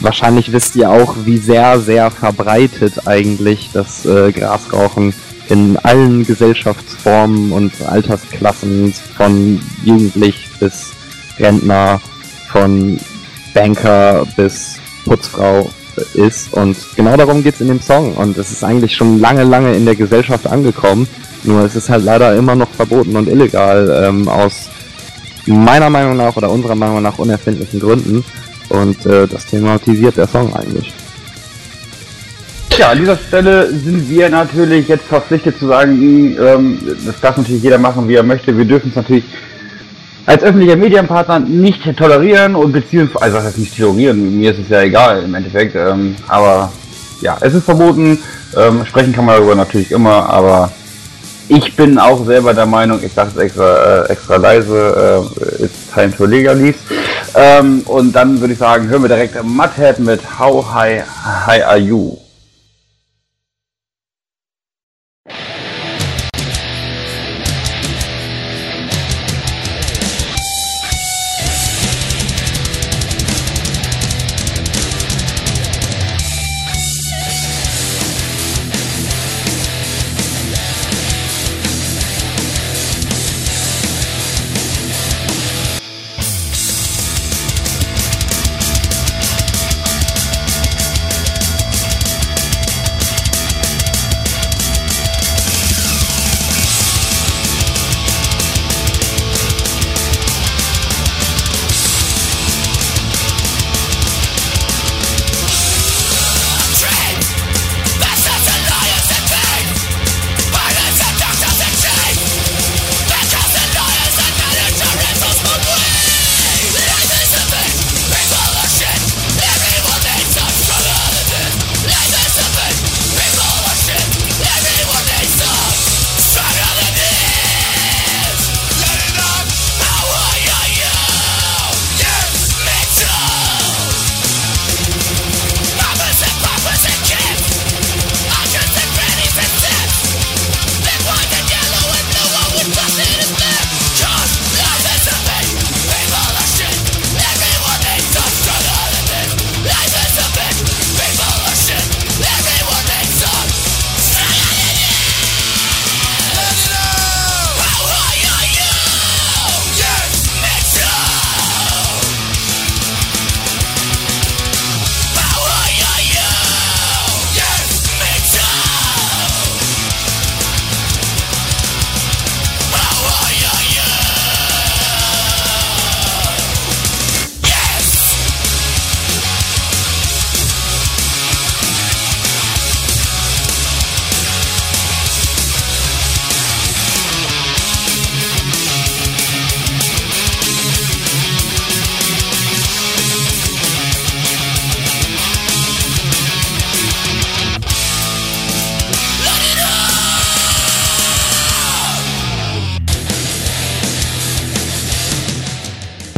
wahrscheinlich 0.00 0.52
wisst 0.52 0.76
ihr 0.76 0.90
auch, 0.90 1.14
wie 1.24 1.38
sehr, 1.38 1.80
sehr 1.80 2.10
verbreitet 2.10 3.06
eigentlich 3.06 3.70
das 3.72 4.04
äh, 4.04 4.32
Grasrauchen 4.32 5.14
in 5.48 5.76
allen 5.76 6.26
Gesellschaftsformen 6.26 7.52
und 7.52 7.72
Altersklassen 7.82 8.92
von 9.16 9.60
Jugendlich 9.84 10.48
bis 10.58 10.92
Rentner, 11.38 12.00
von 12.56 12.98
Banker 13.52 14.26
bis 14.36 14.76
Putzfrau 15.04 15.70
ist. 16.14 16.52
Und 16.54 16.76
genau 16.96 17.16
darum 17.16 17.42
geht's 17.42 17.60
in 17.60 17.68
dem 17.68 17.80
Song. 17.80 18.14
Und 18.14 18.36
es 18.38 18.50
ist 18.50 18.64
eigentlich 18.64 18.94
schon 18.94 19.20
lange, 19.20 19.44
lange 19.44 19.74
in 19.74 19.84
der 19.84 19.94
Gesellschaft 19.94 20.46
angekommen. 20.46 21.06
Nur 21.44 21.64
es 21.64 21.76
ist 21.76 21.90
halt 21.90 22.04
leider 22.04 22.34
immer 22.34 22.54
noch 22.54 22.70
verboten 22.70 23.14
und 23.16 23.28
illegal 23.28 24.04
ähm, 24.04 24.28
aus 24.28 24.68
meiner 25.46 25.90
Meinung 25.90 26.16
nach 26.16 26.34
oder 26.36 26.50
unserer 26.50 26.74
Meinung 26.74 27.02
nach 27.02 27.18
unerfindlichen 27.18 27.78
Gründen. 27.78 28.24
Und 28.70 29.04
äh, 29.06 29.26
das 29.26 29.46
thematisiert 29.46 30.16
der 30.16 30.26
Song 30.26 30.54
eigentlich. 30.54 30.92
Ja, 32.78 32.90
an 32.90 32.98
dieser 32.98 33.16
Stelle 33.16 33.70
sind 33.70 34.08
wir 34.08 34.28
natürlich 34.28 34.88
jetzt 34.88 35.06
verpflichtet 35.06 35.58
zu 35.58 35.66
sagen, 35.66 36.36
ähm, 36.38 36.78
das 37.06 37.20
darf 37.20 37.36
natürlich 37.36 37.62
jeder 37.62 37.78
machen, 37.78 38.08
wie 38.08 38.14
er 38.14 38.22
möchte. 38.22 38.56
Wir 38.56 38.64
dürfen 38.64 38.90
es 38.90 38.96
natürlich 38.96 39.24
als 40.26 40.42
öffentlicher 40.42 40.76
Medienpartner 40.76 41.38
nicht 41.38 41.96
tolerieren 41.96 42.56
und 42.56 42.72
beziehungsweise, 42.72 43.22
also 43.22 43.36
was 43.38 43.44
heißt 43.44 43.58
nicht 43.58 43.76
tolerieren, 43.76 44.38
mir 44.38 44.50
ist 44.50 44.58
es 44.58 44.68
ja 44.68 44.82
egal 44.82 45.22
im 45.22 45.34
Endeffekt, 45.34 45.76
ähm, 45.76 46.16
aber 46.28 46.72
ja, 47.22 47.36
es 47.40 47.54
ist 47.54 47.64
verboten, 47.64 48.18
ähm, 48.56 48.84
sprechen 48.84 49.12
kann 49.12 49.24
man 49.24 49.36
darüber 49.36 49.54
natürlich 49.54 49.90
immer, 49.90 50.28
aber 50.28 50.70
ich 51.48 51.76
bin 51.76 51.96
auch 51.98 52.24
selber 52.26 52.52
der 52.54 52.66
Meinung, 52.66 52.98
ich 53.02 53.12
sage 53.12 53.30
es 53.34 53.36
extra, 53.36 54.04
äh, 54.04 54.12
extra 54.12 54.36
leise, 54.36 55.22
äh, 55.60 55.64
it's 55.64 55.92
time 55.94 56.10
to 56.10 56.24
legalize. 56.24 56.78
Ähm, 57.36 57.82
und 57.84 58.12
dann 58.12 58.40
würde 58.40 58.54
ich 58.54 58.58
sagen, 58.58 58.88
hören 58.88 59.02
wir 59.02 59.08
direkt 59.08 59.40
Mudhead 59.44 60.00
mit 60.00 60.20
How 60.38 60.74
High, 60.74 61.04
High 61.46 61.64
Are 61.64 61.78
You? 61.78 62.25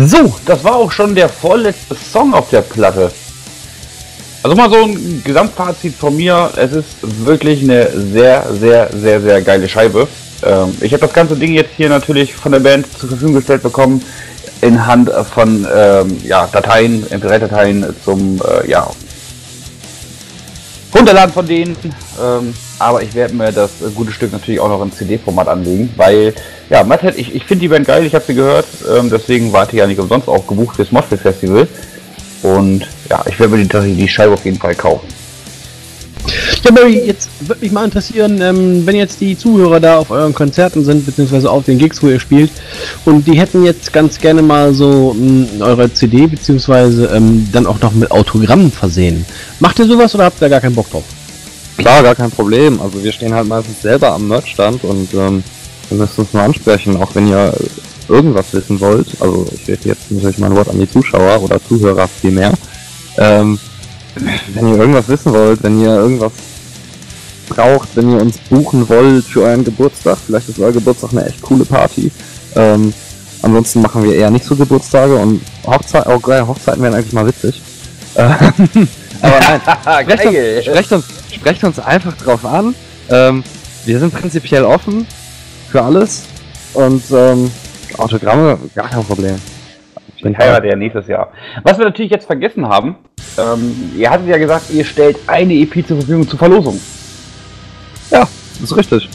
So, 0.08 0.34
das 0.46 0.64
war 0.64 0.76
auch 0.76 0.90
schon 0.90 1.14
der 1.14 1.28
vorletzte 1.28 1.94
Song 1.94 2.32
auf 2.32 2.48
der 2.48 2.62
Platte. 2.62 3.12
Also 4.42 4.56
mal 4.56 4.70
so 4.70 4.82
ein 4.82 5.22
Gesamtfazit 5.22 5.94
von 5.94 6.16
mir. 6.16 6.50
Es 6.56 6.72
ist 6.72 6.96
wirklich 7.02 7.62
eine 7.62 7.90
sehr, 7.90 8.46
sehr, 8.58 8.88
sehr, 8.90 9.20
sehr 9.20 9.42
geile 9.42 9.68
Scheibe. 9.68 10.08
Ähm, 10.42 10.74
ich 10.80 10.94
habe 10.94 11.02
das 11.02 11.12
ganze 11.12 11.36
Ding 11.36 11.52
jetzt 11.52 11.72
hier 11.76 11.90
natürlich 11.90 12.34
von 12.34 12.52
der 12.52 12.60
Band 12.60 12.86
zur 12.98 13.10
Verfügung 13.10 13.34
gestellt 13.34 13.62
bekommen. 13.62 14.02
In 14.62 14.86
Hand 14.86 15.10
von 15.34 15.66
ähm, 15.70 16.18
ja, 16.24 16.48
Dateien, 16.50 17.04
MP3-Dateien 17.04 17.94
zum 18.02 18.40
äh, 18.40 18.70
ja, 18.70 18.88
Runterladen 20.94 21.34
von 21.34 21.46
denen. 21.46 21.76
Ähm, 22.18 22.54
aber 22.78 23.02
ich 23.02 23.14
werde 23.14 23.34
mir 23.34 23.52
das 23.52 23.70
gute 23.94 24.12
Stück 24.12 24.32
natürlich 24.32 24.60
auch 24.60 24.68
noch 24.68 24.82
in 24.82 24.92
CD-Format 24.92 25.48
anlegen, 25.48 25.90
weil, 25.96 26.34
ja, 26.70 26.84
Mudhead, 26.84 27.18
ich, 27.18 27.34
ich 27.34 27.44
finde 27.44 27.62
die 27.62 27.68
Band 27.68 27.86
geil, 27.86 28.04
ich 28.04 28.14
habe 28.14 28.24
sie 28.26 28.34
gehört, 28.34 28.66
ähm, 28.96 29.10
deswegen 29.10 29.52
warte 29.52 29.72
ich 29.72 29.78
ja 29.78 29.86
nicht 29.86 30.00
umsonst 30.00 30.28
auch 30.28 30.46
gebucht 30.46 30.76
fürs 30.76 30.92
Moshpit 30.92 31.20
Festival. 31.20 31.66
Und 32.42 32.86
ja, 33.10 33.24
ich 33.28 33.38
werde 33.40 33.56
mir 33.56 33.64
die, 33.64 33.94
die 33.94 34.08
Scheibe 34.08 34.34
auf 34.34 34.44
jeden 34.44 34.58
Fall 34.58 34.74
kaufen. 34.74 35.06
Ja, 36.62 36.70
Barry, 36.72 37.00
jetzt 37.06 37.30
würde 37.40 37.62
mich 37.62 37.72
mal 37.72 37.84
interessieren, 37.84 38.40
ähm, 38.42 38.86
wenn 38.86 38.96
jetzt 38.96 39.20
die 39.20 39.36
Zuhörer 39.36 39.80
da 39.80 39.98
auf 39.98 40.10
euren 40.10 40.34
Konzerten 40.34 40.84
sind, 40.84 41.06
beziehungsweise 41.06 41.50
auf 41.50 41.64
den 41.64 41.78
Gigs, 41.78 42.02
wo 42.02 42.08
ihr 42.08 42.20
spielt, 42.20 42.50
und 43.04 43.26
die 43.26 43.38
hätten 43.38 43.64
jetzt 43.64 43.92
ganz 43.92 44.18
gerne 44.18 44.42
mal 44.42 44.74
so 44.74 45.14
mh, 45.18 45.64
eure 45.64 45.92
CD, 45.92 46.26
beziehungsweise 46.26 47.06
ähm, 47.06 47.48
dann 47.52 47.66
auch 47.66 47.80
noch 47.80 47.92
mit 47.92 48.10
Autogrammen 48.10 48.70
versehen. 48.70 49.24
Macht 49.60 49.78
ihr 49.78 49.86
sowas 49.86 50.14
oder 50.14 50.24
habt 50.24 50.38
ihr 50.38 50.40
da 50.40 50.48
gar 50.48 50.60
keinen 50.60 50.74
Bock 50.74 50.90
drauf? 50.90 51.04
Klar, 51.78 52.02
gar 52.02 52.14
kein 52.16 52.30
Problem. 52.30 52.80
Also 52.80 53.02
wir 53.02 53.12
stehen 53.12 53.32
halt 53.32 53.46
meistens 53.46 53.80
selber 53.80 54.12
am 54.12 54.26
Merchstand 54.28 54.82
und 54.82 55.14
ähm, 55.14 55.44
ihr 55.90 55.96
müsst 55.96 56.18
uns 56.18 56.32
mal 56.32 56.44
ansprechen, 56.44 56.96
auch 56.96 57.14
wenn 57.14 57.28
ihr 57.28 57.54
irgendwas 58.08 58.52
wissen 58.52 58.80
wollt. 58.80 59.06
Also 59.20 59.46
ich 59.52 59.68
richte 59.68 59.88
jetzt 59.88 60.10
natürlich 60.10 60.38
mein 60.38 60.56
Wort 60.56 60.68
an 60.68 60.80
die 60.80 60.90
Zuschauer 60.90 61.40
oder 61.42 61.60
Zuhörer 61.62 62.08
vielmehr. 62.08 62.52
Ähm, 63.16 63.58
wenn 64.54 64.68
ihr 64.68 64.76
irgendwas 64.76 65.08
wissen 65.08 65.32
wollt, 65.32 65.62
wenn 65.62 65.80
ihr 65.80 65.94
irgendwas 65.94 66.32
braucht, 67.48 67.88
wenn 67.94 68.10
ihr 68.10 68.20
uns 68.20 68.38
buchen 68.50 68.88
wollt 68.88 69.24
für 69.24 69.42
euren 69.42 69.64
Geburtstag, 69.64 70.18
vielleicht 70.26 70.48
ist 70.48 70.58
euer 70.58 70.72
Geburtstag 70.72 71.12
eine 71.12 71.26
echt 71.26 71.40
coole 71.42 71.64
Party. 71.64 72.10
Ähm, 72.56 72.92
ansonsten 73.42 73.82
machen 73.82 74.02
wir 74.02 74.14
eher 74.16 74.30
nicht 74.30 74.44
so 74.44 74.56
Geburtstage 74.56 75.14
und 75.14 75.40
Hochzeit, 75.64 76.06
oh 76.08 76.18
geil, 76.18 76.46
Hochzeiten 76.46 76.82
wären 76.82 76.94
eigentlich 76.94 77.12
mal 77.12 77.26
witzig. 77.26 77.62
Ähm, 78.16 78.88
Aber 79.22 79.40
nein, 79.40 79.60
sprecht 80.02 80.26
uns, 80.26 80.64
sprecht, 80.64 80.92
uns, 80.92 81.04
sprecht 81.38 81.64
uns 81.64 81.78
einfach 81.78 82.16
drauf 82.16 82.44
an. 82.44 82.74
Ähm, 83.10 83.44
wir 83.84 83.98
sind 83.98 84.12
prinzipiell 84.12 84.64
offen 84.64 85.06
für 85.70 85.82
alles 85.82 86.26
und 86.74 87.02
ähm, 87.12 87.50
Autogramme, 87.96 88.58
gar 88.74 88.88
kein 88.88 89.04
Problem. 89.04 89.36
Ich 90.16 90.36
heirate 90.36 90.66
ja 90.66 90.76
nächstes 90.76 91.06
Jahr. 91.06 91.30
Was 91.62 91.78
wir 91.78 91.84
natürlich 91.84 92.10
jetzt 92.10 92.26
vergessen 92.26 92.66
haben, 92.68 92.96
ähm, 93.38 93.92
ihr 93.96 94.10
hattet 94.10 94.26
ja 94.26 94.36
gesagt, 94.36 94.70
ihr 94.70 94.84
stellt 94.84 95.16
eine 95.26 95.54
EP 95.54 95.86
zur 95.86 95.98
Verfügung 95.98 96.28
zur 96.28 96.38
Verlosung. 96.38 96.80
Ja, 98.10 98.20
das 98.20 98.70
ist 98.70 98.76
richtig. 98.76 99.08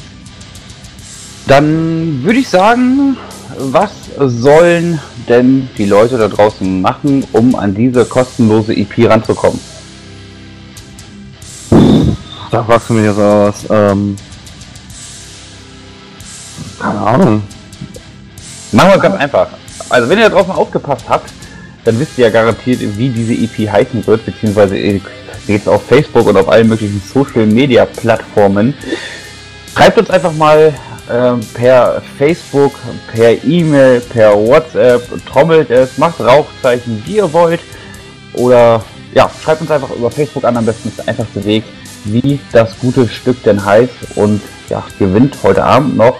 Dann 1.47 2.23
würde 2.23 2.39
ich 2.39 2.47
sagen, 2.47 3.17
was 3.57 3.91
sollen 4.17 4.99
denn 5.27 5.69
die 5.77 5.85
Leute 5.85 6.17
da 6.17 6.29
draußen 6.29 6.81
machen, 6.81 7.25
um 7.33 7.55
an 7.55 7.75
diese 7.75 8.05
kostenlose 8.05 8.73
EP 8.73 9.09
ranzukommen? 9.09 9.59
Da 12.53 12.63
fragst 12.63 12.87
du 12.87 12.93
mich 12.93 13.05
jetzt 13.05 13.17
aber 13.17 13.47
was. 13.47 13.65
Ähm, 13.67 14.15
keine 16.79 16.99
Ahnung. 16.99 17.43
Machen 18.71 18.91
wir 18.91 18.99
ganz 18.99 19.15
einfach. 19.15 19.47
Also 19.89 20.07
wenn 20.07 20.19
ihr 20.19 20.29
da 20.29 20.35
draußen 20.35 20.51
aufgepasst 20.51 21.05
habt, 21.09 21.33
dann 21.83 21.99
wisst 21.99 22.15
ihr 22.19 22.25
ja 22.27 22.31
garantiert, 22.31 22.79
wie 22.79 23.09
diese 23.09 23.33
EP 23.33 23.71
heißen 23.71 24.05
wird, 24.05 24.23
beziehungsweise 24.27 24.77
ihr 24.77 25.01
auf 25.65 25.83
Facebook 25.87 26.27
und 26.27 26.37
auf 26.37 26.47
allen 26.47 26.69
möglichen 26.69 27.01
Social 27.11 27.47
Media 27.47 27.85
Plattformen. 27.85 28.75
Schreibt 29.75 29.97
uns 29.97 30.11
einfach 30.11 30.33
mal 30.33 30.75
ähm, 31.11 31.39
per 31.55 32.03
Facebook, 32.19 32.73
per 33.11 33.43
E-Mail, 33.43 33.99
per 33.99 34.35
WhatsApp, 34.35 35.01
trommelt 35.25 35.71
es, 35.71 35.97
macht 35.97 36.19
Rauchzeichen, 36.19 37.01
wie 37.07 37.15
ihr 37.15 37.33
wollt. 37.33 37.61
Oder 38.33 38.83
ja, 39.15 39.27
schreibt 39.43 39.61
uns 39.61 39.71
einfach 39.71 39.89
über 39.89 40.11
Facebook 40.11 40.43
an, 40.43 40.55
am 40.55 40.65
besten 40.65 40.89
ist 40.89 40.99
der 40.99 41.07
einfachste 41.07 41.43
Weg, 41.43 41.63
wie 42.05 42.39
das 42.51 42.77
gute 42.79 43.07
Stück 43.07 43.41
denn 43.43 43.63
heißt 43.63 43.93
und 44.15 44.41
ja, 44.69 44.83
gewinnt 44.99 45.37
heute 45.43 45.63
Abend 45.63 45.97
noch. 45.97 46.17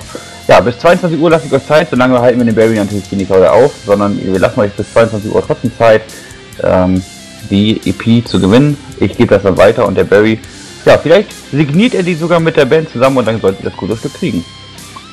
Ja, 0.47 0.59
bis 0.59 0.77
22 0.79 1.19
Uhr 1.19 1.29
lasst 1.29 1.45
ich 1.45 1.53
euch 1.53 1.65
Zeit, 1.65 1.89
solange 1.89 2.19
halten 2.19 2.37
wir 2.39 2.45
den 2.45 2.55
Barry 2.55 2.75
natürlich 2.75 3.09
nicht 3.13 3.31
heute 3.31 3.51
auf, 3.51 3.73
sondern 3.85 4.19
wir 4.21 4.39
lassen 4.39 4.59
euch 4.59 4.73
bis 4.73 4.91
22 4.91 5.33
Uhr 5.33 5.43
trotzdem 5.45 5.71
Zeit, 5.77 6.01
ähm, 6.61 7.01
die 7.49 7.79
EP 7.85 8.27
zu 8.27 8.39
gewinnen. 8.39 8.77
Ich 8.99 9.15
gebe 9.15 9.33
das 9.33 9.43
dann 9.43 9.57
weiter 9.57 9.87
und 9.87 9.95
der 9.95 10.03
Barry, 10.03 10.39
ja, 10.85 10.97
vielleicht 10.97 11.29
signiert 11.51 11.95
er 11.95 12.03
die 12.03 12.15
sogar 12.15 12.39
mit 12.39 12.57
der 12.57 12.65
Band 12.65 12.89
zusammen 12.89 13.17
und 13.17 13.27
dann 13.27 13.39
solltet 13.39 13.63
ihr 13.63 13.69
das 13.69 13.77
gute 13.77 13.95
Stück 13.95 14.13
kriegen. 14.15 14.43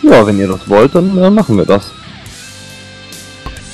Ja, 0.02 0.26
wenn 0.26 0.38
ihr 0.38 0.48
das 0.48 0.68
wollt, 0.68 0.94
dann 0.94 1.16
äh, 1.16 1.30
machen 1.30 1.56
wir 1.56 1.64
das. 1.64 1.92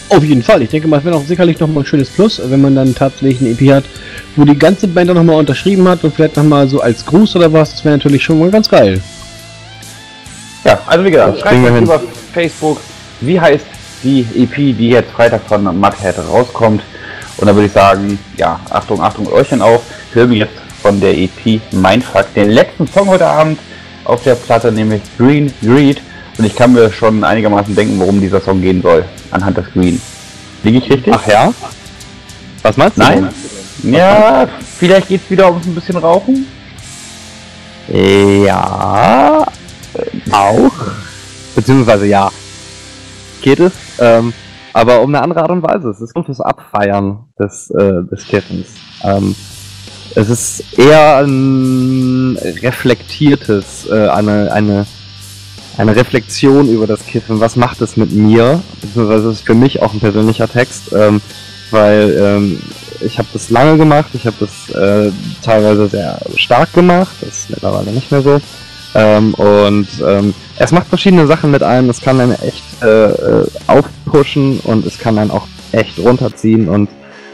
Auf 0.08 0.22
jeden 0.22 0.42
Fall. 0.42 0.62
Ich 0.62 0.70
denke 0.70 0.86
mal, 0.86 0.98
es 0.98 1.04
wäre 1.04 1.16
auch 1.16 1.24
sicherlich 1.24 1.58
noch 1.58 1.68
mal 1.68 1.80
ein 1.80 1.86
schönes 1.86 2.08
Plus, 2.10 2.40
wenn 2.44 2.60
man 2.60 2.76
dann 2.76 2.94
tatsächlich 2.94 3.40
eine 3.40 3.50
EP 3.50 3.74
hat, 3.74 3.84
wo 4.36 4.44
die 4.44 4.58
ganze 4.58 4.86
Band 4.86 5.10
dann 5.10 5.16
nochmal 5.16 5.36
unterschrieben 5.36 5.88
hat 5.88 6.04
und 6.04 6.14
vielleicht 6.14 6.36
nochmal 6.36 6.68
so 6.68 6.80
als 6.80 7.04
Gruß 7.04 7.34
oder 7.36 7.52
was. 7.52 7.72
Das 7.72 7.84
wäre 7.84 7.96
natürlich 7.96 8.22
schon 8.22 8.38
mal 8.38 8.50
ganz 8.50 8.68
geil. 8.68 9.00
Ja, 10.64 10.80
also 10.86 11.04
wie 11.04 11.10
gesagt, 11.10 11.40
schreibt 11.40 11.56
uns 11.56 11.68
hin. 11.68 11.84
über 11.84 12.02
Facebook, 12.32 12.80
wie 13.20 13.40
heißt 13.40 13.64
die 14.02 14.26
EP, 14.36 14.54
die 14.54 14.90
jetzt 14.90 15.10
Freitag 15.10 15.42
von 15.48 15.64
Mudhead 15.64 16.16
rauskommt. 16.18 16.82
Und 17.38 17.46
dann 17.46 17.54
würde 17.54 17.66
ich 17.66 17.72
sagen, 17.72 18.18
ja, 18.36 18.60
Achtung, 18.70 19.00
Achtung, 19.00 19.28
Öhrchen 19.30 19.60
auf. 19.60 19.82
Hören 20.12 20.30
wir 20.30 20.38
jetzt 20.38 20.54
von 20.82 21.00
der 21.00 21.16
EP 21.16 21.60
Mindfuck 21.72 22.32
den 22.34 22.50
letzten 22.50 22.86
Song 22.86 23.08
heute 23.08 23.26
Abend 23.26 23.58
auf 24.04 24.22
der 24.22 24.36
Platte, 24.36 24.70
nämlich 24.70 25.02
Green 25.18 25.52
Greed. 25.62 26.00
Und 26.38 26.44
ich 26.44 26.54
kann 26.54 26.72
mir 26.72 26.92
schon 26.92 27.24
einigermaßen 27.24 27.74
denken, 27.74 27.98
worum 27.98 28.20
dieser 28.20 28.40
Song 28.40 28.60
gehen 28.60 28.82
soll, 28.82 29.04
anhand 29.30 29.56
des 29.56 29.66
Green. 29.72 30.00
Liege 30.62 30.78
ich 30.78 30.90
richtig? 30.90 31.12
Ach 31.14 31.26
ja? 31.26 31.52
Was 32.62 32.76
meinst 32.76 32.96
du? 32.96 33.02
Nein? 33.02 33.28
Ja, 33.82 34.48
vielleicht 34.78 35.08
geht 35.08 35.22
es 35.24 35.30
wieder 35.30 35.48
ums 35.48 35.66
ein 35.66 35.74
bisschen 35.74 35.96
Rauchen. 35.96 36.46
Ja, 37.88 39.46
äh, 39.94 40.32
auch. 40.32 40.72
Beziehungsweise 41.54 42.06
ja. 42.06 42.30
Geht 43.42 43.60
es, 43.60 43.72
ähm, 44.00 44.32
aber 44.72 45.00
um 45.02 45.14
eine 45.14 45.22
andere 45.22 45.42
Art 45.42 45.50
und 45.50 45.62
Weise. 45.62 45.90
Es 45.90 46.00
ist 46.00 46.12
fürs 46.12 46.40
Abfeiern 46.40 47.26
des, 47.38 47.70
äh, 47.70 48.02
des 48.10 48.26
Kiffens. 48.26 48.66
Ähm, 49.04 49.36
es 50.16 50.30
ist 50.30 50.78
eher 50.78 51.18
ein 51.18 52.36
reflektiertes, 52.62 53.86
äh, 53.88 54.08
eine, 54.08 54.50
eine, 54.52 54.86
eine 55.76 55.94
Reflexion 55.94 56.68
über 56.68 56.86
das 56.86 57.04
Kiffen. 57.06 57.40
Was 57.40 57.56
macht 57.56 57.80
es 57.80 57.96
mit 57.96 58.12
mir? 58.12 58.62
Es 58.82 59.24
ist 59.24 59.46
für 59.46 59.54
mich 59.54 59.82
auch 59.82 59.92
ein 59.92 60.00
persönlicher 60.00 60.48
Text, 60.48 60.92
ähm, 60.92 61.20
weil 61.70 62.16
ähm, 62.18 62.62
ich 63.00 63.18
habe 63.18 63.28
das 63.32 63.50
lange 63.50 63.76
gemacht, 63.76 64.10
ich 64.14 64.26
habe 64.26 64.36
das 64.40 64.70
äh, 64.74 65.12
teilweise 65.42 65.88
sehr 65.88 66.20
stark 66.36 66.72
gemacht, 66.72 67.14
das 67.20 67.30
ist 67.30 67.50
mittlerweile 67.50 67.90
nicht 67.92 68.10
mehr 68.10 68.22
so. 68.22 68.40
Ähm, 68.94 69.34
und 69.34 69.88
ähm, 70.06 70.34
es 70.58 70.72
macht 70.72 70.86
verschiedene 70.86 71.26
Sachen 71.26 71.50
mit 71.50 71.62
einem, 71.62 71.90
es 71.90 72.00
kann 72.00 72.20
einen 72.20 72.40
echt 72.40 72.64
äh, 72.82 73.10
äh, 73.10 73.46
aufpushen 73.66 74.60
und 74.60 74.86
es 74.86 74.98
kann 74.98 75.18
einen 75.18 75.30
auch 75.30 75.46
echt 75.72 75.98
runterziehen 75.98 76.68
und 76.68 76.88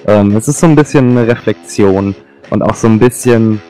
ähm, 0.09 0.37
es 0.37 0.49
ist 0.49 0.59
so 0.59 0.67
ein 0.67 0.75
bisschen 0.75 1.17
eine 1.17 1.29
Reflexion 1.29 2.17
und 2.51 2.63
auch 2.63 2.75
so 2.75 2.89
ein 2.89 2.99
bisschen, 2.99 3.63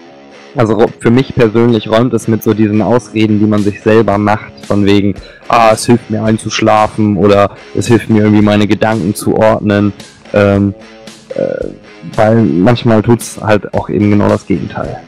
also 0.57 0.87
für 1.01 1.11
mich 1.11 1.35
persönlich 1.35 1.89
räumt 1.89 2.13
es 2.15 2.29
mit 2.29 2.43
so 2.43 2.53
diesen 2.55 2.83
Ausreden, 2.83 3.39
die 3.39 3.47
man 3.47 3.63
sich 3.63 3.81
selber 3.83 4.19
macht, 4.19 4.53
von 4.67 4.85
wegen, 4.85 5.15
ah, 5.49 5.71
es 5.73 5.87
hilft 5.87 6.11
mir 6.11 6.23
einzuschlafen 6.23 7.17
oder 7.17 7.57
es 7.75 7.87
hilft 7.87 8.11
mir 8.11 8.25
irgendwie 8.25 8.43
meine 8.43 8.67
Gedanken 8.67 9.15
zu 9.15 9.37
ordnen, 9.37 9.93
ähm, 10.33 10.75
äh, 11.35 11.67
weil 12.17 12.43
manchmal 12.43 13.03
tut's 13.03 13.39
halt 13.41 13.73
auch 13.75 13.89
eben 13.89 14.11
genau 14.11 14.29
das 14.29 14.47
Gegenteil. 14.47 15.01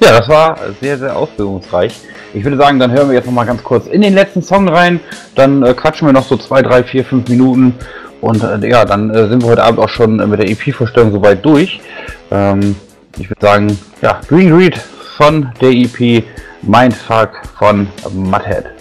Ja, 0.00 0.18
das 0.18 0.28
war 0.28 0.58
sehr, 0.80 0.96
sehr 0.96 1.16
ausführungsreich. 1.16 1.92
Ich 2.34 2.44
würde 2.44 2.56
sagen, 2.56 2.78
dann 2.78 2.92
hören 2.92 3.08
wir 3.08 3.16
jetzt 3.16 3.26
noch 3.26 3.32
mal 3.32 3.44
ganz 3.44 3.64
kurz 3.64 3.86
in 3.86 4.00
den 4.00 4.14
letzten 4.14 4.42
Song 4.42 4.68
rein. 4.68 5.00
Dann 5.34 5.62
äh, 5.62 5.74
quatschen 5.74 6.06
wir 6.06 6.12
noch 6.12 6.26
so 6.26 6.36
zwei, 6.36 6.62
drei, 6.62 6.84
vier, 6.84 7.04
fünf 7.04 7.28
Minuten. 7.28 7.74
Und 8.20 8.42
äh, 8.42 8.68
ja, 8.68 8.84
dann 8.84 9.10
äh, 9.10 9.28
sind 9.28 9.42
wir 9.42 9.50
heute 9.50 9.62
Abend 9.62 9.80
auch 9.80 9.88
schon 9.88 10.20
äh, 10.20 10.26
mit 10.26 10.40
der 10.40 10.50
EP-Vorstellung 10.50 11.12
soweit 11.12 11.44
durch. 11.44 11.80
Ähm, 12.30 12.76
ich 13.18 13.30
würde 13.30 13.40
sagen, 13.40 13.78
ja, 14.02 14.20
Green 14.28 14.52
Read 14.52 14.76
von 15.16 15.50
der 15.60 15.70
EP 15.70 16.24
Mindfuck 16.62 17.30
von 17.58 17.88
Mudhead. 18.12 18.77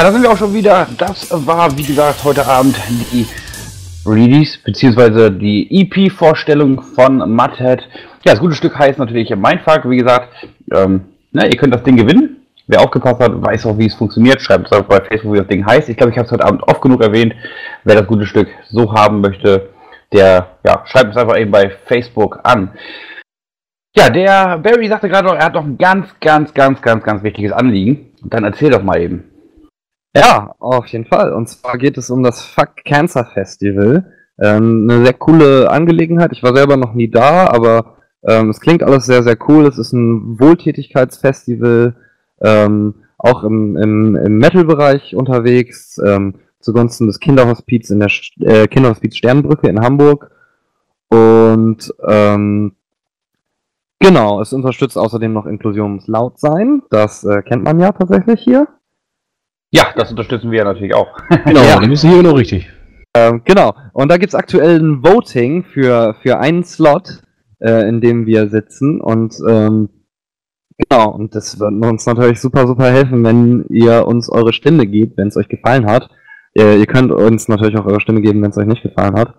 Ja, 0.00 0.06
da 0.06 0.12
sind 0.12 0.22
wir 0.22 0.30
auch 0.30 0.38
schon 0.38 0.54
wieder. 0.54 0.86
Das 0.96 1.28
war, 1.46 1.76
wie 1.76 1.82
gesagt, 1.82 2.24
heute 2.24 2.46
Abend 2.46 2.74
die 3.12 3.26
Release, 4.06 4.58
beziehungsweise 4.64 5.30
die 5.30 5.68
EP-Vorstellung 5.82 6.80
von 6.80 7.18
Mudhead. 7.18 7.82
Ja, 8.24 8.32
das 8.32 8.40
gute 8.40 8.54
Stück 8.54 8.78
heißt 8.78 8.98
natürlich 8.98 9.28
Mindfuck. 9.28 9.90
Wie 9.90 9.98
gesagt, 9.98 10.30
ähm, 10.72 11.04
na, 11.32 11.44
ihr 11.44 11.54
könnt 11.58 11.74
das 11.74 11.82
Ding 11.82 11.98
gewinnen. 11.98 12.46
Wer 12.66 12.80
aufgepasst 12.80 13.20
hat, 13.20 13.42
weiß 13.42 13.66
auch, 13.66 13.76
wie 13.76 13.84
es 13.84 13.94
funktioniert. 13.94 14.40
Schreibt 14.40 14.68
es 14.68 14.72
einfach 14.72 14.88
bei 14.88 15.04
Facebook, 15.04 15.34
wie 15.34 15.38
das 15.40 15.48
Ding 15.48 15.66
heißt. 15.66 15.90
Ich 15.90 15.98
glaube, 15.98 16.12
ich 16.12 16.16
habe 16.16 16.24
es 16.24 16.32
heute 16.32 16.46
Abend 16.46 16.62
oft 16.62 16.80
genug 16.80 17.02
erwähnt. 17.02 17.34
Wer 17.84 17.96
das 17.96 18.06
gute 18.06 18.24
Stück 18.24 18.48
so 18.70 18.94
haben 18.94 19.20
möchte, 19.20 19.68
der 20.14 20.46
ja, 20.64 20.82
schreibt 20.86 21.10
es 21.10 21.18
einfach 21.18 21.36
eben 21.36 21.50
bei 21.50 21.72
Facebook 21.84 22.40
an. 22.42 22.70
Ja, 23.94 24.08
der 24.08 24.56
Barry 24.60 24.88
sagte 24.88 25.10
gerade 25.10 25.28
noch, 25.28 25.34
er 25.34 25.44
hat 25.44 25.52
noch 25.52 25.64
ein 25.64 25.76
ganz, 25.76 26.08
ganz, 26.20 26.54
ganz, 26.54 26.80
ganz, 26.80 27.04
ganz 27.04 27.22
wichtiges 27.22 27.52
Anliegen. 27.52 28.14
Dann 28.22 28.44
erzähl 28.44 28.70
doch 28.70 28.82
mal 28.82 28.98
eben. 28.98 29.24
Ja, 30.14 30.54
auf 30.58 30.86
jeden 30.88 31.04
Fall. 31.06 31.32
Und 31.32 31.48
zwar 31.48 31.78
geht 31.78 31.96
es 31.96 32.10
um 32.10 32.22
das 32.22 32.42
Fuck 32.42 32.84
Cancer 32.84 33.24
Festival. 33.24 34.12
Ähm, 34.40 34.88
eine 34.90 35.04
sehr 35.04 35.14
coole 35.14 35.70
Angelegenheit. 35.70 36.32
Ich 36.32 36.42
war 36.42 36.54
selber 36.54 36.76
noch 36.76 36.94
nie 36.94 37.08
da, 37.08 37.46
aber 37.46 37.96
ähm, 38.22 38.50
es 38.50 38.60
klingt 38.60 38.82
alles 38.82 39.06
sehr, 39.06 39.22
sehr 39.22 39.36
cool. 39.48 39.66
Es 39.66 39.78
ist 39.78 39.92
ein 39.92 40.40
Wohltätigkeitsfestival, 40.40 41.94
ähm, 42.40 42.94
auch 43.18 43.44
im, 43.44 43.76
im, 43.76 44.16
im 44.16 44.38
Metal-Bereich 44.38 45.14
unterwegs, 45.14 46.00
ähm, 46.04 46.36
zugunsten 46.58 47.06
des 47.06 47.20
Kinderhospiz 47.20 47.90
in 47.90 48.00
der 48.00 48.10
äh, 48.40 48.66
Kinderhospiz 48.66 49.16
Sternbrücke 49.16 49.68
in 49.68 49.80
Hamburg. 49.80 50.30
Und 51.08 51.94
ähm, 52.06 52.72
genau, 53.98 54.40
es 54.40 54.52
unterstützt 54.52 54.98
außerdem 54.98 55.32
noch 55.32 55.46
Inklusionslautsein. 55.46 56.82
Das 56.90 57.24
äh, 57.24 57.42
kennt 57.42 57.64
man 57.64 57.78
ja 57.78 57.92
tatsächlich 57.92 58.40
hier. 58.40 58.68
Ja, 59.72 59.84
das 59.96 60.10
unterstützen 60.10 60.50
wir 60.50 60.64
natürlich 60.64 60.94
auch. 60.94 61.08
Genau, 61.44 61.62
Ja. 61.62 61.78
dann 61.80 61.90
bist 61.90 62.02
du 62.04 62.08
hier 62.08 62.18
genau 62.22 62.34
richtig. 62.34 62.68
Ähm, 63.14 63.42
genau. 63.44 63.74
Und 63.92 64.10
da 64.10 64.16
gibt's 64.16 64.34
aktuell 64.34 64.78
ein 64.80 65.02
Voting 65.02 65.64
für, 65.64 66.14
für 66.22 66.38
einen 66.38 66.64
Slot, 66.64 67.22
äh, 67.60 67.88
in 67.88 68.00
dem 68.00 68.26
wir 68.26 68.48
sitzen. 68.48 69.00
Und 69.00 69.34
ähm, 69.48 69.88
genau, 70.78 71.10
und 71.10 71.34
das 71.34 71.58
wird 71.60 71.72
uns 71.84 72.06
natürlich 72.06 72.40
super, 72.40 72.66
super 72.66 72.90
helfen, 72.90 73.24
wenn 73.24 73.64
ihr 73.68 74.06
uns 74.06 74.28
eure 74.28 74.52
Stimme 74.52 74.86
gebt, 74.86 75.16
wenn 75.18 75.28
es 75.28 75.36
euch 75.36 75.48
gefallen 75.48 75.86
hat. 75.86 76.08
Äh, 76.56 76.78
ihr 76.78 76.86
könnt 76.86 77.12
uns 77.12 77.48
natürlich 77.48 77.78
auch 77.78 77.86
eure 77.86 78.00
Stimme 78.00 78.20
geben, 78.22 78.42
wenn 78.42 78.50
es 78.50 78.58
euch 78.58 78.66
nicht 78.66 78.82
gefallen 78.82 79.14
hat. 79.14 79.34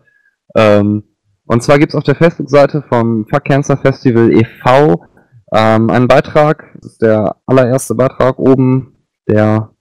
Ähm, 0.56 1.04
und 1.46 1.62
zwar 1.64 1.80
gibt's 1.80 1.96
auf 1.96 2.04
der 2.04 2.16
Facebook-Seite 2.16 2.84
vom 2.88 3.26
Fuck 3.30 3.46
Cancer 3.46 3.76
Festival 3.78 4.32
e.V. 4.32 5.06
Ähm, 5.54 5.90
einen 5.90 6.08
Beitrag. 6.08 6.72
Das 6.82 6.94
ist 6.94 7.02
der 7.02 7.36
allererste 7.46 7.96
Beitrag 7.96 8.40
oben, 8.40 8.96
der 9.28 9.72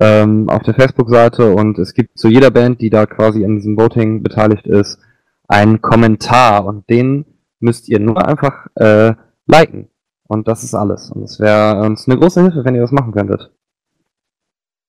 ähm, 0.00 0.48
auf 0.48 0.62
der 0.62 0.74
Facebook-Seite 0.74 1.54
und 1.54 1.78
es 1.78 1.94
gibt 1.94 2.18
zu 2.18 2.28
jeder 2.28 2.50
Band, 2.50 2.80
die 2.80 2.90
da 2.90 3.06
quasi 3.06 3.44
an 3.44 3.56
diesem 3.56 3.76
Voting 3.76 4.22
beteiligt 4.22 4.66
ist, 4.66 4.98
einen 5.48 5.82
Kommentar 5.82 6.64
und 6.64 6.88
den 6.88 7.26
müsst 7.60 7.88
ihr 7.88 8.00
nur 8.00 8.26
einfach 8.26 8.66
äh, 8.74 9.14
liken. 9.46 9.88
Und 10.26 10.48
das 10.48 10.62
ist 10.64 10.74
alles. 10.74 11.10
Und 11.10 11.24
es 11.24 11.38
wäre 11.40 11.80
uns 11.82 12.08
eine 12.08 12.18
große 12.18 12.40
Hilfe, 12.40 12.64
wenn 12.64 12.74
ihr 12.74 12.80
das 12.80 12.92
machen 12.92 13.12
könntet. 13.12 13.50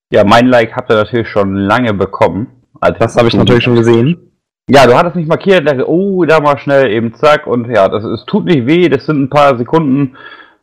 Ja, 0.10 0.24
mein 0.24 0.47
Like 0.47 0.76
habt 0.76 0.89
ihr 0.89 0.95
natürlich 0.95 1.28
schon 1.28 1.56
lange 1.56 1.93
bekommen. 1.93 2.47
Also 2.80 2.99
Das 2.99 3.18
habe 3.18 3.28
ich 3.28 3.36
natürlich 3.36 3.64
schon 3.64 3.76
gesehen. 3.76 4.32
Ja, 4.70 4.88
du 4.88 4.95
hattest 4.95 5.18
mich 5.18 5.28
markiert, 5.28 5.68
dachte, 5.68 5.89
oh, 5.89 6.24
da 6.24 6.39
mal 6.39 6.58
schnell 6.58 6.89
eben 6.89 7.14
zack 7.16 7.47
und 7.47 7.70
ja, 7.70 7.89
das 7.89 8.06
es 8.06 8.24
tut 8.26 8.45
nicht 8.45 8.66
weh, 8.66 8.88
das 8.88 9.06
sind 9.06 9.24
ein 9.24 9.30
paar 9.30 9.58
Sekunden 9.58 10.16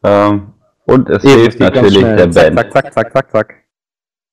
ähm, 0.02 0.54
und 0.86 1.10
es 1.10 1.22
Eben, 1.22 1.40
hilft 1.42 1.60
natürlich 1.60 2.00
der 2.00 2.30
zack, 2.30 2.54
Band. 2.54 2.72
Zack, 2.72 2.72
zack, 2.72 2.94
zack, 2.94 3.12
zack, 3.12 3.30
zack. 3.30 3.54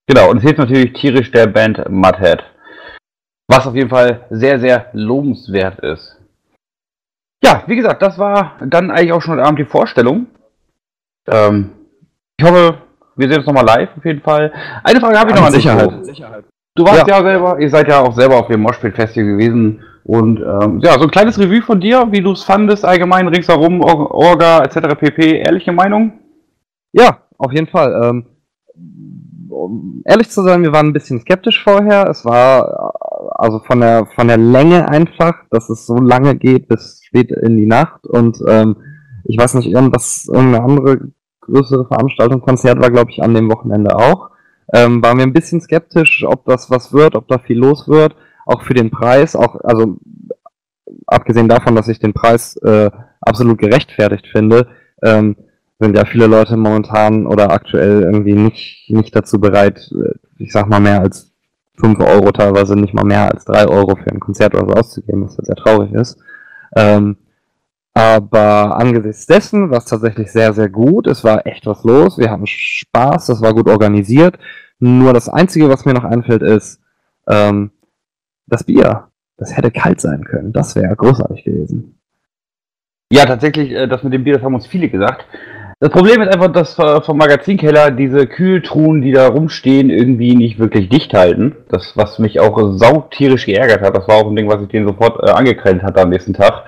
Genau, 0.08 0.30
und 0.30 0.38
es 0.38 0.44
hilft 0.44 0.60
natürlich 0.60 0.94
tierisch 0.94 1.32
der 1.32 1.48
Band 1.48 1.90
Mudhead. 1.90 2.44
Was 3.50 3.68
auf 3.68 3.76
jeden 3.76 3.90
Fall 3.90 4.26
sehr, 4.30 4.60
sehr 4.60 4.88
lobenswert 4.94 5.80
ist. 5.80 6.18
Ja, 7.44 7.64
wie 7.68 7.76
gesagt, 7.76 8.02
das 8.02 8.18
war 8.18 8.58
dann 8.66 8.90
eigentlich 8.92 9.12
auch 9.14 9.22
schon 9.22 9.36
heute 9.36 9.44
Abend 9.46 9.60
die 9.60 9.66
Vorstellung. 9.66 10.28
Ähm, 11.30 11.72
ich 12.38 12.46
hoffe, 12.46 12.78
wir 13.16 13.28
sehen 13.28 13.38
uns 13.40 13.46
nochmal 13.48 13.66
live 13.66 13.90
auf 13.98 14.06
jeden 14.06 14.22
Fall. 14.22 14.52
Eine 14.84 15.00
Frage 15.00 15.20
habe 15.20 15.30
ich 15.32 15.36
noch 15.36 15.46
an. 15.46 15.52
Sicherheit. 15.54 15.92
Flo. 15.92 16.44
Du 16.76 16.86
warst 16.86 17.08
Ja. 17.08 17.18
ja. 17.18 17.24
selber, 17.24 17.60
ihr 17.60 17.70
seid 17.70 17.88
ja 17.88 18.00
auch 18.02 18.14
selber 18.14 18.38
auf 18.38 18.48
dem 18.48 18.62
Moshpit 18.62 18.96
Festival 18.96 19.32
gewesen 19.34 19.84
und 20.04 20.40
ähm, 20.40 20.80
ja, 20.82 20.94
so 20.94 21.02
ein 21.04 21.12
kleines 21.12 21.40
Revue 21.40 21.62
von 21.62 21.80
dir, 21.80 22.08
wie 22.12 22.22
du 22.22 22.32
es 22.32 22.44
fandest, 22.44 22.86
allgemein 22.86 23.28
ringsherum, 23.28 23.82
Or- 23.82 24.12
Orga 24.12 24.64
etc. 24.64 24.96
pp. 25.00 25.40
Ehrliche 25.40 25.72
Meinung? 25.72 26.20
Ja, 26.94 27.24
auf 27.38 27.52
jeden 27.52 27.68
Fall. 27.68 28.02
Ähm, 28.04 28.26
um 29.58 30.02
ehrlich 30.06 30.30
zu 30.30 30.44
sein, 30.44 30.64
wir 30.64 30.74
waren 30.74 30.88
ein 30.88 30.94
bisschen 30.94 31.20
skeptisch 31.20 31.64
vorher. 31.64 32.10
Es 32.10 32.26
war 32.26 32.94
also 33.36 33.60
von 33.60 33.82
der 33.82 34.06
von 34.16 34.28
der 34.28 34.38
Länge 34.38 34.88
einfach, 34.88 35.36
dass 35.50 35.70
es 35.70 35.86
so 35.86 35.98
lange 35.98 36.36
geht 36.36 36.68
bis 36.68 37.02
spät 37.04 37.32
in 37.32 37.58
die 37.58 37.66
Nacht 37.66 38.06
und 38.06 38.38
ähm, 38.48 38.78
ich 39.24 39.38
weiß 39.38 39.56
nicht, 39.56 39.68
irgendwas, 39.68 40.28
irgendeine 40.32 40.64
andere 40.64 41.00
größere 41.42 41.88
Veranstaltung, 41.88 42.42
Konzert 42.42 42.80
war 42.82 42.92
glaube 42.92 43.12
ich 43.12 43.22
an 43.24 43.34
dem 43.34 43.52
Wochenende 43.52 43.96
auch. 43.96 44.32
Ähm, 44.74 45.02
waren 45.02 45.18
wir 45.18 45.26
ein 45.26 45.34
bisschen 45.34 45.62
skeptisch, 45.62 46.26
ob 46.28 46.46
das 46.46 46.70
was 46.70 46.92
wird, 46.92 47.16
ob 47.16 47.28
da 47.28 47.38
viel 47.38 47.58
los 47.58 47.88
wird, 47.88 48.16
auch 48.46 48.64
für 48.64 48.74
den 48.74 48.92
Preis, 48.92 49.36
auch 49.36 49.56
also 49.64 49.98
abgesehen 51.06 51.48
davon, 51.48 51.76
dass 51.76 51.88
ich 51.88 52.00
den 52.00 52.14
Preis 52.14 52.58
äh, 52.58 52.92
absolut 53.22 53.58
gerechtfertigt 53.60 54.28
finde. 54.28 54.68
Ähm, 55.04 55.38
sind 55.80 55.96
ja 55.96 56.06
viele 56.06 56.28
Leute 56.28 56.58
momentan 56.58 57.28
oder 57.28 57.52
aktuell 57.52 58.02
irgendwie 58.02 58.34
nicht, 58.34 58.90
nicht 58.90 59.16
dazu 59.16 59.40
bereit, 59.40 59.92
äh, 59.92 60.14
ich 60.38 60.52
sag 60.52 60.68
mal 60.68 60.80
mehr 60.80 61.02
als 61.02 61.32
5 61.80 62.00
Euro, 62.00 62.32
teilweise 62.32 62.76
nicht 62.76 62.94
mal 62.94 63.06
mehr 63.06 63.32
als 63.32 63.46
3 63.46 63.68
Euro 63.68 63.96
für 63.96 64.12
ein 64.12 64.20
Konzert 64.20 64.56
oder 64.56 64.66
so 64.66 64.74
auszugeben, 64.74 65.26
was 65.26 65.36
sehr 65.36 65.56
traurig 65.56 65.94
ist. 65.94 66.18
Ähm, 66.76 67.18
aber 67.94 68.78
angesichts 68.78 69.26
dessen 69.26 69.72
war 69.72 69.80
es 69.80 69.86
tatsächlich 69.86 70.32
sehr, 70.32 70.54
sehr 70.54 70.70
gut. 70.70 71.08
Es 71.08 71.24
war 71.24 71.48
echt 71.48 71.66
was 71.66 71.84
los. 71.84 72.18
Wir 72.18 72.30
hatten 72.30 72.46
Spaß, 72.46 73.28
das 73.28 73.42
war 73.42 73.54
gut 73.54 73.68
organisiert. 73.68 74.38
Nur 74.80 75.14
das 75.14 75.30
Einzige, 75.30 75.70
was 75.70 75.86
mir 75.86 75.94
noch 75.94 76.04
einfällt, 76.04 76.44
ist 76.44 76.80
ähm, 77.28 77.72
das 78.46 78.64
Bier. 78.64 79.08
Das 79.38 79.56
hätte 79.56 79.72
kalt 79.72 80.02
sein 80.02 80.24
können. 80.24 80.54
Das 80.54 80.76
wäre 80.76 80.96
großartig 80.96 81.44
gewesen. 81.44 82.00
Ja, 83.12 83.26
tatsächlich, 83.26 83.72
äh, 83.72 83.88
das 83.88 84.04
mit 84.04 84.14
dem 84.14 84.24
Bier, 84.24 84.36
das 84.36 84.44
haben 84.44 84.56
uns 84.56 84.68
viele 84.68 84.90
gesagt. 84.90 85.26
Das 85.80 85.92
Problem 85.92 86.24
ist 86.24 86.34
einfach, 86.34 86.52
dass 86.52 86.74
vom 86.74 87.18
Magazinkeller 87.18 87.92
diese 87.92 88.26
Kühltruhen, 88.26 89.04
die 89.04 89.12
da 89.12 89.28
rumstehen, 89.28 89.92
irgendwie 89.92 90.36
nicht 90.36 90.58
wirklich 90.58 90.90
dicht 90.90 91.14
halten. 91.14 91.56
Das, 91.70 91.96
was 91.96 92.18
mich 92.18 92.40
auch 92.40 92.58
sautierisch 92.74 93.46
geärgert 93.46 93.82
hat, 93.82 93.96
das 93.96 94.08
war 94.08 94.16
auch 94.16 94.28
ein 94.28 94.36
Ding, 94.36 94.50
was 94.50 94.60
ich 94.64 94.70
denen 94.70 94.88
sofort 94.88 95.22
äh, 95.22 95.32
angekrennt 95.32 95.84
hatte 95.84 96.02
am 96.02 96.10
nächsten 96.10 96.34
Tag. 96.34 96.64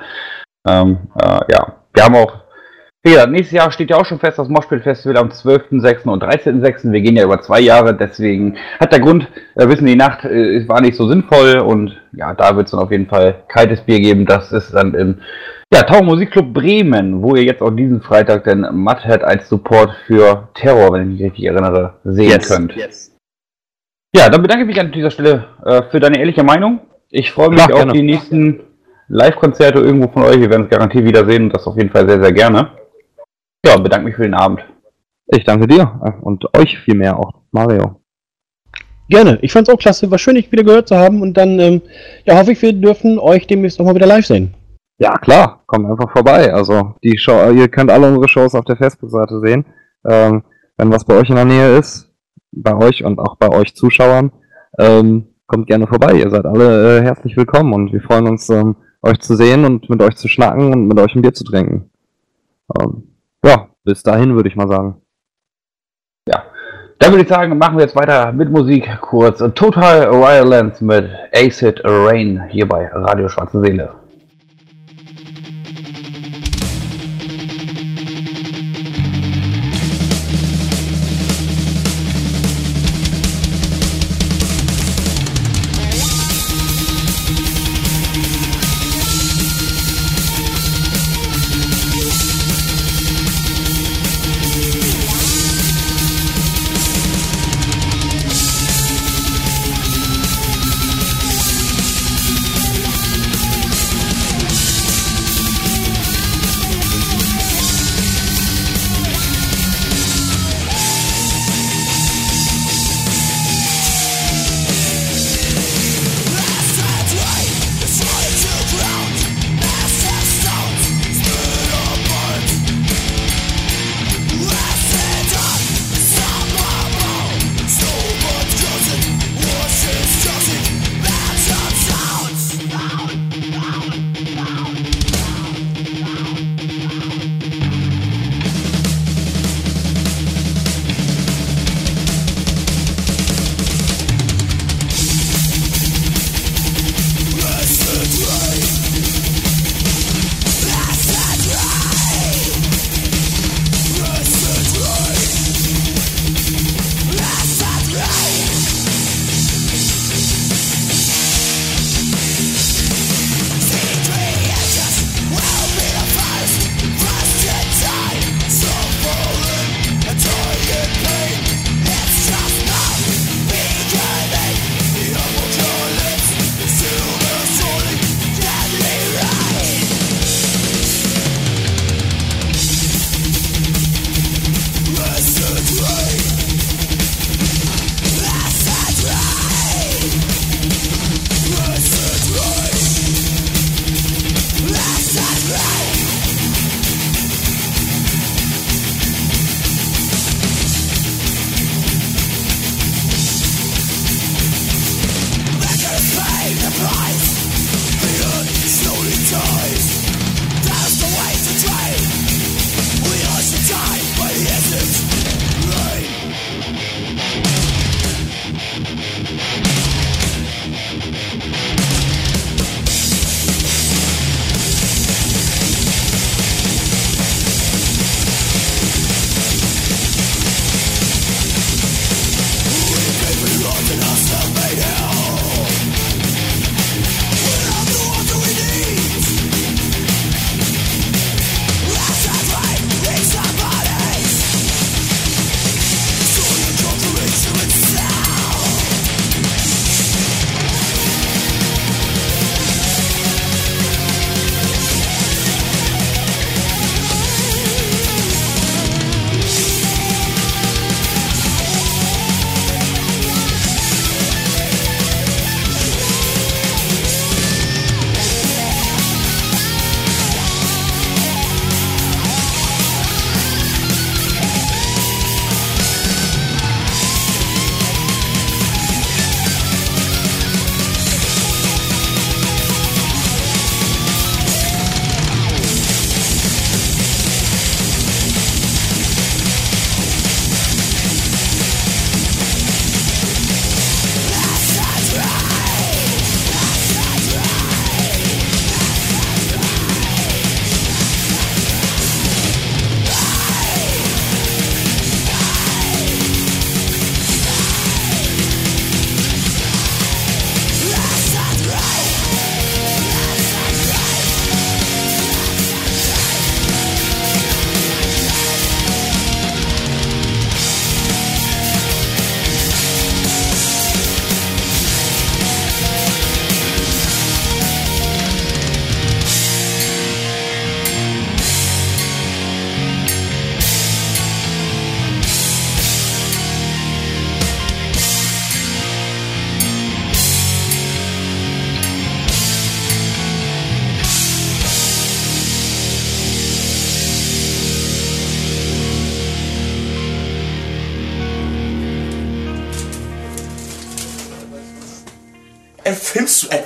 Ähm, 0.68 0.98
äh, 1.20 1.40
ja, 1.52 1.78
wir 1.92 2.04
haben 2.04 2.16
auch, 2.18 2.36
wie 3.02 3.14
gesagt, 3.14 3.32
nächstes 3.32 3.58
Jahr 3.58 3.72
steht 3.72 3.90
ja 3.90 3.98
auch 3.98 4.06
schon 4.06 4.20
fest, 4.20 4.38
das 4.38 4.48
Moshpit 4.48 4.84
Festival 4.84 5.18
am 5.18 5.30
12.06. 5.30 6.08
und 6.08 6.24
13.06. 6.24 6.92
Wir 6.92 7.02
gehen 7.02 7.16
ja 7.16 7.24
über 7.24 7.42
zwei 7.42 7.62
Jahre, 7.62 7.96
deswegen 7.96 8.58
hat 8.80 8.92
der 8.92 9.00
Grund, 9.00 9.28
äh, 9.56 9.68
wissen 9.68 9.88
die 9.88 9.96
Nacht, 9.96 10.24
äh, 10.24 10.68
war 10.68 10.82
nicht 10.82 10.96
so 10.96 11.10
sinnvoll 11.10 11.58
und 11.58 12.00
ja, 12.12 12.36
da 12.36 12.56
wird 12.56 12.68
es 12.68 12.72
dann 12.72 12.82
auf 12.82 12.92
jeden 12.92 13.08
Fall 13.08 13.42
kaltes 13.48 13.82
Bier 13.82 14.02
geben. 14.02 14.28
Das 14.28 14.52
ist 14.52 14.72
dann 14.72 14.94
im 14.94 15.18
ja, 15.74 15.84
Tau 15.84 16.04
Musikclub 16.04 16.54
Bremen, 16.54 17.22
wo 17.22 17.36
ihr 17.36 17.44
jetzt 17.44 17.62
auch 17.62 17.72
diesen 17.72 18.02
Freitag 18.02 18.44
den 18.44 18.62
Mudhead 18.72 19.24
als 19.24 19.50
Support 19.50 19.92
für 20.08 20.50
Terror, 20.56 20.94
wenn 20.94 21.04
ich 21.04 21.20
mich 21.20 21.32
richtig 21.32 21.46
erinnere, 21.46 21.96
sehen 22.04 22.42
könnt. 22.42 22.74
Ja, 24.16 24.30
dann 24.30 24.42
bedanke 24.42 24.64
ich 24.64 24.68
mich 24.68 24.80
an 24.80 24.92
dieser 24.92 25.12
Stelle 25.12 25.46
äh, 25.64 25.84
für 25.92 26.00
deine 26.00 26.20
ehrliche 26.20 26.44
Meinung. 26.44 26.80
Ich 27.10 27.32
freue 27.32 27.50
mich 27.50 27.58
Klar, 27.60 27.70
auf 27.70 27.76
gerne. 27.76 27.94
die 27.94 28.02
nächsten 28.02 28.62
Live-Konzerte 29.08 29.80
irgendwo 29.80 30.08
von 30.08 30.24
euch. 30.24 30.40
Wir 30.40 30.50
werden 30.50 30.64
es 30.64 30.70
garantiert 30.70 31.06
wiedersehen 31.06 31.44
und 31.44 31.54
das 31.54 31.68
auf 31.68 31.78
jeden 31.78 31.92
Fall 31.92 32.08
sehr, 32.10 32.22
sehr 32.22 32.32
gerne. 32.32 32.72
Ja, 33.64 33.78
bedanke 33.78 34.06
mich 34.06 34.16
für 34.16 34.24
den 34.24 34.34
Abend. 34.34 34.62
Ich 35.28 35.44
danke 35.44 35.68
dir 35.68 36.00
äh, 36.04 36.12
und 36.22 36.46
euch 36.58 36.80
vielmehr 36.80 37.20
auch, 37.20 37.34
Mario. 37.52 38.02
Gerne. 39.10 39.38
Ich 39.42 39.52
fand's 39.52 39.70
auch 39.70 39.78
klasse. 39.78 40.10
War 40.10 40.18
schön, 40.18 40.36
dich 40.36 40.52
wieder 40.52 40.64
gehört 40.64 40.88
zu 40.88 40.96
haben. 40.96 41.22
Und 41.22 41.36
dann 41.36 41.60
ähm, 41.60 41.82
ja, 42.26 42.38
hoffe 42.38 42.54
ich, 42.54 42.62
wir 42.62 42.74
dürfen 42.74 43.20
euch 43.20 43.46
demnächst 43.46 43.78
nochmal 43.78 43.96
wieder 43.96 44.08
live 44.08 44.26
sehen. 44.26 44.54
Ja, 45.00 45.18
klar, 45.18 45.64
kommt 45.66 45.90
einfach 45.90 46.12
vorbei. 46.12 46.54
Also 46.54 46.96
die 47.04 47.18
Show, 47.18 47.50
ihr 47.52 47.70
könnt 47.70 47.90
alle 47.90 48.08
unsere 48.08 48.28
Shows 48.28 48.54
auf 48.54 48.66
der 48.66 48.76
Facebook-Seite 48.76 49.40
sehen. 49.40 49.66
Ähm, 50.06 50.44
wenn 50.78 50.92
was 50.92 51.06
bei 51.06 51.16
euch 51.16 51.30
in 51.30 51.36
der 51.36 51.46
Nähe 51.46 51.78
ist, 51.78 52.12
bei 52.52 52.76
euch 52.76 53.04
und 53.04 53.18
auch 53.18 53.36
bei 53.38 53.50
euch 53.50 53.76
Zuschauern, 53.76 54.32
ähm, 54.78 55.28
kommt 55.48 55.68
gerne 55.68 55.88
vorbei. 55.88 56.14
Ihr 56.14 56.30
seid 56.30 56.46
alle 56.46 57.00
äh, 57.00 57.02
herzlich 57.02 57.38
willkommen 57.38 57.74
und 57.74 57.94
wir 57.94 58.02
freuen 58.02 58.28
uns, 58.28 58.50
ähm, 58.50 58.76
euch 59.02 59.20
zu 59.20 59.36
sehen 59.36 59.64
und 59.64 59.90
mit 59.90 60.02
euch 60.02 60.18
zu 60.18 60.28
schnacken 60.28 60.74
und 60.74 60.88
mit 60.88 61.00
euch 61.00 61.16
ein 61.16 61.22
Bier 61.22 61.34
zu 61.34 61.46
trinken. 61.46 61.90
Ähm, 62.80 63.16
ja, 63.44 63.70
bis 63.86 64.04
dahin 64.04 64.36
würde 64.36 64.50
ich 64.50 64.58
mal 64.58 64.68
sagen. 64.68 65.02
Dann 67.00 67.14
würde 67.14 67.24
ich 67.24 67.30
sagen, 67.30 67.58
machen 67.58 67.78
wir 67.78 67.86
jetzt 67.86 67.96
weiter 67.96 68.34
mit 68.34 68.52
Musik 68.52 68.86
kurz. 69.00 69.40
Total 69.56 70.12
Violence 70.12 70.82
mit 70.82 71.10
Acid 71.34 71.82
Rain 71.86 72.44
hier 72.50 72.68
bei 72.68 72.90
Radio 72.92 73.30
Schwarze 73.30 73.62
Seele. 73.62 73.94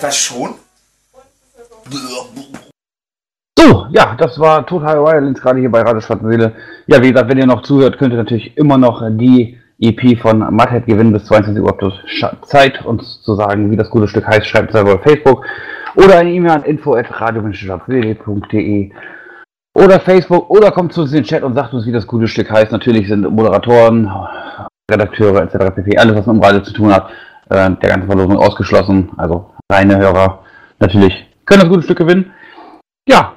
Etwas 0.04 0.18
schon? 0.18 0.56
So, 3.58 3.86
ja, 3.92 4.16
das 4.18 4.38
war 4.38 4.66
Total 4.66 4.98
Violence 4.98 5.42
gerade 5.42 5.62
hier 5.62 5.72
bei 5.72 5.82
Radio 5.82 6.02
Schwarze 6.02 6.28
Seele. 6.28 6.52
Ja, 6.88 7.02
wie 7.02 7.14
gesagt, 7.14 7.30
wenn 7.30 7.38
ihr 7.38 7.46
noch 7.46 7.62
zuhört, 7.62 7.98
könnt 7.98 8.12
ihr 8.12 8.18
natürlich 8.18 8.58
immer 8.58 8.78
noch 8.78 9.02
die 9.12 9.58
EP 9.80 10.20
von 10.20 10.40
Mudhead 10.40 10.88
gewinnen. 10.88 11.14
Bis 11.14 11.24
22 11.24 11.64
Uhr 11.64 11.70
habt 11.70 11.86
Zeit, 12.50 12.86
uns 12.86 13.22
zu 13.22 13.36
sagen, 13.36 13.72
wie 13.72 13.78
das 13.78 13.90
gute 13.90 14.10
Stück 14.10 14.28
heißt. 14.28 14.46
Schreibt 14.46 14.72
es 14.72 14.74
selber 14.74 14.96
auf 14.96 15.04
Facebook 15.04 15.46
oder 15.96 16.18
eine 16.18 16.32
E-Mail 16.32 16.52
an 16.52 16.64
info.radio-schwarze-seele.de 16.64 18.92
oder 19.74 20.02
Facebook 20.02 20.50
oder 20.50 20.72
kommt 20.72 20.92
zu 20.92 21.04
uns 21.04 21.14
in 21.14 21.20
den 21.20 21.24
Chat 21.24 21.44
und 21.44 21.54
sagt 21.54 21.74
uns, 21.74 21.86
wie 21.86 21.94
das 21.94 22.08
gute 22.08 22.28
Stück 22.28 22.52
heißt. 22.52 22.74
Natürlich 22.74 23.08
sind 23.08 23.22
Moderatoren, 23.32 24.12
Redakteure 24.92 25.44
etc. 25.44 25.74
pp. 25.74 25.98
Alles, 25.98 26.18
was 26.18 26.26
mit 26.26 26.36
dem 26.36 26.44
Radio 26.44 26.60
zu 26.60 26.74
tun 26.74 26.94
hat, 26.94 27.10
äh, 27.50 27.72
der 27.72 27.90
ganze 27.90 28.08
Verlosung 28.08 28.36
ausgeschlossen. 28.36 29.10
Also 29.16 29.53
reine 29.74 29.98
Hörer 29.98 30.46
natürlich 30.80 31.26
können 31.46 31.62
das 31.62 31.70
gute 31.70 31.84
Stück 31.84 31.98
gewinnen. 31.98 32.34
Ja. 33.08 33.36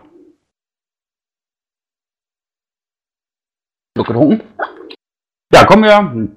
Schluck 3.97 4.09
getrunken. 4.09 4.43
Ja, 5.53 5.64
kommen 5.64 5.84
wir 5.84 6.28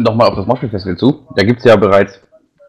nochmal 0.00 0.28
auf 0.28 0.36
das 0.36 0.46
Moshpit 0.46 0.70
Festival 0.70 0.96
zu. 0.96 1.26
Da 1.36 1.44
gibt 1.44 1.60
es 1.60 1.64
ja 1.64 1.76
bereits 1.76 2.20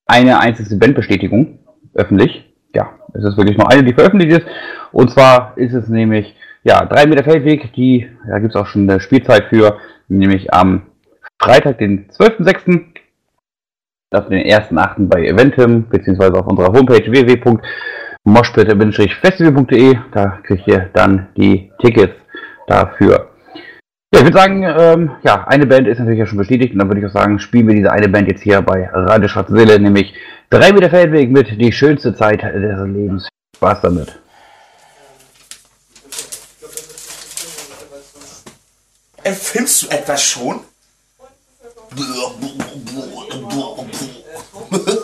eine 0.06 0.40
einzige 0.40 0.76
Bandbestätigung 0.76 1.60
öffentlich. 1.96 2.54
Ja, 2.74 2.94
es 3.14 3.24
ist 3.24 3.38
wirklich 3.38 3.58
nur 3.58 3.72
eine, 3.72 3.84
die 3.84 3.94
veröffentlicht 3.94 4.38
ist. 4.38 4.48
Und 4.92 5.10
zwar 5.10 5.58
ist 5.58 5.74
es 5.74 5.88
nämlich, 5.88 6.36
ja, 6.64 6.86
3 6.86 7.08
Meter 7.08 7.24
Feldweg, 7.24 7.74
die, 7.74 8.10
da 8.28 8.40
gibt 8.40 8.54
es 8.54 8.62
auch 8.62 8.68
schon 8.68 8.90
eine 8.90 9.00
Spielzeit 9.00 9.46
für, 9.46 9.80
nämlich 10.08 10.54
am 10.54 10.84
Freitag, 11.42 11.80
den 11.80 12.10
12.06. 12.10 12.95
Das 14.16 14.30
den 14.30 14.48
1.8. 14.48 15.10
bei 15.10 15.26
Eventim, 15.26 15.90
beziehungsweise 15.90 16.36
auf 16.36 16.48
unserer 16.48 16.72
Homepage 16.72 17.12
www.moshpit-festival.de. 17.12 19.98
Da 20.14 20.40
kriegt 20.42 20.66
ihr 20.70 20.90
dann 20.94 21.28
die 21.36 21.70
Tickets 21.82 22.16
dafür. 22.66 23.32
Ja, 24.14 24.20
ich 24.20 24.24
würde 24.24 24.38
sagen, 24.38 24.64
ähm, 24.64 25.12
ja, 25.24 25.46
eine 25.48 25.66
Band 25.66 25.90
ist 25.90 26.00
natürlich 26.00 26.20
ja 26.20 26.26
schon 26.26 26.38
bestätigt 26.38 26.72
und 26.72 26.80
dann 26.80 26.88
würde 26.88 27.02
ich 27.02 27.08
auch 27.08 27.12
sagen, 27.12 27.40
spielen 27.40 27.68
wir 27.68 27.76
diese 27.76 27.92
eine 27.92 28.08
Band 28.08 28.30
jetzt 28.30 28.42
hier 28.42 28.62
bei 28.62 28.90
Radio 28.90 29.28
Schwarze 29.28 29.54
Seele, 29.54 29.82
nämlich 29.82 30.14
3 30.50 30.72
Meter 30.72 30.90
Feldweg 30.90 31.30
mit 31.30 31.60
die 31.60 31.74
schönste 31.74 32.16
Zeit 32.16 32.42
des 32.42 32.88
Lebens. 32.88 33.28
Spaß 33.58 33.82
damit. 33.82 34.18
Empfindest 39.24 39.84
du 39.84 39.90
etwas 39.90 40.24
schon? 40.24 40.62
Hier 42.96 44.95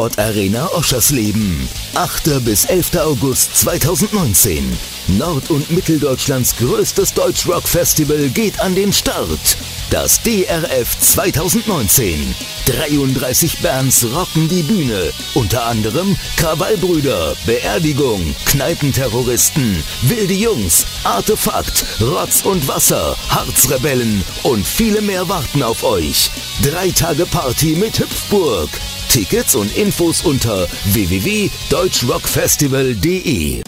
Motorsport 0.00 0.18
Arena 0.18 0.66
Oschersleben. 0.72 1.68
8. 1.94 2.42
bis 2.42 2.64
11. 2.64 2.96
August 2.96 3.54
2019. 3.58 4.78
Nord- 5.18 5.50
und 5.50 5.70
Mitteldeutschlands 5.70 6.56
größtes 6.56 7.12
Deutschrock-Festival 7.12 8.30
geht 8.30 8.58
an 8.60 8.74
den 8.74 8.94
Start. 8.94 9.58
Das 9.90 10.22
DRF 10.22 10.98
2019. 11.00 12.34
33 12.66 13.58
Bands 13.58 14.06
rocken 14.14 14.48
die 14.48 14.62
Bühne. 14.62 15.10
Unter 15.34 15.66
anderem 15.66 16.16
Krawallbrüder, 16.38 17.36
Beerdigung, 17.44 18.34
Kneipenterroristen, 18.46 19.82
Wilde 20.02 20.34
Jungs, 20.34 20.86
Artefakt, 21.04 21.84
Rotz 22.00 22.42
und 22.42 22.66
Wasser, 22.68 23.16
Harzrebellen 23.28 24.24
und 24.44 24.66
viele 24.66 25.02
mehr 25.02 25.28
warten 25.28 25.62
auf 25.62 25.82
euch. 25.82 26.30
Drei 26.62 26.90
Tage 26.90 27.26
Party 27.26 27.74
mit 27.74 27.98
Hüpfburg. 27.98 28.70
Tickets 29.10 29.54
und 29.56 29.76
Infos 29.76 30.24
unter 30.24 30.68
www.deutschrockfestival.de. 30.84 33.62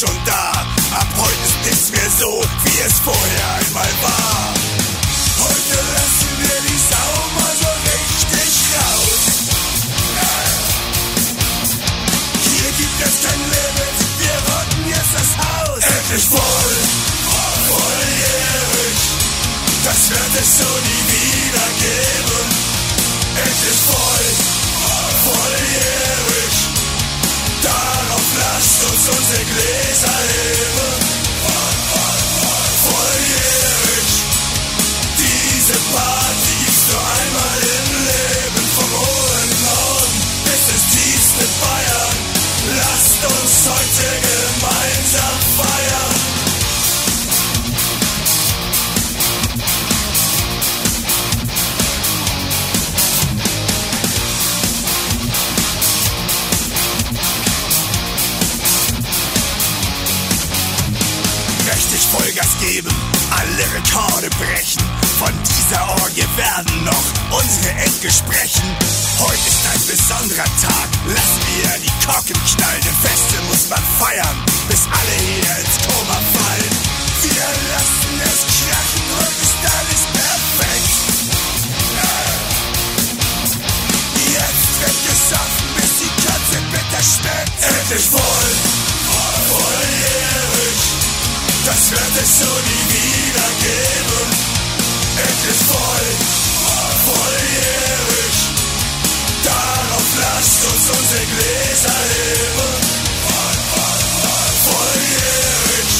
Schon 0.00 0.24
da. 0.24 0.64
Ab 0.96 1.08
heute 1.18 1.44
ist 1.44 1.60
nichts 1.64 1.90
mehr 1.90 2.10
so, 2.18 2.40
wie 2.64 2.78
es 2.86 2.94
vorher 3.04 3.48
einmal 3.60 3.92
war. 4.00 4.54
Heute 5.44 5.76
lassen 5.92 6.32
wir 6.40 6.58
die 6.64 6.80
Sau 6.88 7.12
mal 7.36 7.54
so 7.60 7.70
richtig 7.84 8.50
raus. 8.80 9.22
Hier 12.48 12.70
gibt 12.80 12.98
es 13.04 13.14
kein 13.26 13.42
Limit, 13.52 13.96
wir 14.20 14.36
rotten 14.48 14.82
jetzt 14.88 15.12
das 15.12 15.30
Haus. 15.36 15.82
Endlich 15.84 16.26
voll, 16.32 16.76
volljährig. 17.68 19.00
Das 19.84 20.00
wird 20.08 20.34
es 20.40 20.58
so 20.58 20.70
nie 20.88 21.04
wieder 21.12 21.68
geben. 21.76 22.46
Endlich 23.36 23.80
voll, 23.84 24.49
Darauf 28.60 28.82
lasst 28.82 28.82
uns 28.84 29.08
unsere 29.08 30.99
Vollgas 62.40 62.58
geben, 62.60 62.94
alle 63.30 63.64
Rekorde 63.74 64.30
brechen. 64.36 64.82
Von 65.18 65.32
dieser 65.44 65.88
Orgie 66.00 66.24
werden 66.36 66.84
noch 66.84 67.38
unsere 67.38 67.70
Enkel 67.74 68.10
sprechen. 68.10 68.64
Heute 69.18 69.46
ist 69.46 69.64
ein 69.72 69.86
besonderer 69.86 70.48
Tag, 70.62 70.88
lassen 71.06 71.42
wir 71.52 71.70
die 71.84 72.06
Korken 72.06 72.36
knallen. 72.56 72.82
Im 72.82 72.96
Feste 73.04 73.36
muss 73.48 73.68
man 73.68 73.82
feiern, 73.98 74.36
bis 74.68 74.80
alle 74.88 75.16
hier 75.20 75.52
ins 75.60 75.76
Koma 75.84 76.18
fallen. 76.32 76.74
Wir 77.22 77.48
lassen 77.72 78.14
es 78.24 78.40
krachen, 78.56 79.04
heute 79.20 79.42
ist 79.44 79.60
alles 79.76 80.02
perfekt. 80.16 80.94
Jetzt 84.32 84.74
wird 84.80 84.98
gesoffen, 85.04 85.68
bis 85.76 85.92
die 86.00 86.12
Katze 86.24 86.58
bitter 86.72 87.02
schmeckt. 87.04 87.56
Endlich 87.60 88.06
voll, 88.08 88.52
volljährig. 89.48 90.49
Das 91.64 91.90
wird 91.90 92.22
es 92.22 92.38
so 92.38 92.44
nie 92.44 92.84
wieder 92.94 93.50
geben. 93.60 94.28
Endlich 95.28 95.60
voll, 95.68 96.08
volljährig. 97.06 98.36
Darauf 99.44 100.08
lasst 100.20 100.64
uns 100.64 100.84
unsere 100.98 101.24
Gläser 101.26 102.00
heben. 102.12 102.72
Volljährig. 104.64 105.90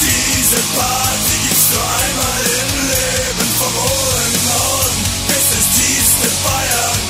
Diese 0.00 0.60
Party 0.78 1.36
gibt's 1.48 1.68
nur 1.74 1.86
einmal 2.02 2.42
im 2.60 2.72
Leben. 2.86 3.48
Vom 3.58 3.74
hohen 3.74 4.34
Norden 4.46 5.02
bis 5.26 5.46
ins 5.58 5.68
tiefste 5.76 6.28
Bayern. 6.44 7.00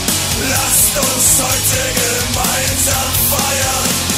Lasst 0.48 0.94
uns 0.96 1.26
heute 1.42 1.82
gemeinsam 2.00 3.12
feiern. 3.30 4.11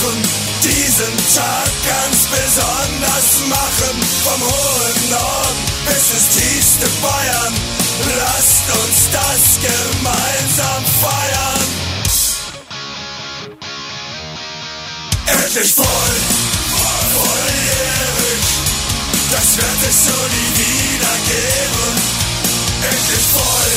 Lachen, 0.00 0.22
diesen 0.62 1.16
Tag 1.34 1.70
ganz 1.86 2.26
besonders 2.26 3.48
machen. 3.48 3.96
Vom 4.24 4.40
hohen 4.40 5.10
Norden 5.10 5.58
bis 5.86 6.10
ins 6.12 6.28
tiefste 6.36 6.86
Bayern, 7.02 7.54
lasst 8.16 8.66
uns 8.82 8.98
das 9.12 9.42
gemeinsam 9.60 10.84
feiern. 11.00 11.66
Endlich 15.26 15.74
voll, 15.74 16.16
volljährig, 17.14 18.44
das 19.30 19.56
wird 19.56 19.80
es 19.88 20.04
so 20.06 20.12
nie 20.12 20.52
wieder 20.60 21.16
geben. 21.26 21.94
Endlich 22.82 23.26
voll, 23.32 23.72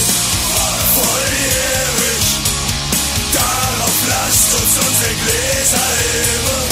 volljährig. 0.96 2.26
Darauf 3.34 3.73
Lasst 4.26 4.54
uns 4.54 4.78
unsere 4.78 5.14
Gläser 5.16 5.88
heben, 6.00 6.64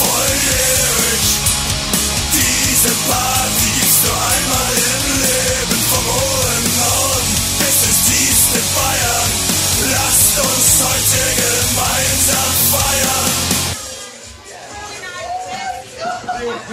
volljährig. 0.00 1.24
Diese 2.32 2.92
Party 3.06 3.70
ist 3.84 4.00
nur 4.04 4.18
einmal 4.32 4.72
im 4.72 5.04
Leben, 5.20 5.80
vom 5.90 6.06
hohen 6.16 6.64
Norden 6.80 7.34
bis 7.58 7.78
ins 7.84 8.00
tiefste 8.08 8.60
Bayern. 8.76 9.30
Lasst 9.92 10.34
uns 10.40 10.68
heute 10.88 11.22
gemeinsam 11.36 12.52
feiern. 12.72 13.28